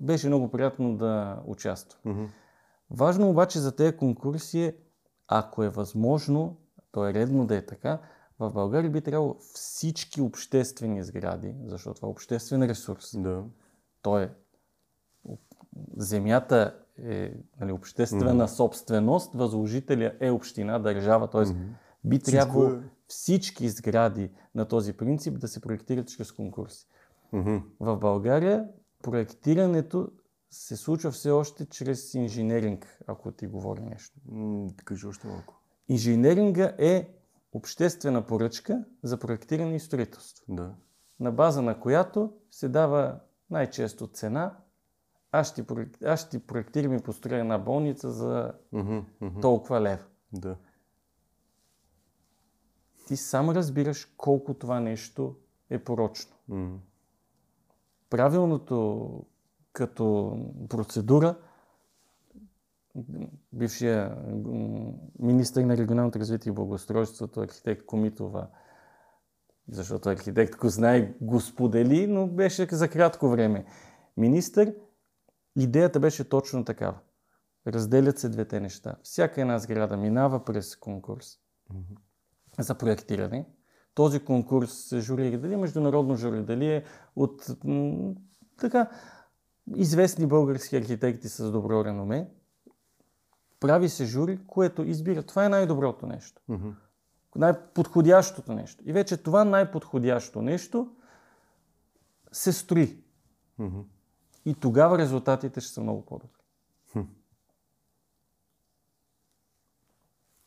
[0.00, 2.12] беше много приятно да участвам.
[2.12, 2.24] мгм.
[2.90, 4.76] Важно обаче за тези конкурси е,
[5.28, 6.56] ако е възможно,
[6.92, 8.00] то е редно да е така,
[8.48, 13.44] в България би трябвало всички обществени сгради, защото това е обществен ресурс, Да.
[14.02, 14.34] то е
[15.96, 18.54] земята е нали, обществена mm-hmm.
[18.56, 21.40] собственост, възложителя е община, държава, т.е.
[21.40, 21.68] Mm-hmm.
[22.04, 22.82] би трябвало е...
[23.06, 26.86] всички сгради на този принцип да се проектират чрез конкурси.
[27.32, 27.62] Mm-hmm.
[27.80, 28.68] В България
[29.02, 30.08] проектирането
[30.50, 34.20] се случва все още чрез инженеринг, ако ти говори нещо.
[34.84, 35.60] Кажи още малко.
[35.88, 37.21] Инженеринга е
[37.52, 40.44] обществена поръчка за проектиране и строителство.
[40.48, 40.74] Да.
[41.20, 43.20] На база на която се дава
[43.50, 44.56] най-често цена.
[45.32, 46.02] Аз ще, проект...
[46.02, 49.42] аз ще проектирам и построя една болница за mm-hmm, mm-hmm.
[49.42, 50.08] толкова лев.
[50.32, 50.56] Да.
[53.06, 55.36] Ти сам разбираш колко това нещо
[55.70, 56.36] е порочно.
[56.50, 56.76] Mm-hmm.
[58.10, 59.08] Правилното
[59.72, 60.38] като
[60.68, 61.36] процедура
[63.52, 64.16] бившия
[65.18, 68.48] министър на регионалното развитие и благоустройството, архитект Комитова,
[69.68, 73.64] защото архитект го знае, го сподели, но беше за кратко време.
[74.16, 74.74] Министър,
[75.56, 76.98] идеята беше точно такава.
[77.66, 78.96] Разделят се двете неща.
[79.02, 81.26] Всяка една сграда минава през конкурс
[81.72, 82.62] mm-hmm.
[82.62, 83.46] за проектиране.
[83.94, 86.84] Този конкурс се журира дали международно жури, дали е
[87.16, 88.14] от м-
[88.58, 88.90] така
[89.76, 92.30] известни български архитекти с добро реноме.
[93.62, 95.22] Прави се жури, което избира.
[95.22, 96.42] Това е най-доброто нещо.
[96.50, 96.72] Mm-hmm.
[97.36, 98.82] Най-подходящото нещо.
[98.86, 100.88] И вече това най-подходящо нещо
[102.32, 103.02] се строи.
[103.60, 103.82] Mm-hmm.
[104.44, 106.40] И тогава резултатите ще са много по-добри.
[106.96, 107.06] Mm-hmm.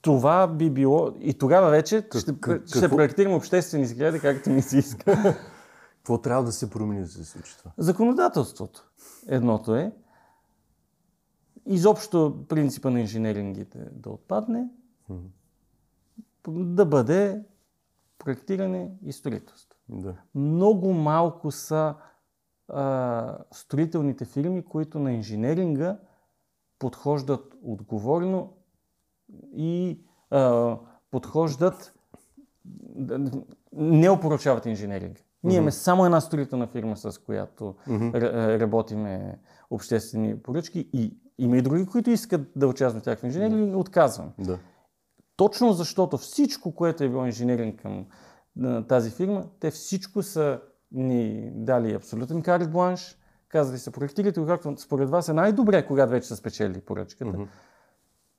[0.01, 1.11] Това би било...
[1.19, 2.95] И тогава вече как, ще, как, ще какво?
[2.95, 5.35] проектираме обществени сгради, както ми се иска.
[5.97, 7.71] Какво трябва да се промени, за да се случи това?
[7.77, 8.89] Законодателството.
[9.27, 9.91] Едното е
[11.65, 14.69] изобщо принципа на инженерингите да отпадне,
[15.11, 16.63] mm-hmm.
[16.63, 17.43] да бъде
[18.17, 19.79] проектиране и строителство.
[19.89, 20.15] Да.
[20.35, 21.95] Много малко са
[22.67, 25.99] а, строителните фирми, които на инженеринга
[26.79, 28.53] подхождат отговорно
[29.55, 30.77] и а,
[31.11, 31.93] подхождат,
[33.73, 35.21] не опоручават инженеринга.
[35.43, 35.83] Ние имаме mm-hmm.
[35.83, 38.59] само една строителна фирма, с която mm-hmm.
[38.59, 39.39] работиме
[39.69, 43.75] обществени поръчки и има и други, които искат да участват в тях в инженеринг и
[43.75, 44.31] отказвам.
[44.39, 44.59] Да.
[45.35, 48.05] Точно защото всичко, което е било инженеринг към
[48.87, 53.17] тази фирма, те всичко са ни дали абсолютен карт бланш,
[53.49, 57.37] казали са проектирайте както според вас е най-добре, когато вече са спечели поръчката.
[57.37, 57.47] Mm-hmm.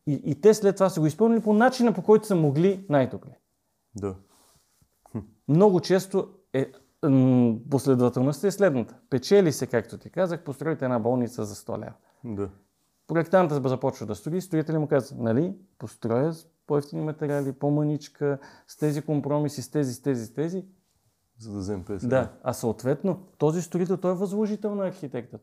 [0.07, 3.39] И, и те след това са го изпълнили по начина, по който са могли най-добре.
[3.95, 4.15] Да.
[5.49, 6.73] Много често е
[7.71, 8.95] последователността е следната.
[9.11, 11.95] Печели се, както ти казах, построите една болница за 100 лева.
[12.25, 12.49] Да.
[13.07, 18.39] Проектантът започва да строи, строителят му казва, нали, построя с по-ефтини материали, по-маничка,
[18.69, 20.65] с тези компромиси, с тези, с тези, с тези.
[21.39, 22.09] За да вземем 50.
[22.09, 25.39] Да, а съответно, този строител, той е възложител на архитекта.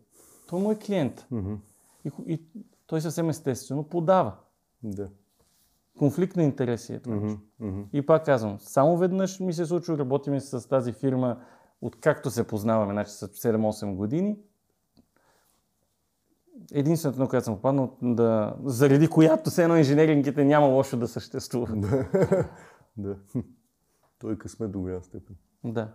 [0.47, 1.27] Той му е клиент.
[1.31, 1.57] Mm-hmm.
[2.05, 2.41] И, и
[2.87, 4.35] той съвсем естествено подава.
[4.83, 5.09] Да.
[5.97, 7.37] Конфликт на интереси е това mm-hmm.
[7.61, 7.85] Mm-hmm.
[7.93, 11.37] И пак казвам, само веднъж ми се случва, работиме с тази фирма,
[11.81, 14.37] откакто се познаваме, значи с 7-8 години,
[16.71, 21.75] единственото, на което съм попаднал, да, заради която все едно инженерингите няма лошо да съществува.
[21.75, 22.07] Да.
[22.97, 23.15] да.
[24.19, 25.35] Той късмет до голяма степен.
[25.63, 25.93] Да.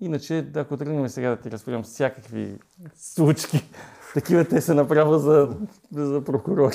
[0.00, 2.58] Иначе, ако тръгнем сега да ти разправям всякакви
[2.94, 3.70] случки,
[4.14, 5.56] такива те са направо за,
[5.92, 6.70] за прокурор.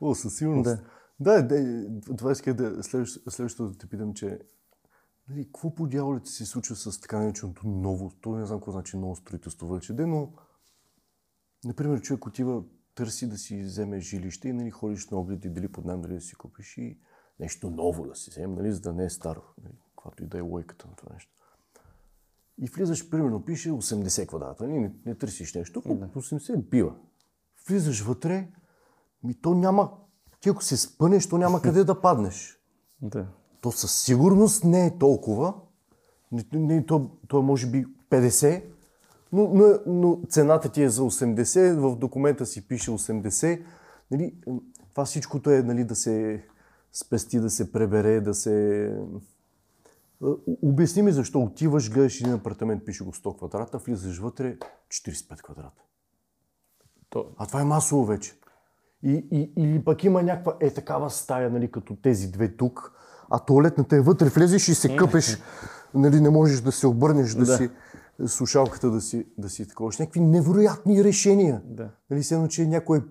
[0.00, 0.64] О, със сигурност.
[0.64, 0.78] Да.
[1.20, 1.86] Да, да
[2.16, 4.38] това иска да следващото да те питам, че
[5.28, 8.96] нали, какво по дяволите се случва с така нареченото ново, то не знам какво значи
[8.96, 10.32] ново строителство вече, но
[11.64, 12.62] Например, човек отива,
[12.94, 16.14] търси да си вземе жилище и нали, ходиш на оглед и дали под найем, дали
[16.14, 16.98] да си купиш и
[17.40, 19.42] нещо ново да си вземе, нали, за да не е старо.
[19.64, 21.32] Нали, каквато и да е лойката на това нещо.
[22.58, 24.64] И влизаш, примерно, пише 80 квадрата.
[24.64, 26.08] Нали, не, не търсиш нещо, да.
[26.08, 26.94] 80 бива.
[27.68, 28.48] Влизаш вътре,
[29.22, 29.90] ми то няма,
[30.40, 32.60] ти ако се спънеш, то няма къде да паднеш.
[33.02, 33.26] Да.
[33.60, 35.54] То със сигурност не е толкова.
[36.32, 38.64] Не, не, то, то е може би 50,
[39.34, 43.62] но, но, но цената ти е за 80, в документа си пише 80.
[44.10, 44.34] Нали,
[44.90, 46.44] това всичкото е нали, да се
[46.92, 48.96] спести, да се пребере, да се...
[50.62, 54.56] Обясни ми защо отиваш, гледаш един апартамент, пише го 100 квадрата, влизаш вътре
[54.88, 55.82] 45 квадрата.
[57.10, 57.26] То...
[57.38, 58.38] А това е масово вече.
[59.02, 62.92] И, и, или пък има някаква е такава стая, нали, като тези две тук,
[63.30, 65.38] а туалетната е вътре, влезеш и се къпеш,
[65.94, 67.56] нали, не можеш да се обърнеш, да, да.
[67.56, 67.70] си
[68.26, 69.90] слушалката да си, да си такова.
[70.00, 71.62] Някакви невероятни решения.
[71.64, 71.90] Да.
[72.10, 73.02] Нали, се че някой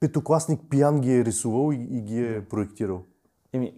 [0.00, 3.02] петокласник пиян ги е рисувал и, и ги е проектирал.
[3.52, 3.74] Еми,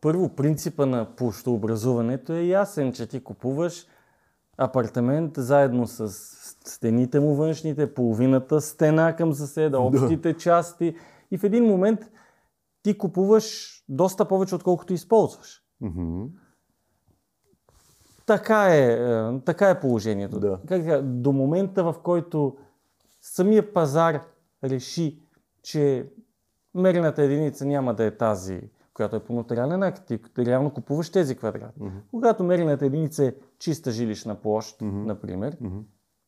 [0.00, 3.86] първо, принципа на площообразуването е ясен, че ти купуваш
[4.58, 6.08] апартамент заедно с
[6.64, 10.96] стените му външните, половината стена към съседа, общите части.
[11.30, 12.00] И в един момент
[12.82, 15.62] ти купуваш доста повече, отколкото използваш.
[15.80, 16.24] Мгм.
[18.26, 20.40] Така е, е, така е положението.
[20.40, 20.58] Да.
[20.68, 22.56] Как, до момента, в който
[23.20, 24.20] самия пазар
[24.64, 25.22] реши,
[25.62, 26.08] че
[26.74, 28.60] мерената единица няма да е тази,
[28.94, 31.82] която е по нотариален акт, ти реално купуваш тези квадрати.
[31.82, 31.96] Мгм.
[32.10, 35.06] Когато мерената единица е чиста жилищна площ, Мгм.
[35.06, 35.78] например, Мгм.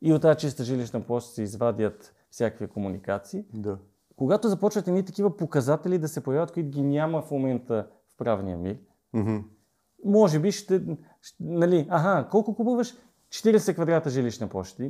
[0.03, 3.79] и от тази чиста жилищна площ се извадят всякакви комуникации, Да.
[4.17, 8.59] когато започват едни такива показатели да се появяват, които ги няма в момента в правния
[8.59, 8.77] мир,
[9.13, 9.37] Мгм.
[10.05, 10.83] Може би ще,
[11.23, 12.95] ще нали, аха, колко купуваш?
[13.31, 14.81] 40 квадрата жилищна площ.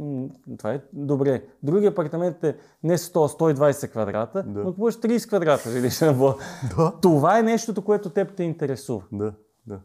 [0.58, 1.44] Това е добре.
[1.62, 4.60] Другия апартамент е не 100, 120 квадрата, Да.
[4.60, 6.38] но купуваш 30 квадрата жилищна площ.
[6.76, 6.92] Да.
[7.02, 9.02] Това е нещото, което теб те интересува.
[9.12, 9.32] Да.
[9.66, 9.80] Да.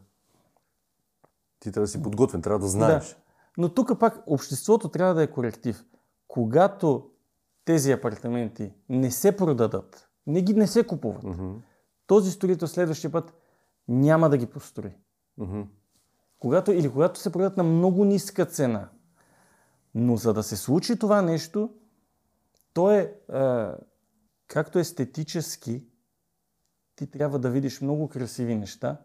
[1.60, 3.08] Ти трябва да си подготвен, трябва да знаеш.
[3.08, 3.16] Да.
[3.58, 5.84] Но тук пак обществото трябва да е коректив.
[6.28, 7.10] Когато
[7.64, 11.52] тези апартаменти не се продадат, не ги не се купуват, Мгм.
[12.06, 13.34] този строител следващия път
[13.88, 14.90] няма да ги построи.
[15.38, 15.62] Мгм.
[16.38, 18.88] Когато, или когато се продадат на много ниска цена.
[19.94, 21.74] Но за да се случи това нещо,
[22.72, 23.76] то е а,
[24.46, 25.86] както естетически,
[26.96, 29.00] ти трябва да видиш много красиви неща,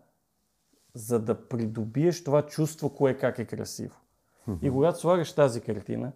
[0.93, 3.95] за да придобиеш това чувство, кое как е красиво.
[4.61, 6.11] И когато слагаш тази картина,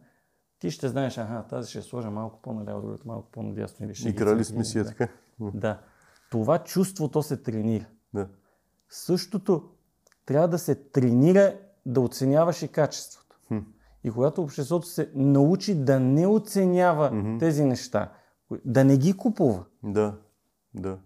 [0.60, 3.86] ти ще знаеш, аха, тази ще сложа малко по-наляво, другата малко по-надясно.
[3.86, 5.08] Или ще И ги крали цъкна, сме си така.
[5.40, 5.82] Да.
[6.32, 7.86] Това чувство, то се тренира.
[8.14, 8.30] Да.
[8.90, 9.71] Същото
[10.32, 11.54] трябва да се тренира
[11.86, 13.40] да оценяваш и качеството.
[13.48, 13.58] Хм.
[14.04, 17.38] И когато обществото се научи да не оценява Мгм.
[17.38, 18.12] тези неща,
[18.66, 20.18] да не ги купува, Да.
[20.74, 20.98] Да.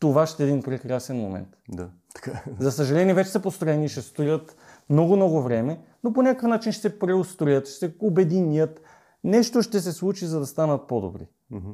[0.00, 1.48] това ще е един прекрасен момент.
[1.68, 1.90] Да.
[2.14, 2.42] Така.
[2.60, 4.56] За съжаление, вече са построени, ще стоят
[4.90, 8.80] много-много време, но по някакъв начин ще се преустроят, ще се обединят.
[9.24, 11.28] Нещо ще се случи, за да станат по-добри.
[11.50, 11.70] Мгм.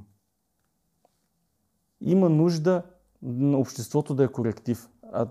[2.00, 2.82] има нужда
[3.22, 4.88] на обществото да е коректив.
[5.12, 5.26] А,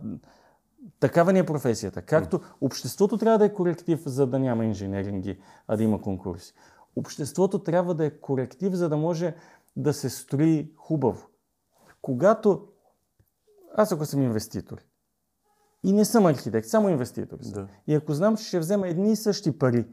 [0.99, 2.01] такава ни е професията.
[2.01, 6.53] Както обществото трябва да е коректив, за да няма инженеринги, а да има конкурси.
[6.95, 9.35] Обществото трябва да е коректив, за да може
[9.75, 11.27] да се строи хубаво.
[12.01, 12.67] Когато
[13.75, 14.77] аз ако съм инвеститор
[15.83, 17.67] и не съм архитект, само инвеститор съм, Да.
[17.87, 19.87] и ако знам, че ще взема едни и същи пари,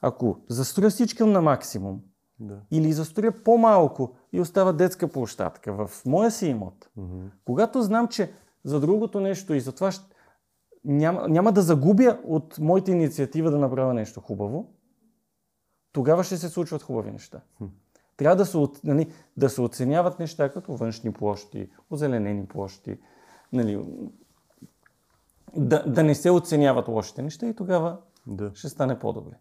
[0.00, 2.00] ако застроя всички на максимум,
[2.40, 2.60] Да.
[2.70, 6.90] или застроя по-малко и остава детска площадка в моя си имот.
[6.96, 7.26] Мгм.
[7.44, 8.32] Когато знам, че
[8.64, 10.15] за другото нещо и затова ще,
[10.86, 14.74] няма, няма да загубя от моята инициатива да направя нещо хубаво,
[15.92, 17.40] тогава ще се случват хубави неща.
[18.16, 22.98] Трябва да се, нали, да се оценяват неща като външни площи, озеленени площи,
[23.52, 23.84] нали,
[25.56, 28.50] да, да не се оценяват лошите неща и тогава Да.
[28.54, 29.34] ще стане по-добре.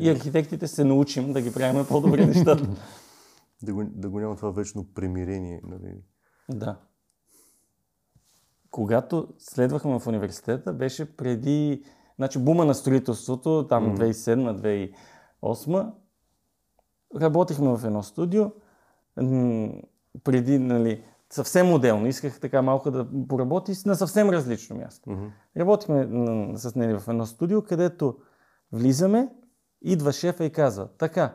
[0.00, 2.68] И архитектите се научим да ги правим по-добри нещата.
[3.62, 5.60] Да го, да го няма това вечно примирение.
[5.64, 6.02] Нали?
[6.50, 6.76] Да.
[8.74, 11.84] Когато следвахме в университета, беше преди
[12.16, 15.92] значи, бума на строителството, там 2007-2008.
[17.20, 18.50] Работихме в едно студио.
[20.24, 22.06] Преди, нали, съвсем отделно.
[22.06, 25.10] Исках така малко да поработи на съвсем различно място.
[25.56, 26.08] Работихме
[26.56, 28.16] с Нели в едно студио, където
[28.72, 29.28] влизаме,
[29.82, 31.34] идва шефа и казва, така,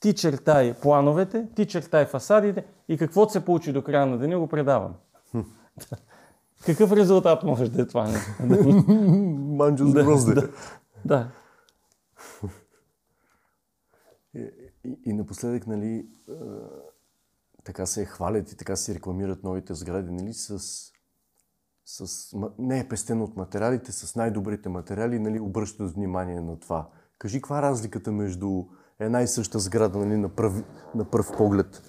[0.00, 4.46] ти чертай плановете, ти чертай фасадите и каквото се получи до края на деня го
[4.46, 4.94] предавам.
[6.64, 8.04] Какъв резултат може да е това?
[9.56, 10.34] Манджо с грозде.
[10.34, 10.48] да,
[11.04, 11.30] да.
[14.34, 14.50] И,
[14.84, 16.34] и, и напоследък, нали, а,
[17.64, 20.58] така се хвалят и така се рекламират новите сгради, нали, с,
[21.84, 26.88] с не е пестено от материалите, с най-добрите материали, нали, обръщат внимание на това.
[27.18, 28.64] Кажи, каква е разликата между
[28.98, 30.62] една и съща сграда, нали, на, пръв,
[30.94, 31.82] на пръв поглед,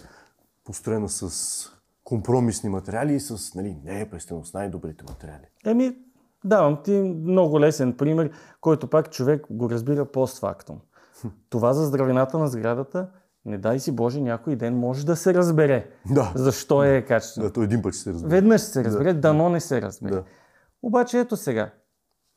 [0.64, 1.77] построена с
[2.08, 5.46] компромисни материали и с, нали, не е пестено, с най-добрите материали.
[5.66, 5.98] Еми,
[6.46, 6.92] давам ти
[7.24, 8.32] много лесен пример,
[8.62, 10.80] който пак човек го разбира постфактум.
[11.50, 13.10] Това за здравината на сградата,
[13.46, 17.48] не дай си Боже, някой ден може да се разбере Да, защо е качествено.
[17.48, 18.32] да то един път ще се разбере.
[18.32, 20.14] Веднъж се разбере, дано не се разбере.
[20.14, 20.24] Да.
[20.84, 21.72] Обаче ето сега,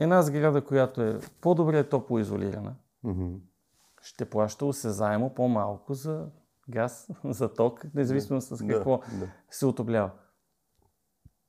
[0.00, 2.74] една сграда, която е по-добре топлоизолирана,
[3.04, 3.24] Мгм.
[4.02, 6.26] ще плаща осезаемо по-малко за
[6.70, 9.26] газ, за ток, независимо с Да, какво да.
[9.50, 10.10] се отоплява.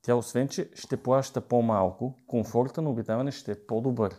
[0.01, 4.15] Тя освен, че ще плаща по-малко, комфорта на обитаване ще е по-добър.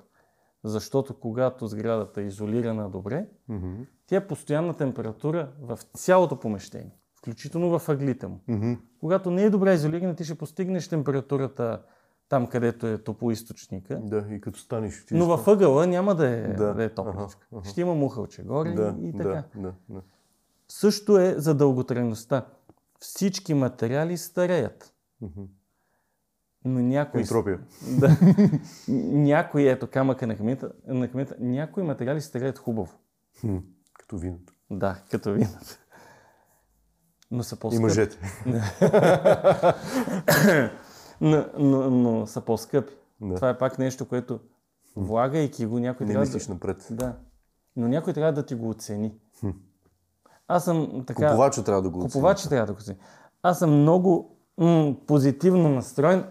[0.65, 3.73] Защото когато сградата е изолирана добре, Мгм.
[4.07, 8.41] тя е постоянна температура в цялото помещение, включително в ъглите му.
[8.49, 8.73] Мгм.
[9.01, 11.83] Когато не е добре изолирана, ти ще постигнеш температурата
[12.29, 14.01] там където е топоизточника.
[14.03, 15.15] Да, и като станеш ти.
[15.15, 16.85] Но във ъгъла няма да е, Да, да.
[16.85, 17.23] е топличка.
[17.25, 17.69] аха, аха.
[17.69, 19.29] Ще има мухълче горе Да, и така.
[19.29, 20.03] да, да, да.
[20.73, 22.47] Също е за дълготрайността.
[22.99, 24.95] Всички материали стареят.
[26.65, 27.21] Но някои...
[27.21, 27.61] Ентропия.
[28.01, 28.17] Да.
[29.13, 32.99] някои, ето камъка на камината, на камината, някои материали стареят хубаво.
[33.41, 33.57] Хм,
[33.99, 34.53] Като виното.
[34.71, 35.79] Да, като вината.
[37.31, 37.83] Но са И по-скъпи.
[37.83, 38.19] мъжете.
[41.21, 42.93] но, но, но са по-скъпи.
[43.21, 43.35] Да.
[43.35, 44.41] Това е пак нещо, което
[44.97, 46.53] влагайки го, някой Не трябва мислиш да...
[46.53, 46.87] напред.
[46.91, 47.17] Да.
[47.77, 49.15] Но някой трябва да ти го оцени.
[50.49, 51.27] Аз съм така...
[51.27, 52.01] Купувача трябва да го.
[52.01, 52.99] Купувача трябва да го оцени.
[53.43, 56.25] Аз съм много м- позитивно настроен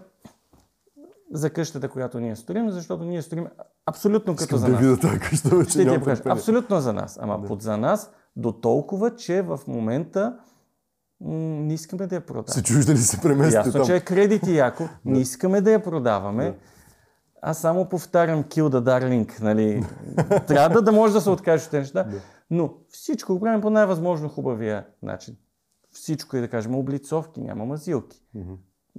[1.32, 3.46] за къщата, която ние строим, защото ние строим
[3.86, 4.80] абсолютно като Искам за да нас.
[4.80, 6.22] видя тази къща, вече Ще ти я покажа.
[6.26, 7.18] Абсолютно за нас.
[7.22, 10.36] Ама под за нас до толкова, че в момента
[11.20, 12.48] м- не искаме да я продаваме.
[12.54, 13.86] Се чуеш дали се премести Ясно, там.
[13.86, 14.88] че е кредит и яко.
[15.04, 16.44] Не искаме да я продаваме.
[16.44, 16.54] Да.
[17.42, 19.84] Аз само повтарям kill the darling, нали?
[20.46, 22.06] Трябва да, да може да се откажеш от тези неща.
[22.52, 25.36] Но всичко го правим по най-възможно хубавия начин.
[25.90, 28.22] Всичко е да кажем облицовки, няма мазилки.
[28.34, 28.52] Мгм.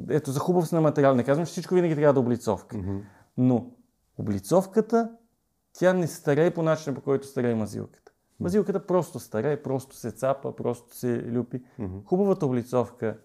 [0.10, 1.16] Ето за хубав на материал.
[1.16, 2.78] Не казвам, че всичко винаги трябва да е облицовка.
[2.78, 2.98] Мгм.
[3.38, 3.72] Но
[4.18, 5.12] облицовката,
[5.74, 8.12] тя не старее по начина, по който старее мазилката.
[8.40, 11.64] Мазилката просто старее, просто се цапа, просто се люпи.
[11.80, 11.98] Мгм.
[12.06, 13.18] Хубавата облицовка,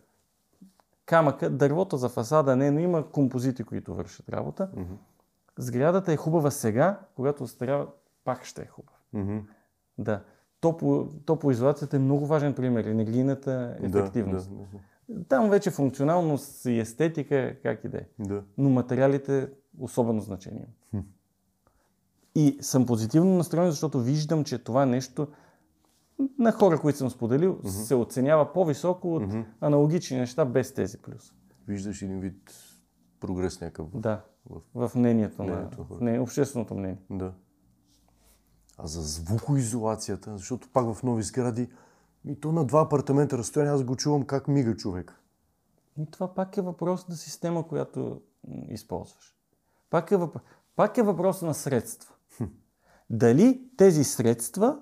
[1.06, 4.70] камъка, дървото за фасада не, но има композити, които вършат работа.
[4.76, 4.94] Мгм.
[5.58, 7.86] Сградата е хубава сега, когато остарява,
[8.24, 8.98] пак ще е хубава.
[9.12, 9.38] Мгм.
[9.98, 10.22] Да.
[10.60, 12.84] Топо, топоизолацията е много важен пример.
[12.84, 14.50] Енергийната ефективност.
[14.50, 14.56] да,
[15.08, 18.06] да, Там вече функционалност и естетика, как и да е.
[18.18, 18.42] да.
[18.58, 19.48] Но материалите
[19.78, 20.66] особено значение.
[22.34, 25.28] И съм позитивно настроен, защото виждам, че това нещо
[26.38, 29.40] на хора, които съм споделил, се оценява по-високо от Мгм.
[29.60, 31.32] аналогични неща без тези плюс.
[31.68, 32.52] Виждаш един вид
[33.20, 33.86] прогрес някакъв.
[33.94, 36.98] Да, В- в мнението, Мнението на на, в общественото мнение.
[37.10, 37.32] Да.
[38.78, 41.68] А за звукоизолацията, защото пак в нови сгради,
[42.24, 45.14] и то на два апартамента разстояние, аз го чувам как мига човек.
[45.98, 48.20] И това пак е въпрос на система, която
[48.68, 49.36] използваш.
[49.90, 50.36] Пак е, въп...
[50.76, 52.14] пак е въпрос на средства.
[53.10, 54.78] Дали тези средства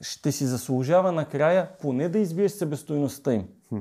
[0.00, 3.48] ще си заслужава накрая поне да избиеш себестойността им.
[3.68, 3.78] Хм.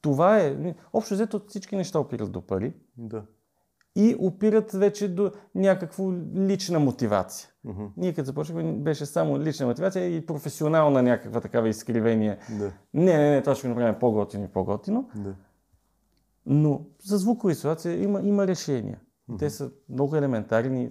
[0.00, 0.74] Това е.
[0.92, 3.24] Общо взето всички неща опират до пари Да.
[3.96, 7.51] и опират вече до някаква лична мотивация.
[7.64, 7.84] Мгм.
[7.96, 12.38] Ние като започнахме беше само лична мотивация и професионална някаква такава изкривение.
[12.58, 12.72] Да.
[12.94, 15.10] Не, не, не, това ще го направим по-готино и по-готино.
[15.16, 15.34] Да.
[16.46, 19.00] Но за звукова изолация има, има решения.
[19.38, 20.90] Те са много елементарни,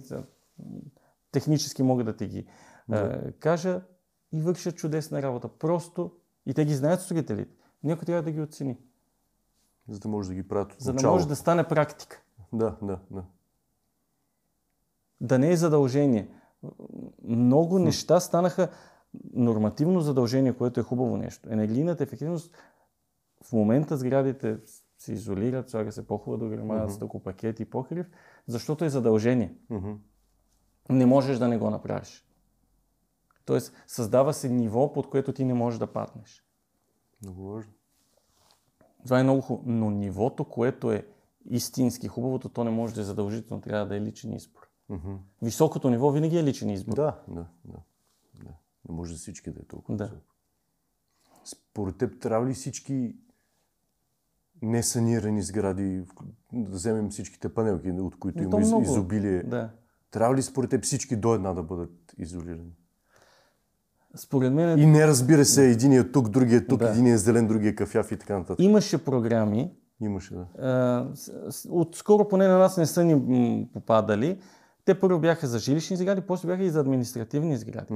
[1.32, 2.48] технически мога да ти ги
[2.92, 3.82] а, кажа
[4.32, 5.48] и вършат чудесна работа.
[5.48, 6.12] Просто
[6.46, 7.56] и те ги знаят строителите.
[7.84, 8.78] Някой трябва да ги оцени,
[9.90, 11.14] За да може да ги правят за да начало.
[11.14, 12.22] може да стане практика.
[12.54, 13.24] Да, да, да.
[15.22, 16.30] Да не е задължение.
[17.24, 18.70] Много неща станаха
[19.34, 21.50] нормативно задължение, което е хубаво нещо.
[21.52, 22.56] Енергийната ефективност
[23.44, 24.58] в момента сградите
[24.98, 26.90] се изолират, слага се по-хубава дограма, mm-hmm.
[26.90, 28.10] стъклопакет и покрив,
[28.48, 29.56] защото е задължение.
[29.70, 29.92] Мгм.
[30.90, 32.26] Не можеш да не го направиш.
[33.46, 36.46] Тоест, създава се ниво, под което ти не можеш да паднеш.
[37.24, 37.74] Много важно.
[39.04, 39.64] Това е много хубаво.
[39.70, 41.08] Но нивото, което е
[41.46, 43.62] истински хубавото, то не може да е задължително.
[43.62, 44.61] Трябва да е личен избор.
[44.92, 45.12] Мгм.
[45.42, 46.96] Високото ниво винаги е личен избор.
[46.96, 47.78] Да, да, да,
[48.36, 48.50] да.
[48.90, 49.98] Не може всички да е толкова.
[49.98, 50.04] Да.
[50.04, 50.22] високо.
[51.46, 53.16] Според теб трябва ли всички
[54.62, 56.04] несанирани сгради,
[56.54, 58.84] да вземем всичките панелки, от които Но има много.
[58.84, 59.70] изобилие, Да.
[60.12, 62.72] трябва ли според теб всички до една да бъдат изолирани?
[64.16, 66.90] Според мен И не разбира се, единият тук, другия тук, Да.
[66.90, 68.60] единият зелен, другия кафяв и така нататък.
[68.60, 71.12] имаше програми, Имаше, да.
[71.70, 74.40] отскоро поне на нас не са ни попадали.
[74.86, 77.94] Те първо бяха за жилищни сгради, после бяха и за административни сгради.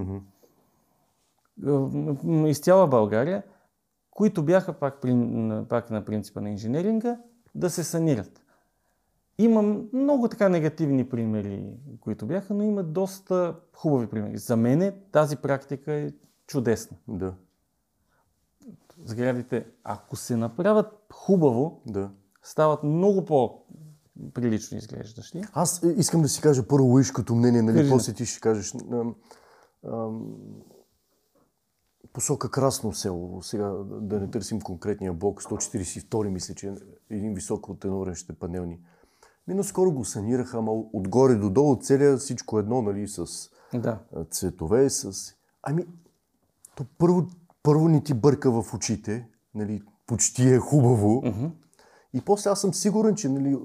[1.57, 3.43] М- из цяла България,
[4.11, 7.17] които бяха пак, при, на- пак на принципа на инженеринга,
[7.55, 8.41] да се санират.
[9.37, 9.61] Има
[9.93, 11.63] много така негативни примери,
[11.99, 14.37] които бяха, но има доста хубави примери.
[14.37, 16.11] За мен тази практика е
[16.47, 16.97] чудесна.
[17.07, 17.33] Да,
[19.03, 22.11] Сградите, ако се направят хубаво, да.
[22.43, 23.25] стават много
[24.19, 25.41] по-прилично изглеждащи.
[25.53, 27.89] Аз искам да си кажа първо лоишкото мнение, нали, Кажи.
[27.89, 28.73] после ти ще кажеш.
[28.91, 29.15] Ам,
[29.87, 30.35] ам,
[32.13, 33.69] посока Красно село, сега
[34.01, 36.73] да не търсим конкретния блок, 142 мисля, че е
[37.15, 38.79] един високотенорен ще панелни.
[39.47, 43.25] Ми наскоро го санираха, ама отгоре до долу целия всичко едно, нали, с
[43.73, 43.99] Да.
[44.15, 45.33] а, цветове, с...
[45.63, 45.85] Ами,
[46.75, 47.27] то първо,
[47.63, 51.21] първо ни ти бърка в очите, нали, почти е хубаво.
[51.25, 51.45] Мгм.
[52.15, 53.57] И после аз съм сигурен, че нали,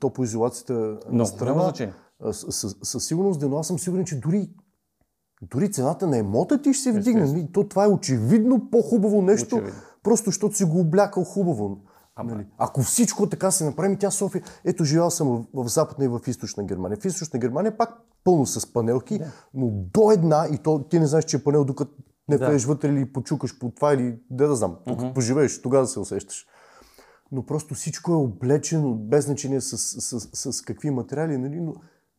[0.00, 1.72] то по изолацията на страна,
[2.82, 4.50] със сигурност, но аз съм сигурен, че дори,
[5.42, 7.26] дори цената на емота ти ще се вдигне.
[7.26, 7.48] Нали?
[7.52, 9.80] То, това е очевидно по-хубаво нещо, Очевидно.
[10.02, 11.78] просто защото си го облякал хубаво.
[12.24, 12.46] Нали?
[12.58, 14.42] Ако всичко така се направи, тя София...
[14.64, 16.98] Ето, живял съм в, в Западна и в Източна Германия.
[17.00, 17.90] В Източна Германия пак
[18.24, 19.20] пълно с панелки,
[19.54, 21.92] но до една, и то ти не знаеш, че е панел, докато
[22.28, 22.46] не Да.
[22.46, 26.46] влезеш вътре или почукаш по това, или де да знам, докато поживееш, тогава се усещаш.
[27.32, 31.60] Но просто всичко е облечено, без значение с, с, с, с какви материали, нали?
[31.60, 31.74] но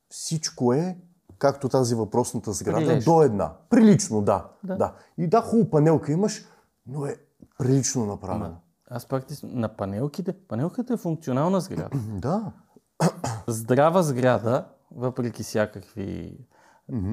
[0.09, 0.97] всичко е,
[1.37, 3.13] както тази въпросната сграда, Прилежно.
[3.13, 3.53] до една.
[3.69, 4.49] Прилично, да.
[4.63, 4.75] Да.
[4.75, 4.93] да.
[5.17, 6.45] И да, хубава панелка имаш,
[6.87, 7.15] но е
[7.57, 8.55] прилично направена.
[8.89, 11.89] Аз пак ти, на панелките, панелката е функционална сграда.
[12.09, 12.51] Да.
[13.47, 16.37] Здрава сграда, въпреки всякакви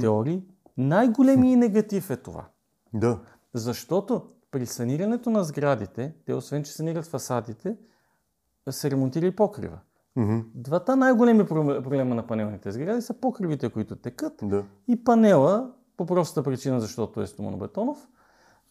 [0.01, 0.43] теории,
[0.77, 2.47] най-големият негатив е това.
[2.95, 3.19] Да.
[3.55, 4.23] Защото
[4.55, 7.77] при санирането на сградите, те освен, че санират фасадите,
[8.71, 9.79] се ремонтира и покрива.
[10.17, 10.39] Мгм.
[10.55, 14.65] Двата най-големи проблема на панелните сгради са покривите, които текат Да.
[14.89, 18.09] и панела, по простата причина, защото е стоманобетонов,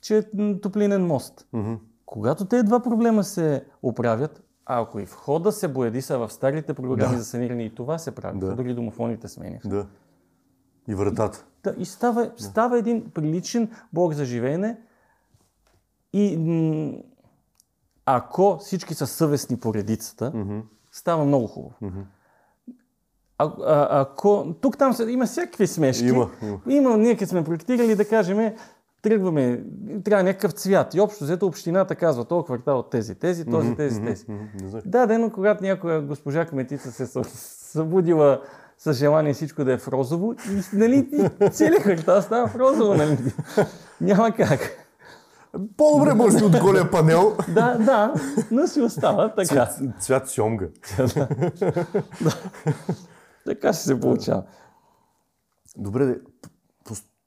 [0.01, 0.23] че е
[0.59, 1.47] топлинен мост.
[1.53, 1.73] Мгм.
[2.05, 6.73] Когато тези два проблема се оправят, а ако и входа се бояди са в старите
[6.73, 7.17] програми Да.
[7.17, 8.55] за саниране и това се прави, Да.
[8.55, 9.67] дори домофоните сменяха.
[9.67, 9.85] Да.
[10.87, 11.45] И вратата.
[11.63, 14.77] Да, и става, става един приличен блок за живеене.
[16.13, 16.93] И м-
[18.05, 20.59] ако всички са съвестни по редицата, Мгм.
[20.91, 21.73] става много хубаво.
[21.81, 21.99] Мгм.
[23.37, 26.05] А, а, ако, тук там се, има всякакви смешки.
[26.05, 26.59] Има, има.
[26.69, 28.53] Има, ние сме проектирали, да кажем,
[29.01, 29.63] тръгваме,
[30.03, 30.93] трябва някакъв цвят.
[30.93, 34.07] И общо взето общината казва, този квартал от тези, тези, този, тези, Мгм.
[34.07, 34.25] тези.
[34.29, 34.83] Не знаеш.
[34.85, 37.23] Да, дено, когато някоя госпожа кметица се съ-
[37.71, 38.41] събудила
[38.77, 40.37] с желание всичко да е в розово, и,
[40.73, 41.09] нали,
[41.51, 43.17] целият квартал става в розово, нали?
[44.01, 44.59] Няма как.
[45.77, 47.37] По-добре може да от голия панел.
[47.53, 48.13] Да, да,
[48.51, 49.65] но си остава така.
[49.65, 50.67] Цвят, цвят сьомга.
[53.45, 54.43] Така ще се получава.
[55.77, 56.19] Добре,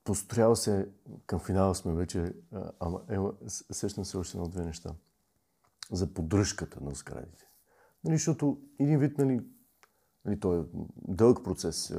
[0.05, 0.89] построява се,
[1.27, 2.33] към финала сме вече,
[2.81, 3.33] ама ема,
[3.73, 4.91] сещам се още на две неща.
[5.93, 7.45] За поддръжката на сградите.
[8.05, 9.41] Нали, защото един вид, нали,
[10.25, 10.65] нали, то е
[11.09, 11.95] дълъг процес,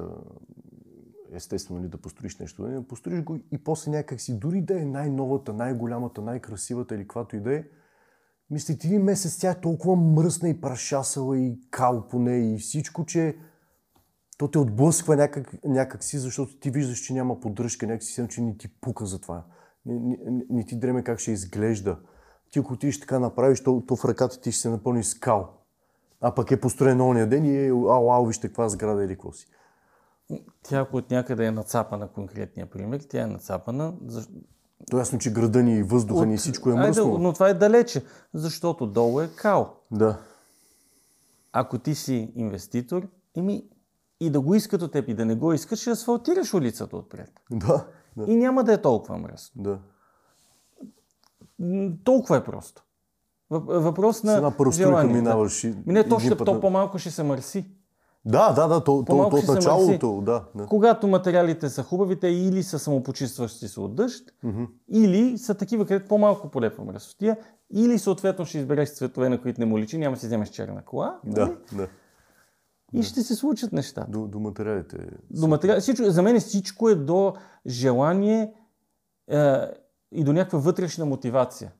[1.32, 4.86] естествено, нали, да построиш нещо, нали, построиш го и после някак си, дори да е
[4.86, 7.64] най-новата, най-голямата, най-красивата или каквато и да е,
[8.58, 13.06] след един месец тя е толкова мръсна и прашасала и кал по нея и всичко,
[13.06, 13.38] че
[14.38, 18.42] то те отблъсква някак, някак си, защото ти виждаш, че няма поддръжка, някак си че
[18.42, 19.46] ни ти пука за това.
[19.86, 21.98] Не, не, не, не ти дреме как ще изглежда.
[22.52, 25.54] Ти ако отидеш така направиш, то, то в ръката ти ще се напълни с кал.
[26.22, 29.32] А пък е построен ония ден и е, ау, ау, вижте каква сграда или какво
[29.32, 29.48] си.
[30.64, 33.94] Тя, ако от някъде е нацапана конкретния пример, тя е нацапана.
[34.06, 34.32] Защо...
[34.92, 37.18] То е ясно, че града ни, въздуха ни, всичко е Айде, мръсно.
[37.18, 39.74] но това е далече, защото долу е кал.
[39.92, 40.18] Да.
[41.52, 43.64] Ако ти си инвеститор, еми
[44.20, 47.32] и да го искат от теб и да не го искаш, ще асфалтираш улицата отпред.
[47.52, 47.86] Да.
[48.18, 48.32] Да.
[48.32, 49.64] И няма да е толкова мръсно.
[49.64, 49.80] да.
[52.04, 52.84] Толкова е просто.
[53.52, 55.14] Въп- Въпрос С на една пръстройка желание.
[55.14, 55.68] минаваш и...
[55.68, 57.66] Ми не, то, ще, то по-малко ще се мърси.
[58.28, 60.44] Да, да, да, то, то, то се началото, да.
[60.56, 60.66] да.
[60.66, 64.34] Когато материалите са хубави, те или са самопочистващи се от дъжд,
[64.90, 67.38] или са такива, където по-малко полепва мръсотия,
[67.74, 70.82] или съответно ще избереш цветове, на които не му личи, няма да си вземеш черна
[70.82, 71.20] кола.
[71.26, 71.36] нали?
[71.36, 71.88] Да, да.
[72.94, 74.06] И ще се случат неща.
[74.10, 74.98] До, до материалите.
[75.32, 75.80] До материал...
[75.80, 77.34] всичко, за мен всичко е до
[77.68, 78.54] желание
[79.32, 79.56] е,
[80.12, 81.72] и до някаква вътрешна мотивация,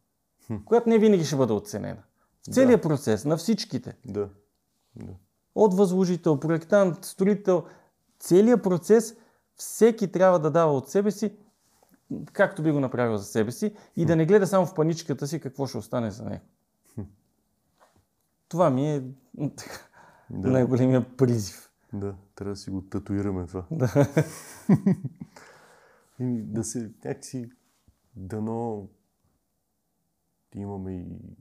[0.66, 2.04] която не винаги ще бъде оценена.
[2.42, 3.98] В целият процес, на всичките.
[4.06, 4.30] Да.
[4.96, 5.14] да.
[5.58, 7.64] От възложител, проектант, строител,
[8.20, 9.16] целият процес,
[9.56, 11.38] всеки трябва да дава от себе си,
[12.34, 15.40] както би го направил за себе си, и да не гледа само в паничката си
[15.40, 16.44] какво ще остане за него.
[18.48, 19.04] Това ми е
[20.30, 20.48] Да.
[20.50, 21.72] най-големия призив.
[21.94, 23.66] Да, трябва да си го татуираме това.
[23.72, 24.08] Да.
[26.20, 27.50] И да се някакси
[28.16, 28.88] дано
[30.54, 31.38] да имаме и,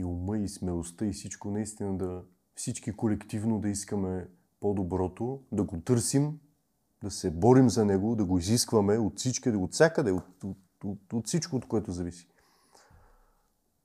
[0.00, 2.22] и ума, и смелостта, и всичко наистина да
[2.56, 4.28] всички колективно да искаме
[4.60, 6.38] по-доброто, да го търсим,
[7.02, 11.12] да се борим за него, да го изискваме от всички, от всякъде, от, от, от,
[11.12, 12.28] от всичко, от което зависи.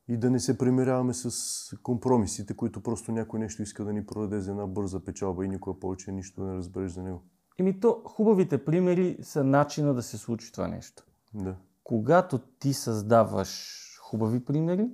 [0.07, 4.39] И да не се примиряваме с компромисите, които просто някой нещо иска да ни продаде
[4.39, 7.23] за една бърза печалба и никога повече нищо не разбереш за него.
[7.60, 11.03] Еми то, хубавите примери са начина да се случи това нещо.
[11.34, 11.56] Да.
[11.84, 14.89] Когато ти създаваш хубави примери,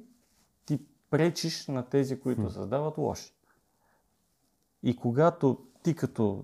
[0.66, 3.37] ти пречиш на тези, които създават лоши.
[4.84, 6.44] И когато ти като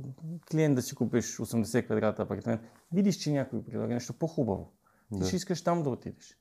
[0.52, 2.62] клиент да си купиш 80 квадрата апартамент,
[2.92, 4.72] видиш, че някой предлага нещо по-хубаво.
[5.14, 5.26] Ти Да.
[5.26, 6.38] ще искаш там да отидеш.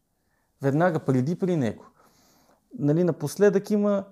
[0.62, 1.84] Веднага преди при него.
[2.78, 4.04] Нали, напоследък има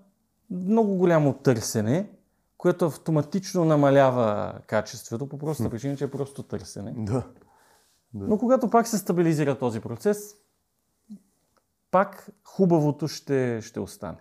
[0.51, 2.11] много голямо търсене,
[2.59, 6.95] което автоматично намалява качеството, по проста причина, че е просто търсене.
[6.97, 7.27] Да.
[8.15, 8.27] да.
[8.29, 10.37] Но когато пак се стабилизира този процес,
[11.91, 14.19] пак хубавото ще, ще остане.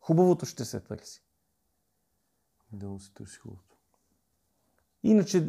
[0.00, 1.22] Хубавото ще се търси.
[2.72, 3.76] Да му се търси хубавото.
[5.02, 5.46] Иначе,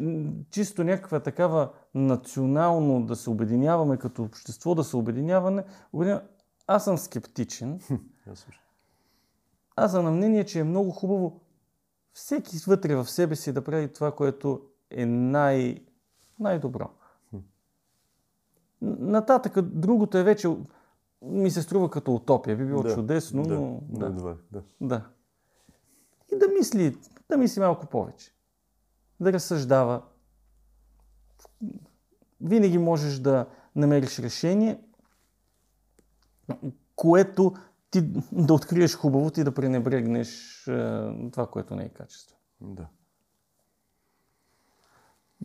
[0.50, 6.22] чисто някаква такава национално да се обединяваме като общество, да се обединяване, обединява...
[6.66, 7.80] аз съм скептичен.
[9.76, 11.40] Аз съм на мнение, че е много хубаво
[12.12, 15.84] всеки вътре в себе си да прави това, което е най-
[16.38, 16.90] най-добро.
[18.82, 20.56] Нататък, другото е вече,
[21.22, 22.56] ми се струва като утопия.
[22.56, 23.80] Би било Да, чудесно, да, но...
[23.90, 24.62] да, да.
[24.80, 25.02] да.
[26.32, 26.98] И да мисли,
[27.28, 28.34] да мисли малко повече.
[29.20, 30.02] Да разсъждава.
[32.40, 33.46] Винаги можеш да
[33.76, 34.80] намериш решение,
[36.96, 37.54] което
[37.90, 38.02] ти
[38.32, 40.72] да откриеш хубавото и да пренебрегнеш е,
[41.32, 42.36] това, което не е качество.
[42.60, 42.88] да.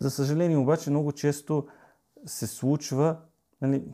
[0.00, 1.66] За съжаление обаче много често
[2.26, 3.20] се случва,
[3.62, 3.92] нали,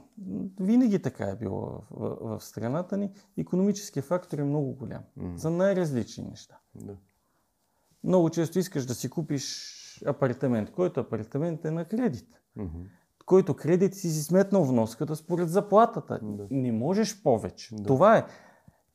[0.60, 5.02] винаги така е било в, в, в страната ни, економическия фактор е много голям.
[5.16, 5.38] М.
[5.38, 6.58] За най-различни неща.
[6.74, 6.96] да.
[8.04, 12.28] Много често искаш да си купиш апартамент, който апартамент е на кредит.
[12.56, 12.78] Мгм.
[13.26, 16.18] Който кредит си си сметнал вноската според заплатата.
[16.22, 16.46] Да.
[16.50, 17.74] Не можеш повече.
[17.76, 17.82] Да.
[17.82, 18.26] Това е.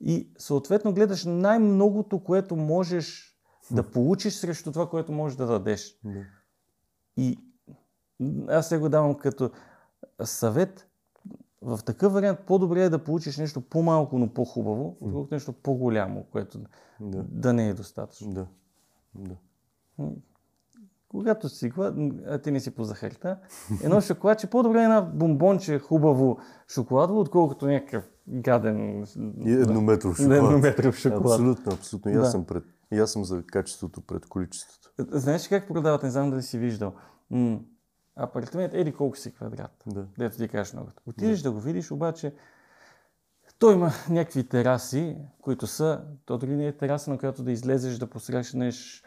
[0.01, 3.37] И съответно гледаш най-многото, което можеш
[3.71, 5.99] да получиш срещу това, което можеш да дадеш.
[6.03, 6.23] Да.
[7.17, 7.39] И
[8.47, 9.51] аз се го давам като
[10.23, 10.87] съвет.
[11.61, 16.59] В такъв вариант по-добре е да получиш нещо по-малко, но по-хубаво, отколкото нещо по-голямо, което
[16.99, 17.23] Да.
[17.23, 18.33] да не е достатъчно.
[18.33, 18.47] Да.
[19.15, 19.35] Да.
[21.09, 21.71] Когато си
[22.27, 23.39] а ти не си по захарта,
[23.83, 26.37] едно шоколадче, по-добре е една бомбонче хубаво
[26.67, 29.03] шоколадово, отколкото някакъв гаден
[29.45, 30.37] И еднометров да, шоколад.
[30.37, 31.25] еднометров шоколад.
[31.25, 32.11] Абсолютно, абсолютно.
[32.11, 32.31] И аз Да.
[32.31, 32.63] съм пред.
[32.91, 34.91] И аз съм за качеството пред количеството.
[35.11, 36.93] Знаеш как продават, не знам дали си виждал,
[37.29, 37.59] м-
[38.17, 40.05] апартамент, еди колко си квадрат, Да.
[40.17, 40.89] дето ти кажеш много.
[41.05, 42.33] Отидеш да го видиш, обаче
[43.59, 47.97] той има някакви тераси, които са, то дори не е тераса, на която да излезеш
[47.97, 49.03] да посрещнеш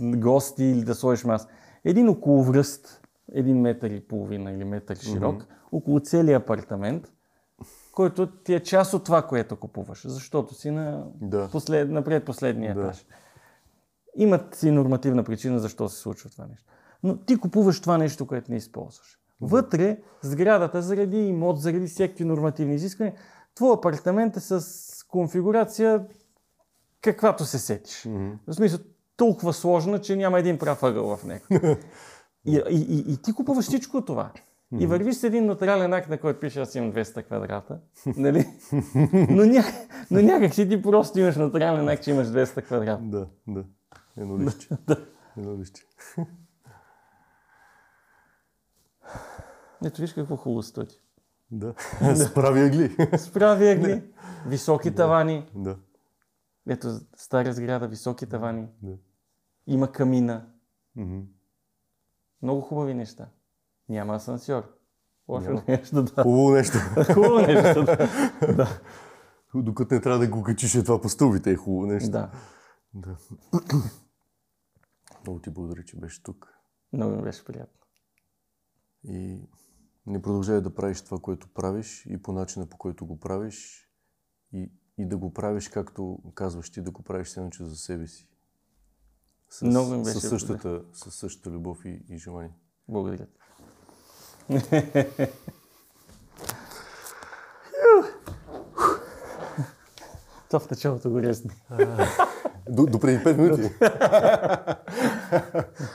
[0.00, 1.48] гости или да сложиш маса.
[1.84, 3.00] Един околовръст,
[3.32, 7.12] един метър и половина или метър широк, около целия апартамент,
[7.92, 11.48] който ти е част от това, което купуваш, защото си на, Да.
[11.52, 12.80] послед, на предпоследния Да.
[12.80, 13.06] етаж.
[14.16, 16.72] Имат си нормативна причина защо се случва това нещо.
[17.04, 19.18] Но ти купуваш това нещо, което не използваш.
[19.40, 23.14] Вътре, сградата, заради имот, заради всякакви нормативни изисквания,
[23.54, 24.64] твой апартамент е с
[25.08, 26.06] конфигурация
[27.00, 28.04] каквато се сетиш.
[28.04, 28.30] Мгм.
[28.46, 28.78] В смисъл,
[29.16, 31.44] толкова сложна, че няма един прав ъгъл в него.
[32.46, 34.32] И, и, и, и ти купуваш всичко това.
[34.78, 37.78] И вървиш с един нотариален акт, на който пише, аз имам 200 квадрата.
[38.16, 38.46] Нали?
[39.30, 39.64] но, ня...
[40.10, 43.02] но някак си ти просто имаш нотариален акт, че имаш 200 квадрата.
[43.02, 43.64] Да, да.
[44.16, 44.68] Едно лище.
[45.38, 45.80] Едно лище.
[49.84, 50.86] Ето виж какво хубаво стои.
[51.50, 51.74] Да.
[52.16, 52.96] Справи ъгли.
[53.18, 54.02] Справи ъгли,
[54.46, 55.50] високи тавани.
[55.54, 55.76] Да.
[56.68, 58.68] Ето стара сграда, високи тавани.
[58.82, 58.96] Да.
[59.66, 60.46] Има камина.
[60.96, 61.20] Мгм.
[62.42, 63.28] Много хубави неща.
[63.88, 64.74] Няма асансьор.
[65.28, 65.62] Лошо Няма.
[65.68, 66.22] нещо, да.
[66.22, 66.78] Хубаво нещо.
[67.14, 67.84] Хубаво нещо,
[68.56, 68.80] да.
[69.54, 72.10] Докато не трябва да го качиш е това по стълбите, е хубаво нещо.
[72.10, 72.30] да.
[72.94, 73.16] Да.
[75.22, 76.48] Много ти благодаря, че беше тук.
[76.92, 77.83] Много ми беше приятно.
[79.08, 79.40] И
[80.06, 83.88] не продължавай да правиш това, което правиш и по начина, по който го правиш.
[84.52, 87.76] И, и да го правиш, както казваш ти, да го правиш все едно, че за
[87.76, 88.28] себе си.
[89.50, 92.52] С, Много ми беше със същата, със същата любов и, и желание.
[92.88, 93.26] Благодаря.
[100.48, 101.50] Това в началото го резни.
[102.68, 103.70] До, до преди 5 минути.